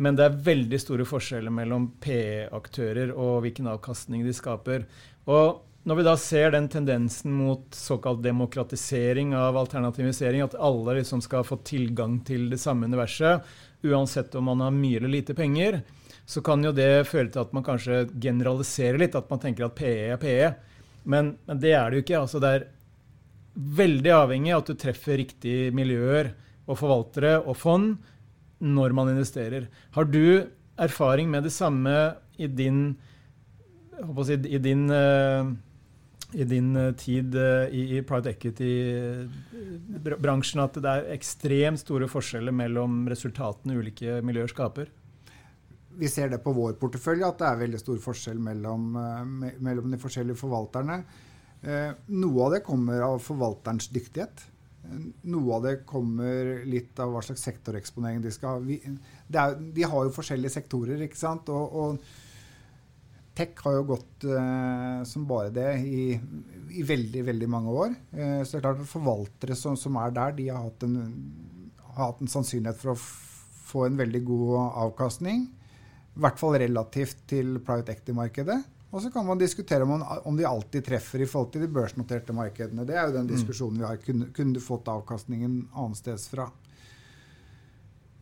Men 0.01 0.18
det 0.18 0.26
er 0.26 0.39
veldig 0.45 0.80
store 0.82 1.05
forskjeller 1.05 1.53
mellom 1.53 1.91
PE-aktører 2.01 3.14
og 3.14 3.43
hvilken 3.45 3.70
avkastning 3.70 4.26
de 4.26 4.34
skaper. 4.34 4.88
Og 5.30 5.61
når 5.84 6.00
vi 6.00 6.06
da 6.08 6.14
ser 6.20 6.54
den 6.54 6.70
tendensen 6.72 7.34
mot 7.36 7.76
såkalt 7.76 8.22
demokratisering 8.24 9.34
av 9.36 9.58
alternativisering, 9.60 10.44
at 10.46 10.56
alle 10.56 11.00
liksom 11.02 11.22
skal 11.24 11.44
få 11.44 11.58
tilgang 11.68 12.22
til 12.24 12.48
det 12.54 12.62
samme 12.62 12.88
universet, 12.88 13.44
uansett 13.84 14.36
om 14.40 14.48
man 14.48 14.64
har 14.64 14.72
mye 14.72 15.02
eller 15.02 15.12
lite 15.12 15.36
penger, 15.36 15.82
så 16.26 16.40
kan 16.42 16.64
jo 16.64 16.72
det 16.72 17.04
føre 17.10 17.28
til 17.28 17.44
at 17.44 17.52
man 17.56 17.66
kanskje 17.68 18.06
generaliserer 18.16 19.02
litt, 19.02 19.18
at 19.20 19.28
man 19.32 19.42
tenker 19.44 19.68
at 19.68 19.76
PE 19.76 19.92
er 20.14 20.22
PE. 20.22 20.54
Men, 21.04 21.34
men 21.44 21.60
det 21.60 21.74
er 21.76 21.92
det 21.92 22.00
jo 22.00 22.06
ikke. 22.06 22.22
altså 22.22 22.40
Det 22.40 22.54
er 22.54 22.68
veldig 23.54 24.14
avhengig 24.16 24.54
av 24.54 24.64
at 24.64 24.72
du 24.72 24.80
treffer 24.80 25.20
riktige 25.20 25.74
miljøer 25.76 26.32
og 26.64 26.80
forvaltere 26.80 27.36
og 27.42 27.58
fond 27.60 27.98
når 28.64 28.96
man 28.96 29.12
investerer. 29.12 29.68
Har 29.92 30.08
du 30.08 30.48
erfaring 30.80 31.28
med 31.30 31.44
det 31.44 31.52
samme 31.52 31.92
i 32.40 32.48
din, 32.48 32.96
si, 34.24 34.40
i 34.48 34.64
din 34.64 34.88
uh, 34.88 35.52
i 36.34 36.44
din 36.44 36.76
eh, 36.76 36.94
tid 36.98 37.36
eh, 37.36 37.68
i, 37.70 38.02
private 38.02 38.30
equity-bransjen 38.34 40.62
at 40.64 40.74
det 40.82 40.90
er 40.90 41.12
ekstremt 41.14 41.80
store 41.82 42.08
forskjeller 42.12 42.52
mellom 42.56 43.08
resultatene 43.12 43.76
ulike 43.80 44.22
miljøer 44.26 44.48
skaper? 44.52 44.88
Vi 45.94 46.08
ser 46.10 46.30
det 46.32 46.40
på 46.42 46.52
vår 46.56 46.74
portefølje, 46.82 47.28
at 47.28 47.40
det 47.42 47.48
er 47.50 47.62
veldig 47.62 47.80
stor 47.82 48.00
forskjell 48.02 48.40
mellom, 48.42 48.96
eh, 48.98 49.24
mellom 49.62 49.92
de 49.94 50.00
forskjellige 50.02 50.42
forvalterne. 50.42 50.98
Noe 51.64 52.40
av 52.44 52.52
det 52.52 52.68
kommer 52.68 53.00
av 53.06 53.24
forvalterens 53.24 53.88
dyktighet. 53.96 54.36
Noe 55.32 55.50
av 55.56 55.62
det 55.64 55.88
kommer 55.88 56.68
litt 56.68 57.00
av 57.00 57.08
hva 57.14 57.22
slags 57.24 57.40
sektoreksponering 57.48 58.20
de 58.20 58.28
skal 58.36 58.60
ha. 58.60 59.48
de 59.56 59.84
har 59.88 60.02
jo 60.04 60.12
forskjellige 60.12 60.52
sektorer, 60.58 61.00
ikke 61.06 61.22
sant. 61.22 61.48
og, 61.48 61.66
og 61.72 61.96
Tech 63.34 63.58
har 63.66 63.80
jo 63.80 63.86
gått 63.96 64.26
eh, 64.30 65.00
som 65.10 65.26
bare 65.30 65.50
det 65.54 65.70
i, 65.90 66.04
i, 66.70 66.84
veldig 66.86 67.24
veldig 67.32 67.50
mange 67.50 67.74
år. 67.74 67.96
Eh, 68.14 68.42
så 68.46 68.56
det 68.56 68.60
er 68.60 68.66
klart 68.68 68.84
at 68.84 68.92
Forvaltere 68.92 69.58
som, 69.58 69.78
som, 69.80 69.98
er 69.98 70.14
der, 70.14 70.36
de 70.38 70.52
har 70.52 70.62
hatt, 70.68 70.86
en, 70.86 71.00
har 71.96 72.12
hatt 72.12 72.22
en 72.22 72.30
sannsynlighet 72.30 72.78
for 72.78 72.94
å 72.94 73.02
få 73.74 73.88
en 73.88 73.98
veldig 73.98 74.22
god 74.28 74.54
avkastning. 74.86 75.48
I 76.14 76.22
hvert 76.22 76.38
fall 76.38 76.60
relativt 76.62 77.26
til 77.32 77.58
private 77.66 77.96
equity-markedet. 77.96 78.60
Og 78.94 79.02
så 79.02 79.10
kan 79.10 79.26
man 79.26 79.40
diskutere 79.42 79.88
om, 79.88 80.04
om, 80.06 80.36
de 80.38 80.46
alltid 80.46 80.86
treffer 80.86 81.24
i 81.24 81.28
forhold 81.30 81.56
til 81.56 81.64
de 81.66 81.74
børsnoterte 81.74 82.36
markedene. 82.38 82.86
Det 82.86 82.94
er 82.94 83.08
jo 83.08 83.16
den 83.16 83.26
mm. 83.26 83.32
diskusjonen 83.32 83.82
vi 83.82 83.88
har. 83.88 83.98
Kunne, 84.06 84.28
kunne 84.36 84.54
du 84.54 84.62
fått 84.62 84.92
avkastningen 84.94 85.64
annensteds 85.72 86.28
fra? 86.30 86.52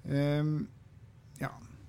Um, 0.07 0.69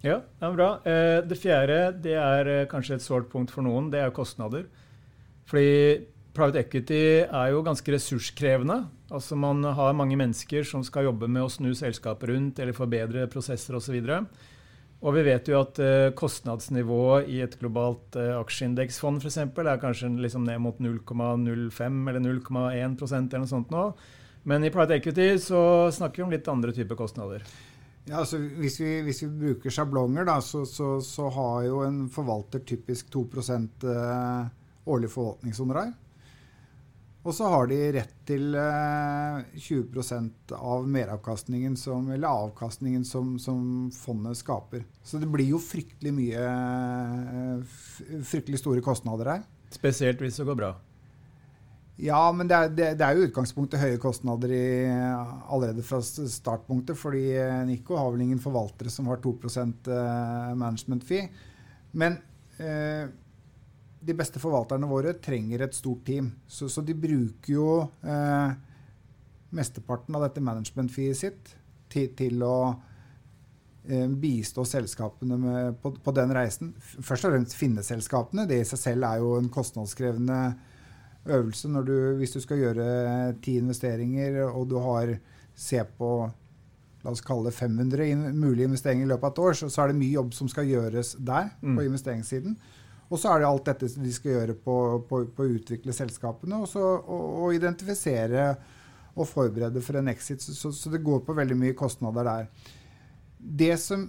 ja. 0.03 0.19
Det 0.19 0.47
er 0.47 0.57
bra. 0.57 0.71
Eh, 0.87 1.19
det 1.27 1.39
fjerde 1.39 1.77
det 2.03 2.17
er 2.19 2.49
eh, 2.51 2.69
kanskje 2.71 2.99
et 2.99 3.05
sårt 3.05 3.29
punkt 3.33 3.53
for 3.55 3.65
noen. 3.67 3.91
Det 3.93 4.01
er 4.03 4.15
kostnader. 4.15 4.67
Fordi 5.47 6.03
private 6.35 6.63
equity 6.63 7.03
er 7.23 7.53
jo 7.53 7.63
ganske 7.67 7.95
ressurskrevende. 7.95 8.81
Altså 9.13 9.37
Man 9.39 9.63
har 9.63 9.95
mange 9.95 10.19
mennesker 10.19 10.67
som 10.67 10.83
skal 10.87 11.07
jobbe 11.11 11.29
med 11.29 11.45
å 11.45 11.53
snu 11.53 11.71
selskapet 11.77 12.33
rundt 12.33 12.59
eller 12.59 12.77
forbedre 12.77 13.29
prosesser 13.31 13.77
osv. 13.79 13.99
Og, 15.03 15.11
vi 15.17 15.25
vet 15.27 15.49
jo 15.51 15.59
at 15.59 15.81
uh, 15.83 16.15
kostnadsnivået 16.15 17.27
i 17.27 17.41
et 17.43 17.57
globalt 17.59 18.15
aksjeindeksfond 18.15 19.19
f.eks. 19.19 19.41
er 19.43 19.81
kanskje 19.83 20.13
liksom 20.23 20.47
ned 20.47 20.63
mot 20.63 20.79
0,05 20.79 21.99
eller 22.07 22.23
0,1% 22.23 23.35
eller 23.35 23.43
noe 23.43 23.51
sånt 23.51 23.75
nå. 23.75 23.89
Men 24.47 24.65
i 24.65 24.71
private 24.71 25.01
equity 25.01 25.35
så 25.43 25.91
snakker 25.95 26.23
vi 26.23 26.27
om 26.29 26.33
litt 26.35 26.49
andre 26.51 26.75
typer 26.75 26.99
kostnader. 26.99 27.43
Ja, 28.05 28.19
altså 28.19 28.41
hvis, 28.59 28.81
vi, 28.81 28.97
hvis 29.07 29.23
vi 29.23 29.29
bruker 29.31 29.71
sjablonger, 29.71 30.27
da, 30.27 30.41
så, 30.43 30.65
så, 30.67 30.97
så, 31.07 31.29
har 31.37 31.67
jo 31.69 31.83
en 31.87 32.09
forvalter 32.11 32.65
typisk 32.67 33.13
2 33.15 33.27
eh, 33.47 34.49
årlig 34.91 35.11
forvaltningshonorar. 35.13 35.93
Og 37.23 37.35
så 37.37 37.47
har 37.47 37.69
de 37.71 37.79
rett 37.95 38.15
til 38.27 38.57
eh, 38.59 39.45
20 39.55 40.57
av 40.59 40.89
meravkastningen 40.91 41.77
som, 41.79 42.11
eller 42.11 42.27
avkastningen 42.27 43.05
som, 43.07 43.37
som, 43.39 43.91
fondet 43.95 44.41
skaper. 44.41 44.83
Så 45.07 45.23
det 45.23 45.31
blir 45.31 45.55
jo 45.55 45.63
fryktelig 45.63 46.15
mye 46.17 46.43
eh, 46.43 47.77
fryktelig 48.27 48.59
store 48.65 48.83
kostnader 48.83 49.37
her. 49.37 49.47
Spesielt 49.71 50.19
hvis 50.21 50.43
det 50.43 50.49
går 50.51 50.59
bra. 50.59 50.75
Ja, 52.01 52.33
men 52.33 52.49
det 52.49 52.57
er, 52.57 52.71
det, 52.73 52.87
det 52.99 53.07
er 53.07 53.17
jo 53.19 53.27
utgangspunktet 53.29 53.83
høye 53.83 53.99
kostnader 54.01 54.53
i, 54.57 54.67
allerede 54.89 55.85
fra 55.85 56.01
startpunktet. 56.03 56.97
Fordi 56.99 57.25
eh, 57.37 57.59
Nico 57.69 57.99
har 58.01 58.11
vel 58.15 58.25
ingen 58.25 58.41
forvaltere 58.43 58.91
som 58.91 59.11
har 59.13 59.21
2 59.23 59.35
eh, 59.53 60.55
management 60.57 61.05
fee. 61.07 61.29
Men 61.93 62.17
eh, 62.57 63.11
de 64.03 64.17
beste 64.19 64.41
forvalterne 64.43 64.89
våre 64.91 65.15
trenger 65.23 65.67
et 65.67 65.77
stort 65.77 66.05
team. 66.07 66.33
Så, 66.49 66.69
så 66.73 66.83
de 66.83 66.97
bruker 66.97 67.53
jo 67.55 67.69
eh, 68.03 68.55
mesteparten 69.55 70.17
av 70.17 70.27
dette 70.27 70.43
management 70.43 70.91
fee 70.93 71.15
sitt 71.15 71.53
til, 71.93 72.09
til 72.19 72.43
å 72.43 72.57
eh, 73.85 74.09
bistå 74.09 74.65
selskapene 74.67 75.39
med, 75.39 75.79
på, 75.85 75.95
på, 76.03 76.17
den 76.17 76.35
reisen. 76.35 76.73
Først 76.81 77.29
og 77.29 77.37
fremst 77.37 77.59
finne 77.59 77.85
selskapene. 77.87 78.49
Det 78.49 78.63
i 78.63 78.69
seg 78.73 78.81
selv 78.81 79.11
er 79.11 79.23
jo 79.23 79.37
en 79.39 79.53
kostnadskrevende 79.53 80.41
øvelse 81.27 81.69
når 81.71 81.87
du, 81.87 81.97
hvis 82.19 82.35
du 82.35 82.41
skal 82.43 82.59
gjøre 82.59 82.87
ti 83.45 83.57
investeringer, 83.61 84.43
og 84.49 84.69
du 84.71 84.79
har 84.83 85.17
se 85.55 85.83
på 85.99 86.13
la 87.03 87.11
oss 87.11 87.25
kalle 87.27 87.51
det 87.51 87.57
500 87.57 88.07
in 88.07 88.23
mulige 88.39 88.69
investeringer 88.71 89.07
i 89.07 89.11
løpet 89.11 89.27
av 89.27 89.33
et 89.33 89.41
år, 89.43 89.57
så, 89.59 89.69
så, 89.71 89.83
er 89.83 89.91
det 89.91 89.99
mye 89.99 90.15
jobb 90.15 90.35
som 90.37 90.51
skal 90.51 90.69
gjøres 90.71 91.17
der, 91.19 91.51
mm. 91.61 91.75
på 91.75 91.87
investeringssiden. 91.89 92.55
Og 93.13 93.21
så 93.21 93.33
er 93.33 93.43
det 93.43 93.49
alt 93.49 93.67
dette 93.69 93.89
de 94.01 94.13
skal 94.15 94.37
gjøre 94.37 94.55
på, 94.65 94.77
på, 95.09 95.25
på 95.35 95.45
å 95.45 95.57
utvikle 95.59 95.95
selskapene, 95.97 96.63
og, 96.63 96.71
så, 96.71 96.85
og, 97.03 97.25
og, 97.43 97.49
identifisere 97.57 98.47
og 99.13 99.29
forberede 99.29 99.83
for 99.85 99.99
en 99.99 100.09
exit. 100.09 100.45
Så, 100.45 100.71
så, 100.73 100.93
det 100.93 101.03
går 101.05 101.21
på 101.27 101.37
veldig 101.37 101.59
mye 101.59 101.77
kostnader 101.77 102.29
der. 102.29 102.71
Det 103.37 103.75
som 103.83 104.07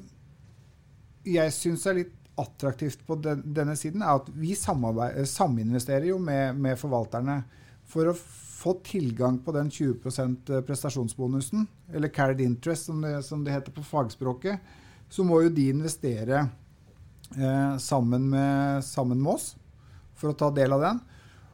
jeg 1.27 1.55
syns 1.55 1.87
er 1.89 1.97
litt 1.97 2.19
attraktivt 2.35 3.05
på 3.07 3.15
den, 3.21 3.43
denne 3.53 3.75
siden, 3.77 4.01
er 4.01 4.17
at 4.17 4.29
vi 4.33 4.55
saminvesterer 4.57 6.07
jo 6.09 6.17
med, 6.21 6.57
med, 6.57 6.79
forvalterne 6.79 7.43
for 7.89 8.09
å 8.09 8.15
få 8.17 8.77
tilgang 8.85 9.37
på 9.43 9.53
den 9.53 9.69
20 9.71 9.99
eh, 10.23 10.61
prestasjonsbonusen, 10.65 11.67
eller 11.93 12.13
carried 12.13 12.41
interest, 12.41 12.89
som 12.89 13.01
det, 13.03 13.19
som 13.27 13.43
det, 13.43 13.53
heter 13.53 13.75
på 13.75 13.85
fagspråket. 13.85 14.61
Så 15.09 15.25
må 15.27 15.43
jo 15.43 15.51
de 15.53 15.67
investere 15.69 16.45
eh, 17.37 17.75
sammen, 17.77 18.29
med, 18.31 18.85
sammen, 18.85 19.21
med, 19.21 19.35
oss 19.35 19.53
for 20.17 20.31
å 20.31 20.37
ta 20.37 20.49
del 20.55 20.73
av 20.73 20.87
den. 20.87 21.03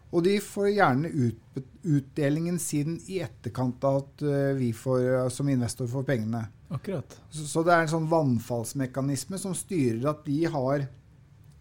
Og 0.09 0.23
de 0.25 0.37
får 0.41 0.71
gjerne 0.71 1.09
ut, 1.11 1.59
utdelingen 1.83 2.55
sin 2.61 2.95
i 3.11 3.19
etterkant 3.21 3.83
av 3.85 3.99
at 3.99 4.23
uh, 4.25 4.55
vi 4.57 4.71
får, 4.73 5.27
som 5.29 5.49
investor 5.53 5.85
får 5.91 6.07
pengene. 6.07 6.47
Akkurat. 6.69 7.17
Så, 7.29 7.47
så, 7.49 7.63
det 7.65 7.73
er 7.73 7.85
en 7.85 7.91
sånn 7.95 8.09
vannfallsmekanisme 8.11 9.39
som 9.41 9.55
styrer 9.57 10.05
at 10.11 10.21
de 10.27 10.43
har 10.53 10.85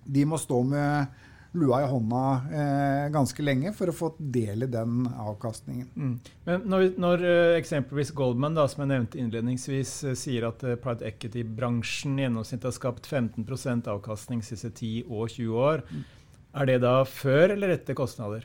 De 0.09 0.25
må 0.29 0.39
stå 0.41 0.63
med 0.65 1.25
lua 1.57 1.81
i 1.83 1.87
hånda 1.89 2.23
eh, 2.53 3.07
ganske 3.13 3.43
lenge 3.43 3.73
for 3.77 3.89
å 3.89 3.95
få 3.97 4.11
del 4.19 4.67
i 4.67 4.71
den 4.71 5.07
avkastningen. 5.09 5.89
Mm. 5.97 6.13
Men 6.45 6.67
når, 6.69 6.85
når 7.01 7.25
uh, 7.25 7.57
eksempelvis 7.57 8.13
Goldman, 8.17 8.57
da, 8.57 8.67
som 8.69 8.85
jeg 8.85 8.91
nevnte 8.93 9.21
innledningsvis, 9.21 9.95
uh, 10.11 10.13
sier 10.19 10.45
at 10.51 10.63
uh, 10.65 10.77
private 10.77 11.09
equity-bransjen 11.09 12.21
i 12.21 12.27
gjennomsnitt 12.27 12.69
har 12.69 12.77
skapt 12.77 13.09
15 13.09 13.49
avkastning 13.89 14.45
de 14.45 14.51
siste 14.51 14.71
10 14.71 15.09
og 15.09 15.33
20 15.33 15.59
år, 15.65 15.85
mm. 15.89 16.07
er 16.61 16.71
det 16.71 16.79
da 16.85 16.95
før 17.09 17.57
eller 17.57 17.75
etter 17.79 17.97
kostnader? 17.97 18.45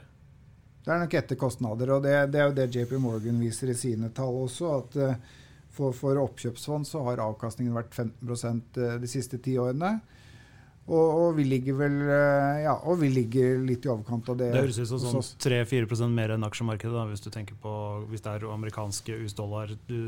Det 0.83 0.91
er 0.91 1.03
nok 1.03 1.19
etter 1.19 1.39
kostnader, 1.39 1.95
og 1.95 2.03
det, 2.07 2.17
det 2.31 2.39
er 2.39 2.49
jo 2.49 2.57
det 2.57 2.71
JP 2.71 2.97
Morgan 3.03 3.39
viser 3.43 3.71
i 3.71 3.77
sine 3.77 4.11
tall 4.15 4.45
også. 4.47 4.77
at 4.79 4.99
for, 5.73 5.95
for, 5.97 6.19
oppkjøpsfond 6.21 6.87
så 6.87 7.03
har 7.07 7.23
avkastningen 7.23 7.75
vært 7.75 7.95
15 7.95 8.61
eh, 8.77 8.97
de 9.01 9.09
siste 9.09 9.39
ti 9.43 9.57
årene. 9.61 9.97
Og, 10.83 10.99
og, 10.99 11.29
vi 11.37 11.45
ligger 11.47 11.77
vel 11.79 11.93
eh, 12.11 12.63
ja, 12.65 12.73
og 12.75 12.99
vi 12.99 13.07
ligger 13.13 13.61
litt 13.63 13.85
i 13.87 13.91
overkant 13.91 14.33
av 14.33 14.41
det. 14.41 14.49
Det 14.51 14.65
høres 14.65 14.81
ut 14.81 14.91
som 14.91 15.21
sånn 15.21 15.39
3-4 15.45 16.09
mer 16.11 16.35
enn 16.35 16.43
aksjemarkedet, 16.43 16.91
da, 16.95 17.07
hvis 17.07 17.23
du 17.23 17.31
tenker 17.31 17.55
på 17.63 17.71
hvis 18.11 18.25
det 18.25 18.35
er 18.35 18.45
amerikanske 18.51 19.15
US-dollar 19.23 19.73
du 19.87 19.99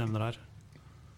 nevner 0.00 0.30
her. 0.30 0.40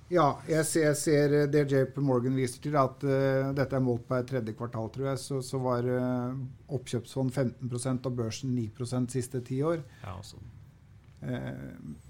Ja, 0.08 0.38
jeg 0.48 0.64
ser, 0.64 0.84
jeg 0.86 0.96
ser 0.96 1.32
det 1.52 1.66
JP 1.68 1.98
Morgan 2.00 2.36
viser 2.36 2.62
til, 2.64 2.76
at 2.80 3.02
uh, 3.04 3.50
dette 3.56 3.76
er 3.76 3.82
målt 3.84 4.06
på 4.08 4.16
et 4.16 4.28
tredje 4.28 4.54
kvartal, 4.56 4.88
tror 4.94 5.10
jeg, 5.10 5.20
så, 5.20 5.40
så 5.44 5.60
var 5.60 5.84
uh, 5.84 6.32
oppkjøpsfond 6.78 7.34
15 7.34 8.00
og 8.08 8.14
børsen 8.16 8.54
9% 8.56 9.12
siste 9.12 9.42
ti 9.44 9.60
år. 9.60 9.82
Ja, 10.00 10.14
også. 10.16 10.40
Uh, 11.20 12.07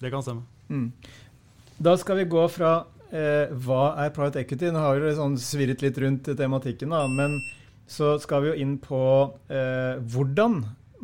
det 0.00 0.10
kan 0.12 0.24
stemme. 0.24 0.42
Mm. 0.68 0.92
Da 1.78 1.96
skal 2.00 2.22
vi 2.22 2.28
gå 2.30 2.44
fra 2.48 2.78
hva 3.06 3.82
er 4.02 4.10
private 4.12 4.42
equity? 4.42 4.72
Nå 4.74 4.80
har 4.82 4.98
vi 5.00 5.14
sånn 5.14 5.36
svirret 5.40 5.84
litt 5.84 5.98
rundt 6.02 6.26
tematikken, 6.36 6.90
da, 6.90 7.04
men 7.06 7.38
så 7.86 8.16
skal 8.18 8.42
vi 8.42 8.50
jo 8.50 8.56
inn 8.64 8.76
på 8.82 9.00
hvordan 9.46 10.56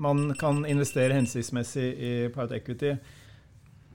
man 0.03 0.33
kan 0.41 0.65
investere 0.67 1.15
hensiktsmessig 1.15 1.89
i 1.95 2.13
private 2.35 2.59
equity. 2.59 2.97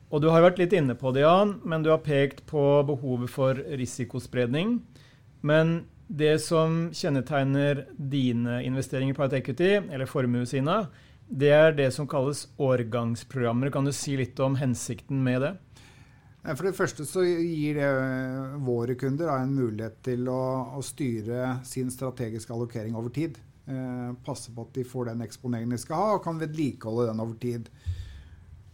Og 0.07 0.21
du 0.23 0.29
har 0.31 0.45
vært 0.45 0.61
litt 0.61 0.71
inne 0.77 0.95
på 0.95 1.11
det, 1.11 1.25
Jan, 1.25 1.57
men 1.67 1.83
du 1.83 1.89
har 1.91 1.99
pekt 2.05 2.45
på 2.47 2.63
behovet 2.87 3.27
for 3.33 3.59
risikospredning. 3.59 4.77
Men 5.43 5.81
det 6.07 6.37
som 6.45 6.85
kjennetegner 6.95 7.83
dine 7.99 8.61
investeringer 8.63 9.11
i 9.11 9.17
private 9.17 9.41
equity, 9.41 9.73
eller 9.83 10.07
formue 10.07 10.47
sine, 10.47 10.85
det 11.27 11.51
er 11.51 11.73
det 11.75 11.89
som 11.95 12.07
kalles 12.07 12.45
årgangsprogrammer. 12.57 13.71
Kan 13.73 13.87
du 13.87 13.93
si 13.95 14.15
litt 14.19 14.39
om 14.39 14.55
hensikten 14.59 15.19
med 15.23 15.43
det? 15.43 15.53
For 16.47 16.63
det 16.63 16.77
første 16.77 17.03
så 17.03 17.25
gir 17.25 17.75
det 17.75 17.87
eh, 17.87 18.53
våre 18.63 18.95
kunder 18.95 19.33
en 19.33 19.51
mulighet 19.51 19.97
til 20.07 20.29
å, 20.31 20.41
å 20.79 20.83
styre 20.85 21.57
sin 21.67 21.91
strategiske 21.91 22.53
allokering 22.55 22.95
over 22.95 23.11
tid. 23.11 23.35
Eh, 23.67 24.11
passe 24.23 24.53
på 24.55 24.63
at 24.63 24.77
de 24.77 24.85
får 24.87 25.09
den 25.09 25.25
eksponeringen 25.25 25.75
de 25.75 25.81
skal 25.81 25.99
ha, 25.99 26.13
og 26.15 26.23
kan 26.23 26.39
vedlikeholde 26.39 27.09
den 27.09 27.19
over 27.19 27.35
tid. 27.41 27.67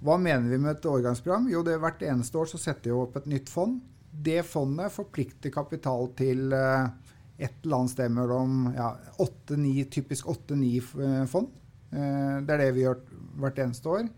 Hva 0.03 0.19
mener 0.21 0.51
vi 0.51 0.59
med 0.61 0.75
et 0.75 0.85
årgangsprogram? 0.85 1.49
Jo, 1.49 1.63
det 1.65 1.73
er 1.73 1.81
hvert 1.81 2.05
eneste 2.05 2.37
år 2.37 2.51
så 2.51 2.61
setter 2.61 2.91
vi 2.91 2.99
opp 2.99 3.17
et 3.17 3.31
nytt 3.31 3.49
fond. 3.49 3.79
Det 4.13 4.43
fondet 4.45 4.93
forplikter 4.93 5.49
kapital 5.55 6.11
til 6.19 6.53
eh, 6.53 6.91
et 7.41 7.57
eller 7.63 7.79
annet 7.79 7.95
sted 7.95 8.13
mellom 8.13 8.67
ja, 8.75 8.93
8-9, 9.17 9.87
typisk 9.97 10.29
8-9 10.29 10.69
eh, 10.77 11.19
fond. 11.31 11.49
Eh, 11.93 12.35
det 12.43 12.55
er 12.55 12.65
det 12.65 12.73
vi 12.75 12.85
gjør 12.85 12.99
hvert 13.41 13.63
eneste 13.63 13.89
år. 13.89 14.11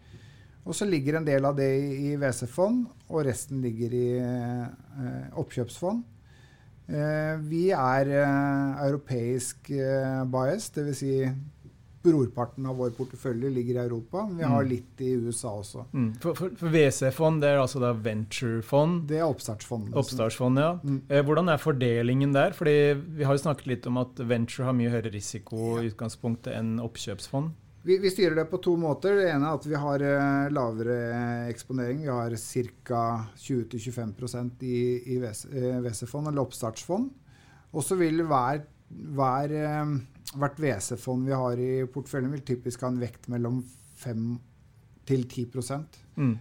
Og 0.65 0.73
så 0.73 0.87
ligger 0.89 1.19
en 1.19 1.27
del 1.27 1.45
av 1.45 1.57
det 1.59 1.69
i 1.77 2.15
WC-fond, 2.17 2.85
og 3.11 3.25
resten 3.27 3.59
ligger 3.61 3.91
i 3.93 4.07
oppkjøpsfond. 5.37 5.99
Vi 7.45 7.61
er 7.69 8.09
europeisk 8.81 9.69
bias, 9.69 10.71
dvs. 10.73 11.03
Si 11.03 11.11
Brorparten 12.05 12.65
av 12.69 12.77
vår 12.77 12.91
portefølje 12.97 13.49
ligger 13.49 13.79
i 13.79 13.83
Europa. 13.85 14.25
Vi 14.29 14.43
har 14.45 14.61
mm. 14.61 14.69
litt 14.69 15.01
i 15.01 15.11
USA 15.17 15.55
også. 15.57 15.85
Mm. 15.93 16.11
For, 16.21 16.37
for, 16.37 16.53
for 16.59 16.73
WC-fond 16.73 17.41
det 17.41 17.51
er 17.51 17.61
altså 17.61 17.81
da 17.81 17.91
venturefond? 17.97 19.05
Det 19.09 19.19
er 19.19 19.25
oppstartsfond. 19.25 19.89
Oppstartsfond, 19.97 20.61
ja. 20.61 20.71
Mm. 20.83 20.99
Eh, 21.09 21.23
hvordan 21.25 21.49
er 21.49 21.61
fordelingen 21.61 22.35
der? 22.35 22.53
Fordi 22.57 22.75
Vi 23.17 23.25
har 23.25 23.33
jo 23.33 23.41
snakket 23.41 23.69
litt 23.71 23.89
om 23.89 23.97
at 24.03 24.21
venture 24.21 24.67
har 24.67 24.77
mye 24.77 24.91
høyere 24.93 25.13
risiko 25.13 25.79
i 25.81 25.89
utgangspunktet 25.89 26.53
enn 26.53 26.75
oppkjøpsfond. 26.83 27.53
Vi, 27.85 27.97
vi, 27.97 28.09
styrer 28.09 28.35
det 28.35 28.47
på 28.49 28.57
to 28.65 28.71
måter. 28.81 29.13
Det 29.19 29.27
ene 29.29 29.45
er 29.45 29.59
at 29.59 29.65
vi 29.69 29.77
har 29.77 30.01
uh, 30.01 30.47
lavere 30.49 30.95
eksponering. 31.51 31.99
Vi 32.01 32.09
har 32.09 32.33
ca. 32.33 33.01
20-25 33.37 34.63
i, 34.65 34.79
i 35.13 35.17
WC-fond, 35.21 36.31
eller 36.31 36.41
oppstartsfond. 36.41 37.11
Og 37.75 37.83
så 37.85 37.97
vil 37.99 38.23
hver, 38.25 38.63
hver 38.89 39.53
uh, 39.53 39.91
hvert 40.33 40.57
WC-fond 40.63 41.29
vi 41.29 41.37
har 41.37 41.61
i 41.61 41.69
porteføljen, 41.93 42.33
vil 42.33 42.41
typisk 42.47 42.81
ha 42.81 42.89
en 42.89 42.97
vekt 43.03 43.29
mellom 43.29 43.59
5 44.01 44.23
til 45.05 45.27
10 45.29 45.45
mm. 46.17 46.31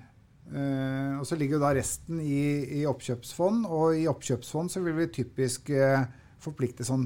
uh, 0.48 1.18
Og 1.18 1.26
så 1.28 1.36
ligger 1.36 1.58
jo 1.58 1.66
da 1.66 1.74
resten 1.76 2.22
i, 2.24 2.40
i, 2.78 2.86
oppkjøpsfond, 2.88 3.66
og 3.68 3.98
i 4.00 4.08
oppkjøpsfond 4.08 4.72
så 4.72 4.80
vil 4.80 4.96
vi 4.96 5.10
typisk 5.20 5.68
forplikte 6.40 6.88
sånn 6.88 7.04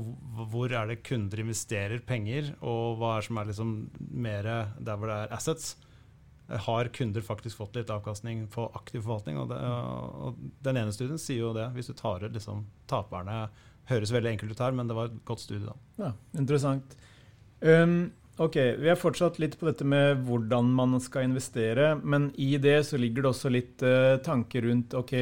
hvor 0.52 0.74
er 0.76 0.92
det 0.92 1.04
kunder 1.08 1.42
investerer 1.42 2.04
penger, 2.06 2.52
og 2.62 3.00
hva 3.00 3.16
er 3.18 3.28
som 3.28 3.40
er 3.40 3.50
liksom 3.50 3.76
mer 4.12 4.50
der 4.78 5.00
hvor 5.00 5.10
det 5.10 5.20
er 5.24 5.36
assets. 5.36 5.76
Uh, 5.80 6.58
har 6.68 6.92
kunder 6.94 7.26
faktisk 7.26 7.58
fått 7.58 7.80
litt 7.80 7.90
avkastning 7.90 8.46
på 8.54 8.68
aktiv 8.78 9.02
forvaltning? 9.02 9.40
Og, 9.42 9.50
det, 9.50 9.62
og 9.62 10.44
Den 10.68 10.82
ene 10.84 10.94
studien 10.94 11.22
sier 11.22 11.48
jo 11.48 11.56
det. 11.58 11.72
Hvis 11.78 11.90
du 11.90 11.96
tar 11.98 12.26
ut 12.26 12.36
liksom, 12.36 12.68
taperne 12.92 13.48
Høres 13.86 14.10
veldig 14.10 14.32
enkelt 14.32 14.56
ut 14.56 14.62
her, 14.64 14.74
men 14.74 14.88
det 14.90 14.96
var 14.98 15.12
et 15.12 15.18
godt 15.30 15.44
studie. 15.44 15.68
da. 15.68 15.76
Ja, 16.02 16.08
Interessant. 16.42 16.96
Um, 17.62 18.12
ok, 18.42 18.56
Vi 18.82 18.90
er 18.90 18.98
fortsatt 18.98 19.38
litt 19.38 19.60
på 19.60 19.68
dette 19.70 19.86
med 19.86 20.24
hvordan 20.26 20.72
man 20.74 20.98
skal 21.02 21.28
investere. 21.28 21.92
Men 22.02 22.32
i 22.42 22.56
det 22.58 22.80
så 22.88 22.98
ligger 22.98 23.22
det 23.22 23.30
også 23.30 23.52
litt 23.54 23.86
uh, 23.86 24.18
tanker 24.26 24.66
rundt 24.66 24.98
ok, 24.98 25.14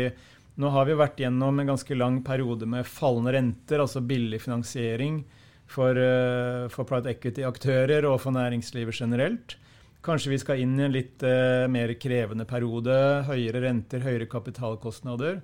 nå 0.60 0.70
har 0.70 0.86
vi 0.86 0.98
vært 0.98 1.22
gjennom 1.24 1.60
en 1.60 1.72
ganske 1.74 1.96
lang 1.98 2.20
periode 2.26 2.68
med 2.70 2.86
fallende 2.86 3.34
renter, 3.34 3.82
altså 3.82 4.04
billig 4.06 4.42
finansiering 4.44 5.24
for, 5.66 5.98
uh, 5.98 6.70
for 6.70 6.86
private 6.86 7.16
equity-aktører 7.16 8.06
og 8.10 8.20
for 8.22 8.36
næringslivet 8.36 9.00
generelt. 9.00 9.58
Kanskje 10.04 10.34
vi 10.34 10.40
skal 10.42 10.62
inn 10.62 10.76
i 10.78 10.86
en 10.86 10.94
litt 10.94 11.24
uh, 11.26 11.66
mer 11.72 11.96
krevende 11.98 12.46
periode. 12.46 12.96
Høyere 13.30 13.64
renter, 13.66 14.04
høyere 14.04 14.30
kapitalkostnader. 14.30 15.40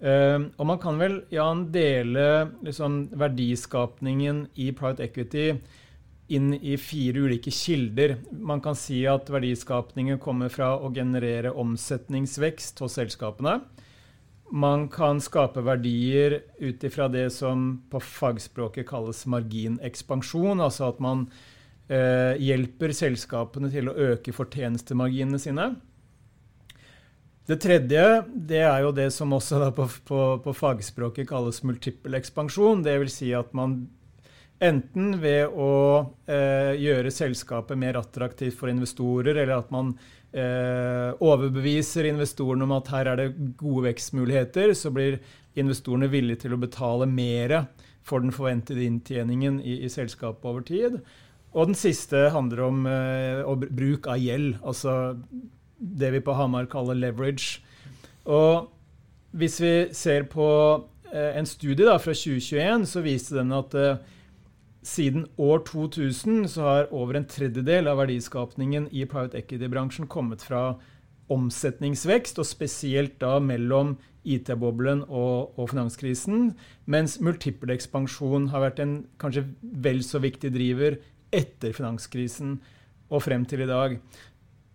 Uh, 0.00 0.48
og 0.56 0.68
man 0.68 0.80
kan 0.80 1.00
vel 1.00 1.22
Jan, 1.32 1.66
dele 1.72 2.26
liksom, 2.64 3.06
verdiskapningen 3.16 4.46
i 4.60 4.70
private 4.76 5.04
equity 5.08 5.50
inn 6.32 6.52
i 6.56 6.74
fire 6.80 7.26
ulike 7.28 7.52
kilder. 7.54 8.16
Man 8.32 8.62
kan 8.64 8.78
si 8.78 9.04
at 9.06 9.28
verdiskapningen 9.30 10.18
kommer 10.22 10.50
fra 10.50 10.72
å 10.80 10.90
generere 10.94 11.52
omsetningsvekst 11.54 12.82
hos 12.82 12.96
selskapene. 12.98 13.60
Man 14.50 14.86
kan 14.92 15.18
skape 15.20 15.62
verdier 15.66 16.40
ut 16.62 16.84
ifra 16.86 17.08
det 17.10 17.30
som 17.34 17.82
på 17.90 18.00
fagspråket 18.00 18.86
kalles 18.86 19.24
marginekspansjon, 19.26 20.62
altså 20.62 20.92
at 20.92 21.02
man 21.02 21.26
eh, 21.90 22.38
hjelper 22.38 22.94
selskapene 22.94 23.72
til 23.72 23.90
å 23.90 23.96
øke 24.12 24.34
fortjenestemarginene 24.36 25.40
sine. 25.42 25.72
Det 27.46 27.58
tredje 27.62 28.06
det 28.34 28.62
er 28.66 28.80
jo 28.82 28.94
det 28.94 29.10
som 29.14 29.34
også 29.34 29.68
på, 29.74 29.86
på, 30.06 30.22
på, 30.42 30.54
fagspråket 30.54 31.28
kalles 31.30 31.62
multiple 31.66 32.18
ekspansjon. 32.18 32.82
Dvs. 32.86 33.20
Si 33.20 33.30
at 33.38 33.52
man 33.54 33.84
enten 34.62 35.18
ved 35.22 35.52
å 35.52 35.72
eh, 36.26 36.74
gjøre 36.80 37.12
selskapet 37.14 37.78
mer 37.78 37.98
attraktivt 38.00 38.56
for 38.58 38.72
investorer, 38.72 39.36
eller 39.36 39.60
at 39.60 39.70
man 39.74 39.94
overbeviser 40.36 42.10
investorene 42.10 42.66
om 42.66 42.74
at 42.76 42.90
her 42.92 43.08
er 43.08 43.20
det 43.20 43.54
gode 43.56 43.86
vekstmuligheter, 43.86 44.74
så 44.76 44.90
blir 44.92 45.16
investorene 45.56 46.10
villige 46.12 46.42
til 46.44 46.56
å 46.56 46.60
betale 46.60 47.08
mer 47.08 47.62
for 48.06 48.20
den 48.22 48.34
forventede 48.34 48.84
inntjeningen 48.84 49.58
i, 49.64 49.80
i 49.86 49.90
selskapet 49.90 50.44
over 50.44 50.66
tid. 50.66 50.98
Og 51.56 51.70
den 51.70 51.78
siste 51.78 52.28
handler 52.34 52.66
om 52.66 52.84
eh, 52.90 53.68
bruk 53.72 54.06
av 54.12 54.20
gjeld. 54.20 54.58
altså 54.62 55.16
det 55.78 56.12
vi 56.12 56.20
på 56.24 56.34
Hamar 56.36 56.68
kaller 56.72 56.94
leverage. 56.94 57.60
Og 58.24 58.68
hvis 59.36 59.60
vi 59.60 59.72
ser 59.92 60.26
på 60.32 60.48
eh, 61.12 61.38
en 61.38 61.46
studie 61.46 61.86
da, 61.86 61.96
fra 62.00 62.14
2021, 62.16 62.86
så 62.88 63.02
viste 63.04 63.36
den 63.36 63.52
at 63.56 63.74
eh, 63.76 63.98
siden 64.86 65.26
år 65.36 65.64
2000 65.66 66.46
så 66.48 66.62
har 66.62 66.92
over 66.94 67.18
en 67.18 67.26
tredjedel 67.26 67.88
av 67.90 67.98
verdiskapningen 68.04 68.86
i 68.94 69.06
private 69.10 69.40
equity-bransjen 69.40 70.06
kommet 70.10 70.44
fra 70.46 70.76
omsetningsvekst, 71.32 72.38
og 72.38 72.46
spesielt 72.46 73.16
da 73.22 73.40
mellom 73.42 73.96
IT-boblen 74.26 75.02
og, 75.06 75.58
og, 75.58 75.68
finanskrisen, 75.72 76.52
mens 76.86 77.18
multiple 77.22 77.74
ekspansjon 77.74 78.48
har 78.52 78.62
vært 78.62 78.80
en 78.82 78.96
kanskje 79.22 79.44
vel 79.62 80.02
så 80.06 80.22
viktig 80.22 80.52
driver 80.54 80.98
etter 81.34 81.74
finanskrisen 81.74 82.56
og 83.10 83.22
frem 83.26 83.46
til 83.46 83.64
i 83.66 83.70
dag. 83.70 83.98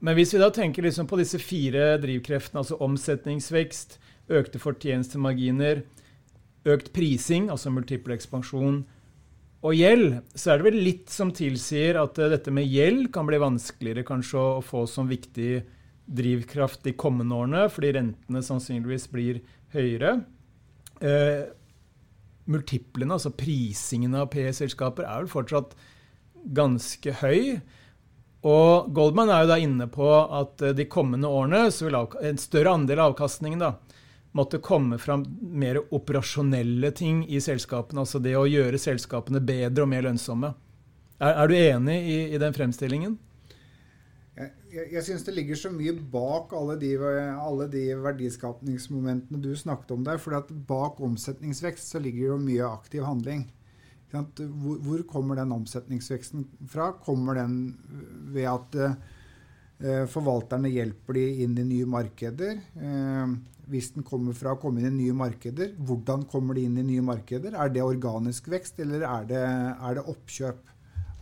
Men 0.01 0.17
hvis 0.17 0.33
vi 0.33 0.41
da 0.41 0.49
tenker 0.51 0.83
liksom 0.83 1.07
på 1.07 1.19
disse 1.19 1.39
fire 1.39 1.95
drivkreftene, 2.01 2.63
altså 2.63 2.79
omsetningsvekst, 2.83 3.99
økte 4.31 4.59
fortjenestemarginer, 4.59 5.83
økt 6.67 6.91
prising, 6.95 7.51
altså 7.53 7.71
multiple 7.73 8.15
ekspansjon, 8.15 8.83
og 9.61 9.77
gjeld, 9.77 10.17
så 10.33 10.51
er 10.51 10.59
det 10.59 10.67
vel 10.71 10.79
litt 10.81 11.13
som 11.13 11.29
tilsier 11.35 11.99
at 12.01 12.17
uh, 12.17 12.29
dette 12.31 12.53
med 12.53 12.69
gjeld 12.69 13.11
kan 13.13 13.27
bli 13.29 13.39
vanskeligere 13.41 14.05
kanskje 14.07 14.41
å, 14.41 14.61
få 14.65 14.87
som 14.89 15.09
viktig 15.09 15.61
drivkraft 16.11 16.81
de 16.87 16.95
kommende 16.97 17.37
årene, 17.37 17.67
fordi 17.71 17.93
rentene 17.99 18.41
sannsynligvis 18.43 19.05
blir 19.13 19.41
høyere. 19.75 20.17
Uh, 21.01 21.45
multiplene, 22.51 23.15
altså 23.15 23.33
prisingen 23.37 24.17
av 24.17 24.31
PE-selskaper, 24.33 25.05
er 25.05 25.23
vel 25.23 25.31
fortsatt 25.31 25.77
ganske 26.57 27.13
høy. 27.21 27.61
Og 28.47 28.89
Goldman 28.95 29.29
er 29.29 29.43
jo 29.43 29.51
da 29.51 29.57
inne 29.61 29.85
på 29.93 30.07
at 30.09 30.63
eh, 30.65 30.73
de 30.73 30.87
kommende 30.89 31.29
årene 31.29 31.67
så 31.69 31.85
vil 31.85 31.97
en 32.01 32.39
større 32.41 32.73
andel 32.73 33.03
av 33.03 33.11
avkastningen 33.11 33.61
da, 33.61 33.75
måtte 34.31 34.61
komme 34.63 34.97
fram 34.97 35.25
mer 35.39 35.81
operasjonelle 35.93 36.91
ting 36.95 37.25
i 37.27 37.41
selskapene. 37.41 38.03
Altså 38.03 38.21
det 38.23 38.37
å 38.39 38.47
gjøre 38.47 38.79
selskapene 38.79 39.41
bedre 39.43 39.85
og 39.85 39.91
mer 39.91 40.07
lønnsomme. 40.07 40.53
Er, 41.21 41.35
er 41.43 41.51
du 41.51 41.57
enig 41.57 41.97
i, 41.99 42.17
i, 42.31 42.39
den 42.41 42.55
fremstillingen? 42.55 43.17
Jeg, 44.39 44.85
jeg, 44.95 45.03
syns 45.05 45.25
det 45.27 45.35
ligger 45.35 45.59
så 45.59 45.69
mye 45.73 45.93
bak 46.13 46.53
alle 46.57 46.77
de, 46.79 46.93
alle 46.97 47.67
de 47.69 47.83
verdiskapningsmomentene 48.01 49.41
du 49.43 49.51
snakket 49.57 49.91
om 49.97 50.05
der. 50.07 50.21
For 50.21 50.53
bak 50.67 51.01
omsetningsvekst 51.03 51.91
så 51.93 52.01
ligger 52.01 52.31
jo 52.31 52.41
mye 52.41 52.69
aktiv 52.71 53.05
handling. 53.05 53.49
Hvor, 54.11 54.79
hvor, 54.83 55.03
kommer 55.07 55.37
den 55.39 55.53
omsetningsveksten 55.55 56.47
fra? 56.71 56.89
Kommer 57.03 57.37
den 57.39 57.59
ved 58.33 58.47
at 58.51 58.75
eh, 58.81 60.03
forvalterne 60.11 60.71
hjelper 60.71 61.15
de 61.15 61.27
inn 61.45 61.55
i 61.59 61.67
nye 61.67 61.87
markeder? 61.87 62.59
Hvis 63.71 63.91
den 63.95 64.05
kommer 64.07 64.35
fra 64.35 64.55
å 64.55 64.59
komme 64.59 64.81
inn 64.81 64.89
i 64.91 65.05
nye 65.05 65.15
markeder, 65.15 65.73
hvordan 65.79 66.25
kommer 66.31 66.57
de 66.57 66.65
inn 66.67 66.79
i 66.81 66.87
nye 66.87 67.03
markeder? 67.05 67.55
Er 67.55 67.71
det 67.71 67.85
organisk 67.85 68.49
vekst, 68.51 68.81
eller 68.83 69.05
er 69.07 69.29
det, 69.29 69.43
er 69.43 69.97
det 69.97 70.07
oppkjøp 70.11 70.73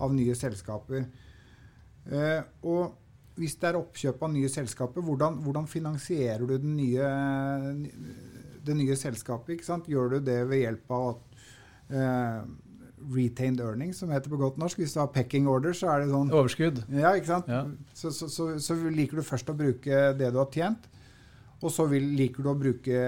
av 0.01 0.15
nye 0.15 0.37
selskaper? 0.37 1.05
Eh, 2.09 2.39
og 2.65 3.37
hvis 3.39 3.55
det 3.61 3.69
er 3.69 3.79
oppkjøp 3.79 4.23
av 4.25 4.33
nye 4.33 4.49
selskaper, 4.51 5.05
hvordan, 5.05 5.37
hvordan 5.45 5.67
finansierer 5.69 6.47
du 6.49 6.65
nye, 6.65 7.11
det 8.65 8.75
nye 8.75 8.97
selskapet? 8.99 9.61
Gjør 9.87 10.17
du 10.17 10.19
det 10.31 10.41
ved 10.49 10.65
hjelp 10.65 10.97
av 10.97 11.05
at 11.13 11.45
eh, 11.93 12.41
retained 13.15 13.61
earnings, 13.63 13.99
som 13.99 14.11
heter 14.11 14.31
på 14.31 14.39
godt 14.39 14.59
norsk. 14.59 14.79
Hvis 14.81 14.93
du 14.95 15.01
har 15.01 15.11
pecking 15.13 15.47
order, 15.47 15.73
så 15.77 15.93
er 15.93 16.03
det 16.03 16.11
sånn 16.11 16.31
Overskudd. 16.35 16.83
Ja, 16.91 17.13
ikke 17.17 17.31
sant? 17.31 17.51
Ja. 17.51 17.63
Så, 17.93 18.11
så, 18.15 18.29
så, 18.31 18.51
så, 18.63 18.77
liker 18.93 19.19
du 19.19 19.25
først 19.25 19.51
å 19.51 19.57
bruke 19.57 20.09
det 20.19 20.31
du 20.33 20.39
har 20.41 20.49
tjent, 20.53 20.89
og 21.59 21.71
så 21.73 21.85
vil, 21.91 22.05
liker 22.15 22.45
du 22.45 22.51
å 22.51 22.57
bruke 22.57 23.03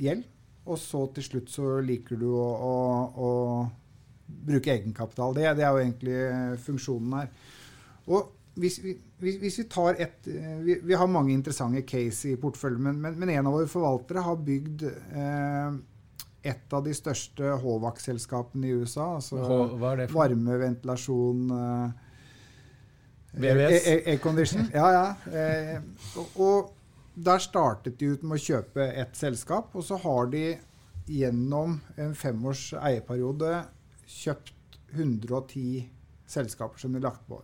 gjeld. 0.00 0.24
Og 0.64 0.78
så 0.80 1.02
til 1.16 1.26
slutt 1.26 1.50
så 1.52 1.78
liker 1.84 2.20
du 2.20 2.28
å, 2.32 2.44
å, 2.44 2.76
å 3.20 3.30
bruke 4.46 4.72
egenkapital. 4.72 5.34
Det, 5.36 5.50
det, 5.58 5.64
er 5.64 5.72
jo 5.74 5.82
egentlig 5.82 6.58
funksjonen 6.64 7.18
her. 7.18 7.32
Og 8.08 8.32
hvis, 8.60 8.78
vi, 8.84 8.94
hvis 9.20 9.58
vi 9.60 9.64
tar 9.70 9.98
et 10.00 10.28
vi, 10.28 10.78
vi, 10.78 10.94
har 10.94 11.10
mange 11.10 11.34
interessante 11.34 11.82
case 11.88 12.32
i 12.32 12.38
porteføljen, 12.40 12.84
men, 12.86 13.00
men, 13.02 13.18
men, 13.18 13.34
en 13.34 13.50
av 13.50 13.58
våre 13.58 13.68
forvaltere 13.70 14.22
har 14.24 14.40
bygd 14.46 14.86
eh, 14.86 15.76
et 16.44 16.76
av 16.76 16.84
de 16.84 16.92
største 16.94 17.56
HVAC-selskapene 17.62 18.68
i 18.68 18.74
USA. 18.76 19.14
Altså 19.16 19.40
varme, 19.80 20.58
ventilasjon 20.60 21.44
uh, 21.50 21.88
Aircondition. 23.40 24.68
Ja, 24.74 24.90
ja. 24.92 25.06
Eh, 25.32 25.78
og, 26.20 26.36
og, 26.36 26.72
der 27.14 27.38
startet 27.38 27.98
de 27.98 28.12
ut 28.14 28.22
med 28.26 28.38
å 28.38 28.44
kjøpe 28.44 28.86
ett 28.90 29.16
selskap, 29.16 29.74
og 29.74 29.86
så 29.86 29.98
har 30.02 30.30
de 30.32 30.44
gjennom 31.06 31.78
en 32.00 32.14
femårs 32.18 32.72
eierperiode 32.80 33.64
kjøpt 34.08 34.78
110 34.94 35.84
selskaper 36.26 36.80
som 36.80 36.94
de 36.94 37.02
lagt 37.02 37.26
på. 37.28 37.40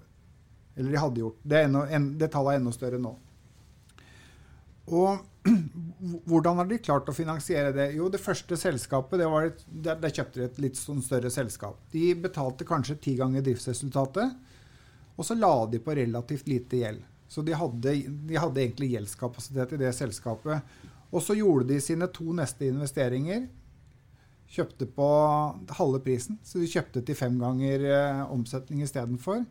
Eller 0.76 0.94
de 0.94 1.02
hadde 1.02 1.22
gjort. 1.22 1.42
Det, 1.42 1.64
enda, 1.66 1.84
en, 1.92 2.12
det 2.18 2.30
tallet 2.32 2.56
er 2.56 2.62
enda 2.62 2.72
større 2.74 3.00
nå. 3.02 3.12
Og 4.90 5.20
hvordan 6.30 6.60
har 6.60 6.68
de 6.70 6.80
klart 6.82 7.08
å 7.10 7.14
finansiere 7.14 7.72
det? 7.76 7.90
Jo, 7.96 8.08
det 8.12 8.22
første 8.22 8.58
selskapet, 8.58 9.20
det 9.20 9.28
var 9.30 9.50
et, 9.50 9.62
der, 9.70 9.98
der 10.00 10.14
kjøpte 10.14 10.40
de 10.40 10.46
et 10.48 10.62
litt 10.66 10.78
sånn 10.80 11.02
større 11.04 11.30
selskap. 11.32 11.78
De 11.94 12.10
betalte 12.18 12.66
kanskje 12.68 12.98
ti 13.04 13.14
ganger 13.18 13.44
driftsresultatet, 13.46 14.34
og 15.16 15.26
så 15.26 15.36
la 15.36 15.52
de 15.70 15.82
på 15.84 15.94
relativt 15.96 16.48
lite 16.48 16.80
gjeld. 16.80 17.06
Så 17.30 17.44
de 17.46 17.54
hadde, 17.54 17.94
de 18.26 18.38
hadde 18.42 18.62
egentlig 18.62 18.90
gjeldskapasitet 18.96 19.76
i 19.76 19.80
det 19.84 19.92
selskapet. 19.94 20.66
Og 21.14 21.22
så 21.22 21.36
gjorde 21.38 21.68
de 21.70 21.78
sine 21.82 22.08
to 22.10 22.32
neste 22.34 22.66
investeringer. 22.66 23.46
Kjøpte 24.50 24.88
på 24.90 25.08
halve 25.78 26.00
prisen, 26.02 26.40
så 26.42 26.58
de 26.58 26.70
kjøpte 26.70 27.04
til 27.06 27.14
fem 27.18 27.36
ganger 27.38 27.84
eh, 27.86 28.22
omsetning 28.34 28.82
istedenfor. 28.82 29.44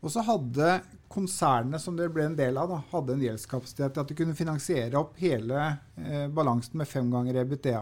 Og 0.00 0.12
så 0.12 0.24
hadde 0.24 0.74
konsernet 1.12 1.80
som 1.80 1.96
det 1.96 2.08
ble 2.12 2.26
en 2.28 2.36
del 2.36 2.60
av, 2.60 2.68
da, 2.68 2.82
hadde 2.92 3.16
en 3.16 3.24
gjeldskapasitet 3.24 3.94
til 3.94 4.02
at 4.04 4.12
de 4.12 4.16
kunne 4.18 4.36
finansiere 4.36 5.00
opp 5.00 5.16
hele 5.20 5.64
eh, 6.00 6.26
balansen 6.32 6.80
med 6.80 6.88
fem 6.88 7.08
ganger 7.12 7.40
EBTA. 7.42 7.80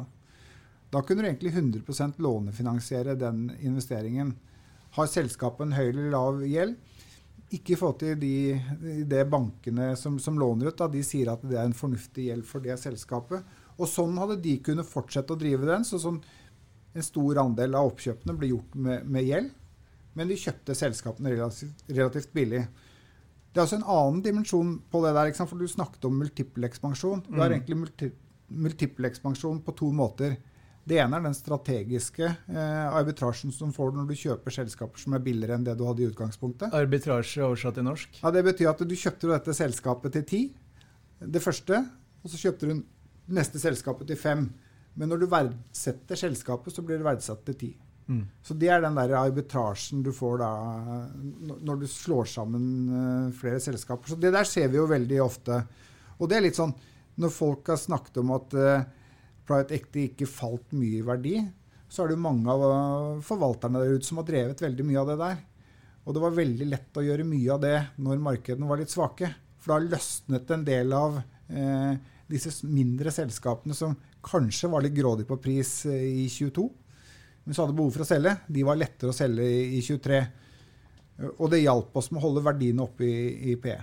Da 0.94 1.02
kunne 1.02 1.22
du 1.22 1.28
egentlig 1.28 1.52
100% 1.52 2.22
lånefinansiere 2.22 3.18
den 3.18 3.48
investeringen. 3.58 4.32
Har 4.94 5.10
selskapet 5.10 5.66
en 5.66 5.76
høy 5.76 5.88
eller 5.90 6.10
lav 6.14 6.40
gjeld? 6.46 6.78
Ikke 7.56 7.78
få 7.80 7.94
til 7.96 8.18
de, 8.20 8.58
de 9.08 9.22
bankene 9.24 9.94
som, 9.96 10.18
som, 10.20 10.36
låner 10.38 10.68
ut. 10.68 10.76
Da. 10.76 10.88
De 10.92 11.00
sier 11.06 11.30
at 11.32 11.44
det 11.48 11.56
er 11.56 11.64
en 11.64 11.76
fornuftig 11.76 12.28
gjeld 12.28 12.44
for 12.48 12.64
det 12.64 12.76
selskapet. 12.80 13.46
Og 13.78 13.88
sånn 13.88 14.18
hadde 14.20 14.40
de 14.44 14.58
kunnet 14.64 14.88
fortsette 14.88 15.32
å 15.32 15.40
drive 15.40 15.68
den. 15.68 15.86
så 15.86 16.00
sånn 16.02 16.20
En 16.96 17.04
stor 17.04 17.38
andel 17.44 17.76
av 17.78 17.92
oppkjøpene 17.92 18.34
ble 18.36 18.48
gjort 18.50 18.74
med, 18.74 19.04
med 19.06 19.26
gjeld, 19.28 19.50
men 20.16 20.30
de 20.30 20.38
kjøpte 20.40 20.74
selskapene 20.74 21.34
relativt, 21.34 21.82
relativt 21.86 22.32
billig. 22.34 22.62
Det 23.52 23.60
er 23.60 23.66
også 23.66 23.78
en 23.78 23.90
annen 23.92 24.22
dimensjon 24.24 24.72
på 24.90 25.02
det 25.04 25.12
der. 25.14 25.30
For 25.38 25.60
du 25.60 25.68
snakket 25.68 26.08
om 26.08 26.16
multiple 26.18 26.66
ekspansjon. 26.66 27.22
Du 27.28 27.36
har 27.36 27.52
mm. 27.52 27.54
egentlig 27.54 27.78
multi, 27.84 28.08
multiple 28.48 29.08
ekspansjon 29.08 29.60
på 29.64 29.76
to 29.78 29.92
måter. 29.94 30.36
Det 30.88 30.98
ene 31.02 31.18
er 31.18 31.24
den 31.26 31.36
strategiske 31.36 32.24
eh, 32.24 32.86
arbitrasjen 32.96 33.52
som 33.52 33.72
får 33.74 33.90
du 33.92 33.98
når 34.00 34.06
du 34.08 34.20
kjøper 34.20 34.54
selskaper 34.54 35.02
som 35.02 35.16
er 35.16 35.24
billigere 35.24 35.58
enn 35.58 35.66
det 35.66 35.74
du 35.76 35.84
hadde 35.88 36.04
i 36.04 36.08
utgangspunktet. 36.08 36.72
Arbitrasje 36.76 37.44
oversatt 37.44 37.76
til 37.76 37.84
norsk? 37.88 38.20
Ja, 38.22 38.32
Det 38.32 38.44
betyr 38.46 38.70
at 38.70 38.80
du 38.80 38.94
kjøpte 38.96 39.32
dette 39.32 39.56
selskapet 39.56 40.16
til 40.16 40.24
ti, 40.28 40.40
det 41.18 41.42
første, 41.42 41.82
og 42.22 42.32
så 42.32 42.40
kjøpte 42.40 42.70
du 42.70 42.80
neste 43.36 43.60
selskapet 43.60 44.08
til 44.08 44.20
fem. 44.20 44.46
Men 44.98 45.12
når 45.12 45.22
du 45.22 45.28
verdsetter 45.30 46.18
selskapet, 46.18 46.74
så 46.74 46.82
blir 46.86 47.00
det 47.00 47.06
verdsatt 47.06 47.44
til 47.46 47.58
ti. 47.58 47.70
Mm. 48.08 48.22
Så 48.42 48.54
det 48.56 48.70
er 48.72 48.80
den 48.80 48.96
der 48.96 49.12
arbitrasjen 49.18 50.00
du 50.02 50.14
får 50.16 50.38
da 50.40 50.52
når 51.68 51.82
du 51.82 51.88
slår 51.92 52.30
sammen 52.32 52.68
eh, 52.88 53.34
flere 53.36 53.60
selskaper. 53.60 54.14
Så 54.14 54.16
det 54.20 54.32
der 54.32 54.48
ser 54.48 54.70
vi 54.72 54.80
jo 54.80 54.86
veldig 54.88 55.20
ofte. 55.20 55.60
Og 56.16 56.30
det 56.30 56.38
er 56.38 56.48
litt 56.48 56.58
sånn 56.58 56.72
Når 57.18 57.30
folk 57.34 57.68
har 57.68 57.78
snakket 57.78 58.20
om 58.20 58.28
at 58.30 58.54
uh, 58.54 58.86
private 59.48 59.78
ekte 59.78 60.04
ikke 60.06 60.28
falt 60.30 60.74
mye 60.76 61.00
i 61.00 61.06
verdi, 61.06 61.38
så 61.88 62.04
er 62.04 62.10
det 62.10 62.18
jo 62.18 62.24
mange 62.26 62.52
av 62.52 62.64
uh, 62.68 63.22
forvalterne 63.24 63.80
der 63.80 63.96
ute 63.96 64.08
som 64.08 64.20
har 64.20 64.28
drevet 64.28 64.60
veldig 64.60 64.84
mye 64.84 65.00
av 65.00 65.12
det 65.12 65.18
der. 65.22 65.38
Og 66.08 66.16
det 66.16 66.22
var 66.24 66.36
veldig 66.36 66.66
lett 66.70 66.96
å 66.96 67.04
gjøre 67.04 67.26
mye 67.28 67.52
av 67.52 67.60
det 67.60 67.76
når 68.00 68.20
markedene 68.24 68.68
var 68.68 68.80
litt 68.80 68.92
svake. 68.92 69.28
For 69.60 69.74
da 69.74 69.84
løsnet 69.84 70.52
en 70.54 70.64
del 70.64 70.94
av 70.96 71.18
eh, 71.20 71.98
disse 72.32 72.64
mindre 72.64 73.12
selskapene 73.12 73.76
som 73.76 73.92
kanskje 74.24 74.70
var 74.72 74.84
litt 74.84 74.96
grådige 74.96 75.28
på 75.28 75.36
pris 75.44 75.72
eh, 75.90 76.24
i 76.24 76.28
22, 76.32 76.64
men 77.44 77.56
som 77.56 77.66
hadde 77.66 77.76
behov 77.76 77.92
for 77.92 78.06
å 78.06 78.08
selge. 78.08 78.32
De 78.48 78.64
var 78.64 78.80
lettere 78.80 79.12
å 79.12 79.16
selge 79.16 79.44
i 79.44 79.82
23. 79.84 80.22
Og 81.34 81.46
det 81.52 81.60
hjalp 81.60 82.00
oss 82.00 82.08
med 82.08 82.22
å 82.22 82.24
holde 82.24 82.44
verdiene 82.46 82.86
oppe 82.86 83.04
i, 83.04 83.52
i 83.52 83.58
PE. 83.60 83.78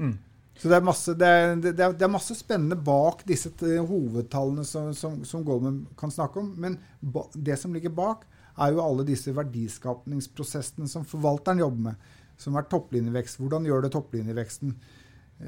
Mm. 0.00 0.14
Så 0.60 0.68
det 0.68 0.76
er, 0.76 0.84
masse, 0.84 1.14
det, 1.16 1.24
er, 1.28 1.54
det, 1.56 1.70
er, 1.72 1.94
det 1.96 2.04
er, 2.04 2.12
masse, 2.12 2.34
spennende 2.36 2.76
bak 2.76 3.22
disse 3.28 3.48
hovedtallene 3.88 4.64
som, 4.68 4.90
som, 4.92 5.22
som 5.24 5.44
Goldman 5.46 5.86
kan 5.96 6.12
snakke 6.12 6.42
om. 6.42 6.50
Men 6.60 6.76
ba, 7.00 7.22
det 7.32 7.56
som 7.56 7.72
ligger 7.72 7.94
bak, 7.96 8.26
er 8.60 8.74
jo 8.74 8.82
alle 8.84 9.06
disse 9.08 9.32
verdiskapningsprosessene 9.32 10.90
som 10.90 11.06
forvalteren 11.08 11.64
jobber 11.64 11.86
med. 11.88 12.12
Som 12.40 12.60
er 12.60 12.68
topplinjevekst. 12.68 13.40
Hvordan 13.40 13.70
gjør 13.70 13.86
det 13.86 13.92
topplinjeveksten? 13.96 14.76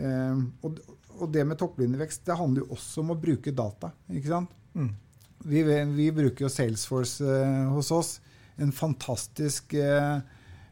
Eh, 0.01 0.43
og, 0.65 0.81
og, 1.19 1.27
det 1.33 1.45
med 1.45 1.61
topplinjevekst 1.61 2.25
det 2.25 2.41
handler 2.41 2.65
jo 2.65 2.73
også 2.79 3.05
om 3.05 3.13
å 3.13 3.21
bruke 3.21 3.53
data. 3.53 3.93
ikke 4.09 4.33
sant? 4.33 4.59
Mm. 4.73 4.93
Vi, 5.45 5.63
vi, 5.93 6.13
bruker 6.15 6.47
jo 6.47 6.55
Salesforce 6.57 7.29
eh, 7.37 7.65
hos 7.77 7.93
oss. 7.93 8.15
En 8.57 8.73
fantastisk, 8.73 9.77
eh, 9.77 10.21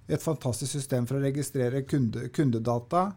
et 0.09 0.25
fantastisk 0.25 0.79
system 0.79 1.05
for 1.05 1.21
å 1.21 1.27
registrere 1.29 1.85
kunde, 1.85 2.31
kundedata 2.33 3.11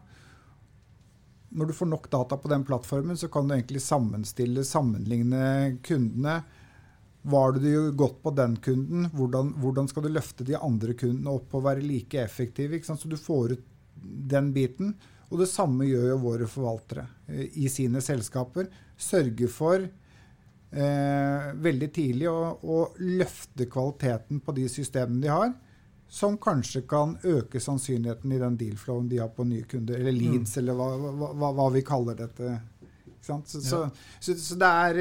når 1.54 1.70
du 1.70 1.76
får 1.76 1.88
nok 1.90 2.10
data 2.10 2.36
på 2.40 2.50
den 2.50 2.64
plattformen, 2.66 3.16
så 3.16 3.28
kan 3.32 3.48
du 3.48 3.54
egentlig 3.54 3.82
sammenstille, 3.82 4.64
sammenligne 4.66 5.78
kundene. 5.86 6.40
Var 7.22 7.52
du 7.56 7.92
godt 7.96 8.18
på 8.22 8.32
den 8.36 8.56
kunden? 8.56 9.06
Hvordan, 9.14 9.54
hvordan, 9.62 9.88
skal 9.88 10.04
du 10.04 10.10
løfte 10.12 10.44
de 10.44 10.58
andre 10.58 10.96
kundene 10.98 11.32
opp 11.38 11.54
og 11.54 11.64
være 11.68 11.84
like 11.84 12.20
effektiv? 12.20 12.74
Så 12.84 13.08
du 13.08 13.16
får 13.16 13.54
ut 13.54 13.66
den 14.34 14.50
biten. 14.52 14.96
Og 15.30 15.40
det 15.40 15.48
samme 15.50 15.86
gjør 15.88 16.10
jo 16.10 16.22
våre 16.26 16.48
forvaltere 16.50 17.06
eh, 17.30 17.46
i 17.64 17.70
sine 17.72 18.02
selskaper. 18.04 18.68
Sørger 19.00 19.50
for 19.50 19.78
eh, 19.78 21.46
veldig 21.64 21.90
tidlig 21.94 22.28
å, 22.30 22.40
å 22.60 22.80
løfte 23.00 23.70
kvaliteten 23.70 24.42
på 24.44 24.54
de 24.58 24.68
systemene 24.70 25.22
de 25.24 25.32
har 25.32 25.54
som 26.08 26.38
kanskje 26.38 26.84
kan 26.88 27.16
øke 27.22 27.60
sannsynligheten 27.60 28.32
i 28.32 28.38
den 28.38 28.56
deal-flowen 28.56 29.08
de 29.08 29.18
har 29.18 29.28
på 29.34 29.44
nye 29.44 29.64
kunder, 29.66 29.98
eller 29.98 30.12
leads, 30.12 30.56
mm. 30.56 30.60
eller 30.62 30.78
hva, 30.78 31.12
hva, 31.32 31.52
hva, 31.56 31.68
vi 31.74 31.82
kaller 31.82 32.18
dette. 32.18 32.58
Så, 33.20 33.40
så, 33.46 33.80
ja. 33.80 33.88
så, 34.20 34.34
så, 34.34 34.58
det 34.60 34.68
er 34.68 35.00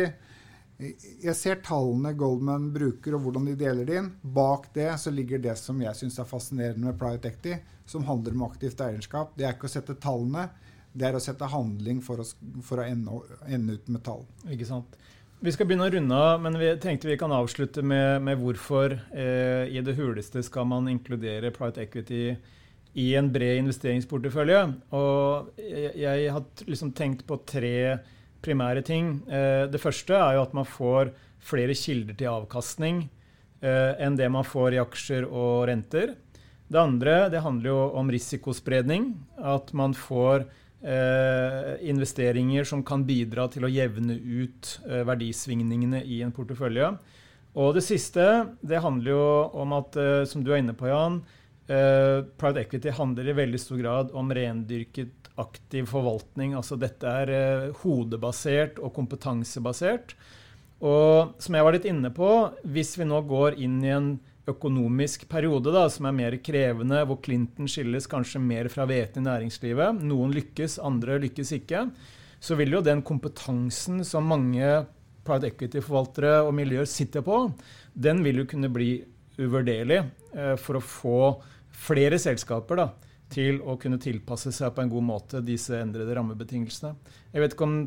Jeg 1.19 1.35
ser 1.35 1.59
tallene 1.63 2.13
Goldman 2.17 2.71
bruker, 2.73 3.15
og 3.15 3.27
hvordan 3.27 3.45
de 3.51 3.55
deler 3.59 3.85
det 3.87 3.99
inn. 3.99 4.09
Bak 4.21 4.71
det 4.73 4.89
så 4.99 5.13
ligger 5.13 5.43
det 5.43 5.57
som 5.59 5.81
jeg 5.83 5.95
syns 5.99 6.17
er 6.19 6.27
fascinerende 6.27 6.87
med 6.87 6.99
private 6.99 7.29
equity, 7.29 7.59
som 7.85 8.07
handler 8.07 8.33
om 8.33 8.47
aktivt 8.47 8.81
eierskap. 8.81 9.35
Det 9.37 9.45
er 9.45 9.57
ikke 9.57 9.69
å 9.69 9.75
sette 9.75 9.99
tallene, 10.01 10.47
det 10.93 11.07
er 11.09 11.17
å 11.17 11.21
sette 11.21 11.49
handling 11.49 12.01
for 12.05 12.21
å, 12.21 12.27
for 12.65 12.81
å 12.81 12.87
ende, 12.87 13.21
ende 13.45 13.77
ut 13.77 13.93
med 13.93 14.03
tall. 14.05 14.25
Ikke 14.49 14.67
sant. 14.69 14.97
Vi 15.43 15.51
skal 15.51 15.67
begynne 15.67 15.89
å 15.89 15.91
runde 15.91 16.15
av, 16.15 16.37
men 16.39 16.55
vi 16.55 16.69
tenkte 16.79 17.09
vi 17.09 17.17
kan 17.19 17.33
avslutte 17.35 17.81
med, 17.83 18.21
med 18.23 18.39
hvorfor 18.39 18.93
eh, 19.11 19.67
i 19.75 19.81
det 19.83 19.97
huleste 19.97 20.39
skal 20.47 20.69
man 20.69 20.87
inkludere 20.87 21.51
private 21.51 21.83
equity 21.83 22.29
i 22.95 23.07
en 23.19 23.27
bred 23.27 23.59
investeringsportefølje. 23.59 24.61
Og 24.95 25.59
jeg, 25.59 25.91
jeg 25.99 26.29
har 26.31 26.63
liksom 26.71 26.93
tenkt 26.95 27.25
på 27.27 27.41
tre 27.43 27.97
primære 28.39 28.85
ting. 28.87 29.17
Eh, 29.27 29.65
det 29.67 29.83
første 29.83 30.15
er 30.15 30.37
jo 30.37 30.45
at 30.45 30.55
man 30.55 30.69
får 30.69 31.11
flere 31.43 31.75
kilder 31.75 32.15
til 32.21 32.31
avkastning 32.31 33.03
eh, 33.03 33.99
enn 33.99 34.15
det 34.15 34.31
man 34.31 34.47
får 34.47 34.77
i 34.77 34.83
aksjer 34.85 35.27
og 35.27 35.65
renter. 35.67 36.15
Det 36.71 36.79
andre 36.79 37.17
det 37.35 37.43
handler 37.43 37.73
jo 37.73 37.81
om 37.99 38.15
risikospredning. 38.15 39.11
At 39.43 39.75
man 39.75 39.91
får 39.91 40.47
investeringer 40.83 42.65
som 42.67 42.81
kan 42.83 43.05
bidra 43.07 43.45
til 43.47 43.63
å 43.63 43.71
jevne 43.71 44.17
ut 44.19 44.71
eh, 44.83 45.05
verdisvingningene 45.07 46.01
i 46.03 46.17
en 46.25 46.33
portefølje. 46.35 46.89
Og 47.59 47.75
det 47.77 47.83
siste 47.85 48.25
det 48.65 48.81
handler 48.81 49.13
jo 49.13 49.25
om 49.61 49.75
at, 49.77 49.97
eh, 49.97 50.25
som 50.29 50.43
du 50.43 50.51
er 50.51 50.63
inne 50.63 50.75
på, 50.77 50.89
Jan, 50.89 51.21
eh, 51.69 52.25
private 52.37 52.65
equity 52.65 52.89
handler 52.89 53.29
i 53.29 53.37
veldig 53.37 53.59
stor 53.61 53.77
grad 53.77 54.13
om 54.13 54.33
rendyrket 54.33 55.29
aktiv 55.37 55.85
forvaltning. 55.89 56.55
Altså 56.57 56.77
dette 56.77 57.05
er 57.05 57.29
eh, 57.29 57.71
hodebasert 57.83 58.81
og 58.81 58.93
kompetansebasert. 58.93 60.15
Og 60.83 61.37
som 61.39 61.55
jeg 61.55 61.63
var 61.63 61.77
litt 61.77 61.87
inne 61.87 62.09
på, 62.11 62.29
hvis 62.65 62.97
vi 62.97 63.07
nå 63.07 63.21
går 63.29 63.59
inn 63.61 63.79
i 63.85 63.93
en 63.93 64.09
økonomisk 64.49 65.27
periode 65.31 65.71
da, 65.71 65.85
som 65.91 66.07
er 66.09 66.15
mer 66.17 66.35
krevende, 66.43 67.03
hvor 67.07 67.21
Clinton 67.23 67.69
skilles 67.71 68.09
kanskje 68.11 68.41
mer 68.43 68.67
fra 68.71 68.87
hveten 68.89 69.23
i 69.23 69.29
næringslivet. 69.29 70.01
Noen 70.03 70.33
lykkes, 70.35 70.79
andre 70.83 71.19
lykkes 71.23 71.53
ikke. 71.59 71.85
Så 72.43 72.57
vil 72.59 72.75
jo 72.75 72.83
den 72.83 73.03
kompetansen 73.07 74.03
som 74.07 74.27
mange 74.27 74.83
private 75.23 75.53
equity-forvaltere 75.53 76.41
og 76.43 76.51
miljøer 76.57 76.89
sitter 76.89 77.23
på, 77.23 77.45
den 77.95 78.19
vil 78.25 78.41
jo 78.41 78.49
kunne 78.51 78.71
bli 78.73 78.97
uvurderlig 79.39 80.01
eh, 80.01 80.55
for 80.59 80.77
å 80.77 80.83
få 80.83 81.19
flere 81.83 82.19
selskaper 82.21 82.81
da, 82.81 82.87
til 83.33 83.61
å 83.63 83.77
kunne 83.81 84.01
tilpasse 84.01 84.51
seg 84.53 84.73
på 84.75 84.83
en 84.83 84.91
god 84.91 85.05
måte 85.07 85.41
disse 85.45 85.79
endrede 85.79 86.13
rammebetingelsene. 86.17 86.93
Jeg 87.31 87.43
vet 87.45 87.55
ikke 87.55 87.69
om 87.69 87.77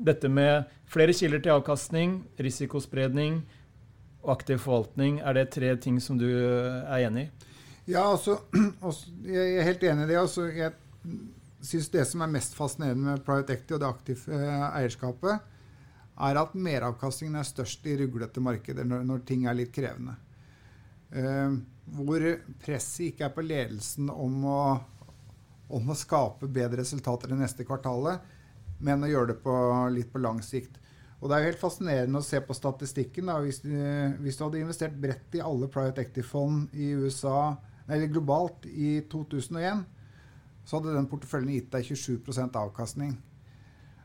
dette 0.00 0.30
med 0.32 0.70
flere 0.88 1.12
kilder 1.16 1.42
til 1.44 1.58
avkastning, 1.58 2.20
risikospredning, 2.40 3.42
og 4.22 4.32
aktiv 4.36 4.60
forvaltning. 4.60 5.20
Er 5.24 5.36
det 5.36 5.50
tre 5.54 5.72
ting 5.80 6.00
som 6.02 6.18
du 6.20 6.28
er 6.28 7.06
enig 7.06 7.28
i? 7.28 7.50
Ja, 7.90 8.04
altså, 8.12 8.38
jeg 9.26 9.58
er 9.58 9.66
helt 9.66 9.82
enig 9.82 10.06
i 10.06 10.10
det. 10.12 10.18
Altså, 10.20 10.46
jeg 10.52 10.74
syns 11.64 11.90
det 11.92 12.04
som 12.08 12.22
er 12.24 12.32
mest 12.32 12.54
fascinerende 12.56 13.14
med 13.14 13.24
private 13.24 13.56
equity 13.56 13.76
og 13.76 13.82
det 13.82 13.88
aktive 13.90 14.36
eh, 14.36 14.66
eierskapet, 14.80 15.48
er 16.20 16.36
at 16.36 16.56
meravkastningen 16.56 17.38
er 17.40 17.48
størst 17.48 17.86
i 17.88 17.96
ruglete 18.00 18.42
markeder 18.44 18.84
når, 18.84 19.04
når 19.08 19.22
ting 19.28 19.46
er 19.48 19.56
litt 19.56 19.72
krevende. 19.74 20.16
Eh, 21.10 21.56
hvor 21.96 22.26
presset 22.62 23.10
ikke 23.10 23.26
er 23.26 23.34
på 23.34 23.44
ledelsen 23.44 24.10
om 24.12 24.44
å, 24.46 24.60
om 25.74 25.90
å 25.90 25.98
skape 25.98 26.48
bedre 26.48 26.84
resultater 26.84 27.32
det 27.32 27.40
neste 27.40 27.66
kvartalet, 27.66 28.20
men 28.84 29.04
å 29.04 29.10
gjøre 29.10 29.32
det 29.32 29.40
på, 29.42 29.54
litt 29.92 30.12
på 30.12 30.22
lang 30.22 30.38
sikt. 30.44 30.78
Og 31.20 31.28
det 31.28 31.36
er 31.36 31.42
jo 31.42 31.50
helt 31.50 31.60
fascinerende 31.60 32.20
å 32.20 32.24
se 32.24 32.40
på 32.40 32.56
statistikken. 32.56 33.28
Da. 33.28 33.38
Hvis, 33.44 33.60
hvis 33.62 34.38
du 34.38 34.44
hadde 34.46 34.62
investert 34.62 34.96
bredt 35.00 35.36
i 35.36 35.42
alle 35.44 35.68
private 35.72 36.00
equity-fond 36.06 36.72
i 36.72 36.94
USA, 36.96 37.52
eller 37.90 38.12
globalt 38.12 38.64
i 38.70 39.00
2001, 39.12 39.82
så 40.64 40.78
hadde 40.78 40.94
den 40.94 41.08
porteføljen 41.10 41.52
gitt 41.56 41.74
deg 41.74 41.90
27% 41.90 42.56
avkastning. 42.56 43.18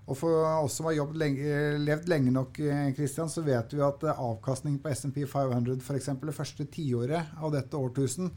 Og 0.05 0.17
for 0.19 0.43
oss 0.61 0.75
som 0.77 0.89
har 0.89 1.13
lenge, 1.17 1.53
levd 1.81 2.09
lenge 2.11 2.33
nok, 2.33 2.59
Christian, 2.97 3.29
så 3.31 3.41
vet 3.45 3.73
vi 3.73 3.81
at 3.81 4.03
avkastningen 4.11 4.81
på 4.83 4.91
SMP 4.93 5.23
500 5.25 5.79
f.eks. 5.81 6.11
det 6.21 6.35
første 6.35 6.67
tiåret 6.69 7.39
av 7.41 7.53
dette 7.55 7.79
årtusen 7.79 8.29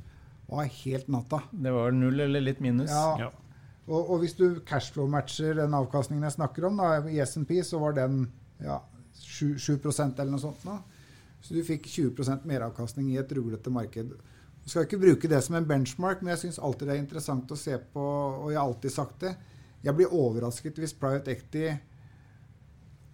var 0.48 0.70
helt 0.84 1.10
natta. 1.12 1.42
Det 1.52 1.72
var 1.74 1.92
null 1.92 2.24
eller 2.24 2.44
litt 2.44 2.62
minus. 2.64 2.92
Ja. 2.92 3.26
ja. 3.26 3.28
Og, 3.88 4.00
og, 4.00 4.18
hvis 4.22 4.36
du 4.36 4.60
cashflow-matcher 4.68 5.56
den 5.60 5.76
avkastningen 5.76 6.24
jeg 6.28 6.36
snakker 6.38 6.68
om, 6.68 6.80
da, 6.80 7.02
i 7.08 7.20
SMP, 7.24 7.58
så 7.64 7.80
var 7.80 7.96
den 7.96 8.26
ja, 8.64 8.80
7, 9.18 9.58
7 9.58 9.78
eller 9.78 10.32
noe 10.32 10.42
sånt. 10.42 10.64
Nå. 10.66 10.78
Så 11.40 11.54
du 11.54 11.62
fikk 11.66 11.86
20% 11.86 12.46
meravkastning 12.48 13.12
i 13.12 13.20
et 13.20 13.32
ruglete 13.36 13.70
marked. 13.70 14.16
Du 14.64 14.70
skal 14.70 14.84
ikke 14.84 15.00
bruke 15.00 15.30
det 15.30 15.40
som 15.44 15.56
en 15.56 15.68
benchmark, 15.68 16.20
men 16.20 16.34
jeg 16.34 16.42
syns 16.46 16.58
alltid 16.60 16.90
det 16.90 16.96
er 16.96 17.04
interessant 17.04 17.52
å 17.54 17.56
se 17.58 17.78
på, 17.78 18.02
og 18.02 18.50
jeg 18.52 18.58
har 18.58 18.66
alltid 18.66 18.94
sagt 18.94 19.22
det. 19.24 19.36
Jeg 19.84 19.94
blir 19.94 20.12
overrasket 20.14 20.80
hvis 20.82 20.96
private 20.98 21.32
equity 21.32 21.70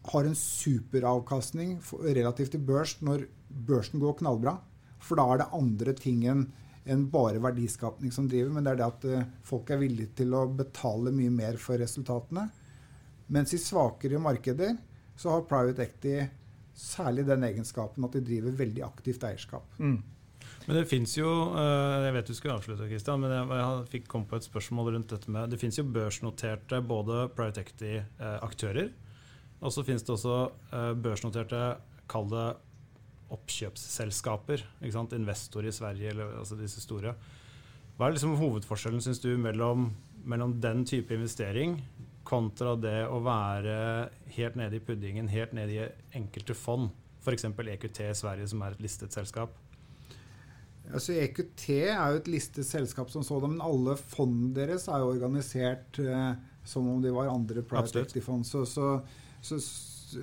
har 0.05 0.27
en 0.29 0.37
superavkastning 0.37 1.77
relativt 2.03 2.55
til 2.57 2.65
børs 2.65 2.97
når 3.05 3.27
børsen 3.49 4.03
går 4.03 4.19
knallbra. 4.21 4.57
For 5.05 5.21
da 5.21 5.29
er 5.31 5.43
det 5.43 5.53
andre 5.57 5.95
ting 5.97 6.25
enn 6.29 6.47
en 6.85 7.07
bare 7.09 7.41
verdiskapning 7.41 8.13
som 8.13 8.27
driver, 8.29 8.51
men 8.53 8.65
det 8.65 8.75
er 8.75 8.81
det 8.81 8.89
at 8.89 9.07
uh, 9.09 9.29
folk 9.47 9.71
er 9.73 9.81
villige 9.81 10.19
til 10.21 10.35
å 10.37 10.43
betale 10.53 11.13
mye 11.17 11.33
mer 11.33 11.57
for 11.61 11.81
resultatene. 11.81 12.45
Mens 13.33 13.55
i 13.57 13.61
svakere 13.61 14.21
markeder 14.21 14.75
så 15.17 15.35
har 15.35 15.47
private 15.49 15.85
equity 15.85 16.25
særlig 16.75 17.27
den 17.29 17.47
egenskapen 17.47 18.07
at 18.07 18.17
de 18.17 18.25
driver 18.25 18.57
veldig 18.59 18.83
aktivt 18.87 19.25
eierskap. 19.27 19.79
Mm. 19.79 20.03
Men 20.65 20.79
det 20.79 20.87
fins 20.89 21.13
jo 21.17 21.29
eh, 21.61 22.05
Jeg 22.07 22.15
vet 22.17 22.29
du 22.29 22.35
skulle 22.37 22.57
avslutte, 22.57 22.89
Christian, 22.89 23.21
men 23.21 23.33
jeg 23.33 23.89
fikk 23.93 24.07
komme 24.11 24.29
på 24.29 24.39
et 24.39 24.47
spørsmål 24.47 24.95
rundt 24.95 25.13
dette 25.13 25.33
med 25.33 25.53
Det 25.53 25.61
fins 25.61 25.79
jo 25.79 25.87
børsnoterte 25.87 26.81
både 26.85 27.27
private 27.37 27.65
equity-aktører, 27.65 28.93
og 29.61 29.73
så 29.73 29.85
fins 29.87 30.05
det 30.05 30.15
også 30.17 30.39
eh, 30.73 30.93
børsnoterte, 31.05 31.65
kall 32.11 32.29
det 32.33 32.49
oppkjøpsselskaper. 33.35 34.65
Investor 34.85 35.67
i 35.67 35.73
Sverige, 35.73 36.11
eller 36.13 36.39
altså 36.41 36.59
disse 36.59 36.83
store. 36.85 37.15
Hva 37.97 38.09
er 38.09 38.17
liksom 38.17 38.37
hovedforskjellen, 38.39 39.03
syns 39.03 39.23
du, 39.23 39.33
mellom, 39.41 39.89
mellom 40.25 40.59
den 40.61 40.85
type 40.89 41.15
investering 41.15 41.79
kontra 42.25 42.75
det 42.81 43.05
å 43.07 43.21
være 43.25 43.77
helt 44.37 44.57
nede 44.59 44.79
i 44.79 44.85
puddingen, 44.85 45.29
helt 45.33 45.53
nede 45.57 45.77
i 45.77 46.19
enkelte 46.19 46.57
fond, 46.57 46.91
f.eks. 47.25 47.47
EQT 47.47 48.01
i 48.09 48.17
Sverige, 48.17 48.49
som 48.51 48.65
er 48.65 48.75
et 48.75 48.83
listet 48.85 49.15
selskap? 49.15 49.55
Altså 50.93 51.15
EQT 51.17 51.69
er 51.87 52.13
jo 52.13 52.19
et 52.21 52.29
listet 52.29 52.69
selskap 52.69 53.13
som 53.13 53.25
sådan, 53.25 53.55
men 53.55 53.65
alle 53.65 53.97
fondene 53.97 54.53
deres 54.57 54.89
er 54.89 55.01
jo 55.01 55.15
organisert 55.15 56.01
eh, 56.03 56.35
som 56.69 56.89
om 56.91 57.01
de 57.03 57.13
var 57.15 57.33
andre 57.33 57.65
private 57.65 58.03
equity-fond. 58.03 58.45
Så, 58.47 58.67
så, 58.69 58.99
så, 59.41 59.61
så 59.61 60.21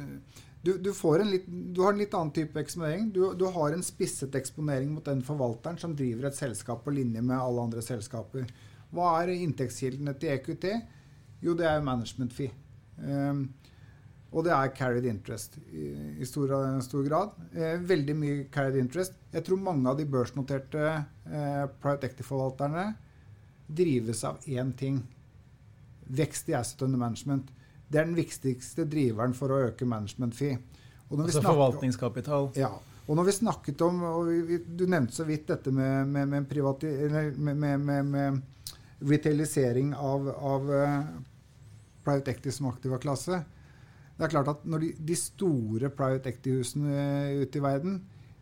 du, 0.61 0.75
du, 0.77 0.91
litt, 1.25 1.47
du, 1.47 1.81
har 1.81 1.95
en 1.95 2.01
litt 2.01 2.13
annen 2.13 2.33
type 2.35 2.59
eksponering. 2.61 3.09
Du, 3.13 3.23
du, 3.33 3.47
har 3.49 3.73
en 3.73 3.83
spisset 3.85 4.35
eksponering 4.37 4.91
mot 4.93 5.05
den 5.05 5.23
forvalteren 5.25 5.79
som 5.81 5.95
driver 5.97 6.29
et 6.29 6.37
selskap 6.37 6.83
på 6.85 6.93
linje 6.93 7.23
med 7.25 7.39
alle 7.39 7.65
andre 7.65 7.81
selskaper. 7.81 8.45
Hva 8.93 9.15
er 9.23 9.33
inntektskildene 9.33 10.13
til 10.21 10.35
EQT? 10.35 10.67
Jo, 11.41 11.55
det 11.57 11.67
er 11.67 11.83
management 11.85 12.33
fee. 12.33 12.51
Um, 13.01 13.47
og 14.31 14.45
det 14.47 14.51
er 14.55 14.75
carried 14.75 15.05
interest 15.09 15.57
i, 15.59 15.89
i 16.23 16.27
stor, 16.27 16.53
stor, 16.85 17.03
grad. 17.03 17.33
Eh, 17.51 17.81
veldig 17.83 18.13
mye 18.15 18.43
carried 18.51 18.77
interest. 18.79 19.17
Jeg 19.33 19.43
tror 19.43 19.59
mange 19.59 19.89
av 19.91 19.97
de 19.99 20.05
børsnoterte 20.07 20.83
eh, 20.87 21.65
private 21.83 22.07
equity-forvalterne 22.07 22.85
drives 23.67 24.23
av 24.27 24.39
én 24.47 24.71
ting. 24.77 25.01
Vekst 26.15 26.51
i 26.51 26.55
asset 26.55 26.85
under 26.87 27.01
management. 27.01 27.51
Det 27.91 27.99
er 27.99 28.07
den 28.07 28.15
viktigste 28.15 28.85
driveren 28.87 29.35
for 29.35 29.51
å 29.51 29.59
øke 29.67 29.87
management 29.87 30.37
fee. 30.37 30.55
altså 31.11 31.43
forvaltningskapital. 31.43 32.53
Ja. 32.55 32.71
Og 33.09 33.17
når 33.19 33.27
vi 33.27 33.35
snakket 33.35 33.81
om 33.83 34.03
og 34.07 34.29
vi, 34.47 34.61
Du 34.63 34.85
nevnte 34.87 35.15
så 35.17 35.25
vidt 35.27 35.49
dette 35.49 35.71
med, 35.75 36.07
med, 36.07 36.27
med, 36.27 36.47
privati, 36.47 36.87
med, 37.35 37.79
med 38.07 38.41
retailisering 39.01 39.91
av, 39.97 40.29
av 40.29 40.69
uh, 40.71 41.03
private 42.05 42.33
equity 42.33 42.53
som 42.55 42.69
aktiva 42.71 42.99
klasse. 43.01 43.43
Det 44.17 44.25
er 44.27 44.33
klart 44.33 44.51
at 44.51 44.65
når 44.69 44.83
de, 44.83 44.89
de 45.11 45.17
store 45.17 45.89
private 45.93 46.29
equity-husene 46.29 47.41
ute 47.41 47.57
i 47.57 47.63
verden 47.63 48.01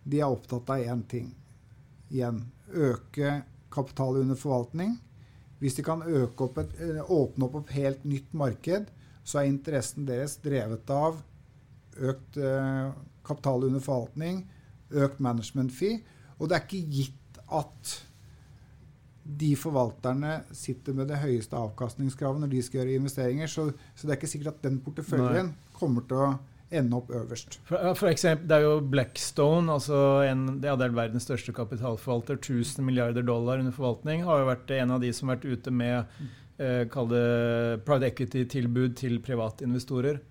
de 0.09 0.19
er 0.19 0.31
opptatt 0.31 0.71
av 0.73 0.81
én 0.83 1.03
ting. 1.07 1.29
Igjen 2.09 2.41
øke 2.69 3.41
kapital 3.71 4.21
under 4.23 4.39
forvaltning. 4.39 4.97
Hvis 5.59 5.75
de 5.77 5.85
kan 5.85 6.01
opp 6.03 6.57
et, 6.57 6.73
eh, 6.79 7.01
åpne 7.03 7.45
opp 7.45 7.59
et 7.61 7.75
helt 7.75 8.05
nytt 8.05 8.33
marked, 8.33 8.89
så 9.23 9.39
er 9.39 9.51
interessen 9.51 10.07
deres 10.07 10.37
drevet 10.41 10.89
av 10.89 11.21
økt 11.99 12.37
eh, 12.37 12.91
kapital 13.23 13.67
under 13.67 13.83
forvaltning, 13.83 14.47
økt 14.89 15.19
management 15.19 15.71
fee. 15.75 16.01
Og 16.39 16.49
det 16.49 16.57
er 16.57 16.65
ikke 16.65 16.91
gitt 16.95 17.41
at 17.51 17.95
de 19.37 19.49
forvalterne 19.59 20.39
sitter 20.55 20.95
med 20.97 21.09
det 21.11 21.19
høyeste 21.21 21.57
avkastningskravet 21.57 22.41
når 22.43 22.53
de 22.53 22.61
skal 22.65 22.81
gjøre 22.81 22.99
investeringer. 22.99 23.51
Så, 23.51 23.69
så 23.93 24.07
det 24.07 24.15
er 24.15 24.19
ikke 24.19 24.31
sikkert 24.31 24.55
at 24.55 24.63
den 24.65 24.79
porteføljen 24.85 25.51
Nei. 25.51 25.75
kommer 25.77 26.05
til 26.09 26.23
å 26.23 26.29
ende 26.69 26.97
opp 26.99 27.09
øverst. 27.13 27.59
For, 27.65 27.93
for 27.97 28.11
eksempel, 28.11 28.47
det 28.49 28.57
er 28.59 28.65
jo 28.67 28.73
Blackstone, 28.93 29.73
altså 29.73 29.99
en, 30.27 30.45
det 30.61 30.69
er 30.69 30.97
verdens 30.97 31.25
største 31.25 31.53
kapitalforvalter. 31.55 32.37
1000 32.37 32.85
milliarder 32.85 33.25
dollar 33.25 33.61
under 33.61 33.73
forvaltning. 33.75 34.25
Har 34.27 34.43
jo 34.43 34.49
vært 34.51 34.75
en 34.77 34.95
av 34.95 35.01
de 35.03 35.13
som 35.15 35.29
har 35.29 35.39
vært 35.39 35.59
ute 35.59 35.73
med 35.73 35.97
eh, 36.61 36.85
private 36.85 38.11
equity-tilbud 38.11 38.97
til 39.01 39.17
private 39.25 39.65
investorer. 39.65 40.21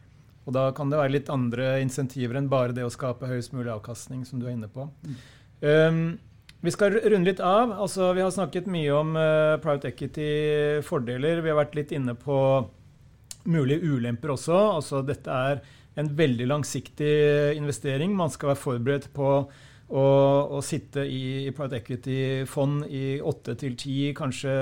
Og 0.49 0.55
da 0.57 0.71
kan 0.73 0.89
det 0.89 1.01
være 1.01 1.17
litt 1.19 1.33
andre 1.33 1.75
insentiver 1.83 2.39
enn 2.39 2.49
bare 2.49 2.73
det 2.77 2.87
å 2.87 2.93
skape 2.93 3.29
høyest 3.29 3.53
mulig 3.53 3.69
avkastning, 3.75 4.23
som 4.25 4.41
du 4.41 4.47
er 4.47 4.55
inne 4.55 4.71
på. 4.73 4.87
Mm. 5.05 5.19
Um, 5.59 6.03
vi 6.61 6.73
skal 6.75 6.97
runde 6.99 7.31
litt 7.31 7.41
av. 7.45 7.73
Altså, 7.85 8.11
vi 8.17 8.25
har 8.25 8.35
snakket 8.35 8.67
mye 8.71 8.91
om 8.97 9.15
uh, 9.15 9.59
private 9.63 9.93
equity-fordeler. 9.93 11.43
Vi 11.45 11.53
har 11.53 11.61
vært 11.61 11.79
litt 11.79 11.95
inne 11.95 12.17
på 12.19 12.39
mulige 13.49 13.87
ulemper 13.87 14.35
også. 14.35 14.57
Altså, 14.81 15.03
dette 15.07 15.31
er 15.31 15.63
en 15.99 16.11
veldig 16.19 16.49
langsiktig 16.51 17.15
investering. 17.59 18.17
Man 18.17 18.33
skal 18.35 18.53
være 18.53 18.63
forberedt 18.63 19.07
på 19.15 19.29
å, 19.39 20.03
å 20.59 20.59
sitte 20.65 21.07
i, 21.07 21.47
i 21.47 21.55
private 21.55 21.79
equity-fond 21.79 22.89
i 22.91 23.05
8-10, 23.23 24.13
kanskje 24.19 24.53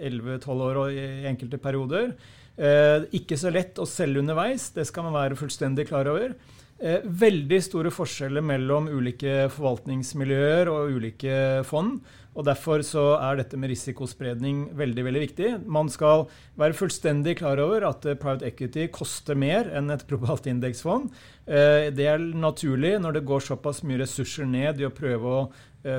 11-12 0.00 0.64
år 0.70 0.82
i 0.90 1.06
enkelte 1.30 1.60
perioder. 1.62 2.16
Uh, 2.56 3.04
ikke 3.14 3.36
så 3.36 3.52
lett 3.52 3.78
å 3.82 3.88
selge 3.88 4.22
underveis, 4.22 4.70
det 4.72 4.86
skal 4.88 5.08
man 5.08 5.16
være 5.16 5.38
fullstendig 5.38 5.88
klar 5.90 6.08
over. 6.10 6.36
Eh, 6.84 7.00
veldig 7.00 7.62
store 7.64 7.88
forskjeller 7.94 8.44
mellom 8.44 8.90
ulike 8.92 9.46
forvaltningsmiljøer 9.54 10.68
og 10.68 10.98
ulike 10.98 11.36
fond. 11.64 12.02
og 12.34 12.44
Derfor 12.44 12.82
så 12.84 13.04
er 13.16 13.38
dette 13.38 13.56
med 13.56 13.70
risikospredning 13.72 14.66
veldig 14.76 15.04
veldig 15.06 15.22
viktig. 15.22 15.52
Man 15.64 15.88
skal 15.88 16.26
være 16.60 16.76
fullstendig 16.76 17.38
klar 17.38 17.62
over 17.62 17.86
at 17.88 18.04
eh, 18.04 18.18
private 18.20 18.50
equity 18.50 18.90
koster 18.92 19.34
mer 19.34 19.70
enn 19.72 19.88
et 19.94 20.04
globalt 20.10 20.44
indeksfond. 20.50 21.08
Eh, 21.46 21.88
det 21.88 22.10
er 22.10 22.20
naturlig 22.20 22.98
når 23.00 23.16
det 23.16 23.24
går 23.32 23.46
såpass 23.48 23.80
mye 23.82 24.02
ressurser 24.02 24.44
ned 24.44 24.82
i 24.82 24.84
å 24.84 24.92
prøve 24.92 25.38
å 25.38 25.46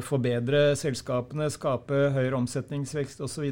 forbedre 0.02 0.72
selskapene, 0.74 1.46
skape 1.54 2.08
høyere 2.16 2.40
omsetningsvekst 2.40 3.20
osv. 3.22 3.52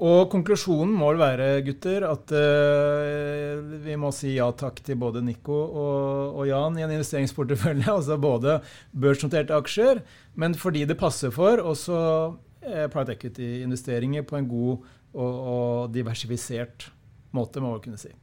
Og 0.00 0.30
konklusjonen 0.32 0.94
må 0.96 1.10
vel 1.10 1.20
være, 1.20 1.46
gutter, 1.66 2.06
at 2.08 2.32
uh, 2.32 3.80
vi 3.84 3.98
må 4.00 4.08
si 4.16 4.32
ja 4.38 4.46
takk 4.56 4.78
til 4.86 4.96
både 5.00 5.20
Nico 5.24 5.58
og, 5.60 6.38
og 6.40 6.46
Jan 6.48 6.78
i 6.78 6.86
en 6.86 6.94
investeringsportefølje. 6.96 7.84
Altså 8.00 8.16
både 8.20 8.60
børsnoterte 8.96 9.56
aksjer, 9.56 10.00
men 10.40 10.54
fordi 10.56 10.86
det 10.88 10.96
passer 11.00 11.32
for, 11.34 11.60
også 11.60 11.98
uh, 12.32 12.86
private 12.88 13.18
equity-investeringer 13.18 14.24
på 14.24 14.38
en 14.40 14.48
god 14.48 14.88
og, 15.12 15.34
og 15.52 15.92
diversifisert 15.92 16.88
måte, 17.36 17.60
må 17.60 17.74
man 17.74 17.84
kunne 17.84 18.00
si. 18.00 18.14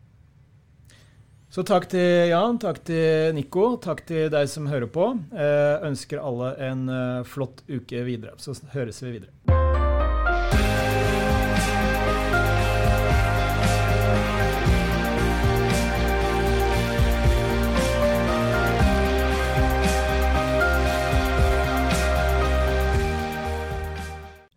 Så 1.53 1.61
takk 1.67 1.85
til 1.91 2.31
Jan, 2.31 2.57
takk 2.59 2.81
til 2.89 3.37
Nico, 3.37 3.75
takk 3.83 4.01
til 4.09 4.31
deg 4.33 4.49
som 4.49 4.65
hører 4.71 4.89
på. 4.89 5.11
Uh, 5.29 5.77
ønsker 5.91 6.25
alle 6.25 6.55
en 6.71 6.89
flott 7.29 7.61
uke 7.69 8.01
videre. 8.09 8.33
Så 8.41 8.57
høres 8.73 9.03
vi 9.05 9.19
videre. 9.19 9.56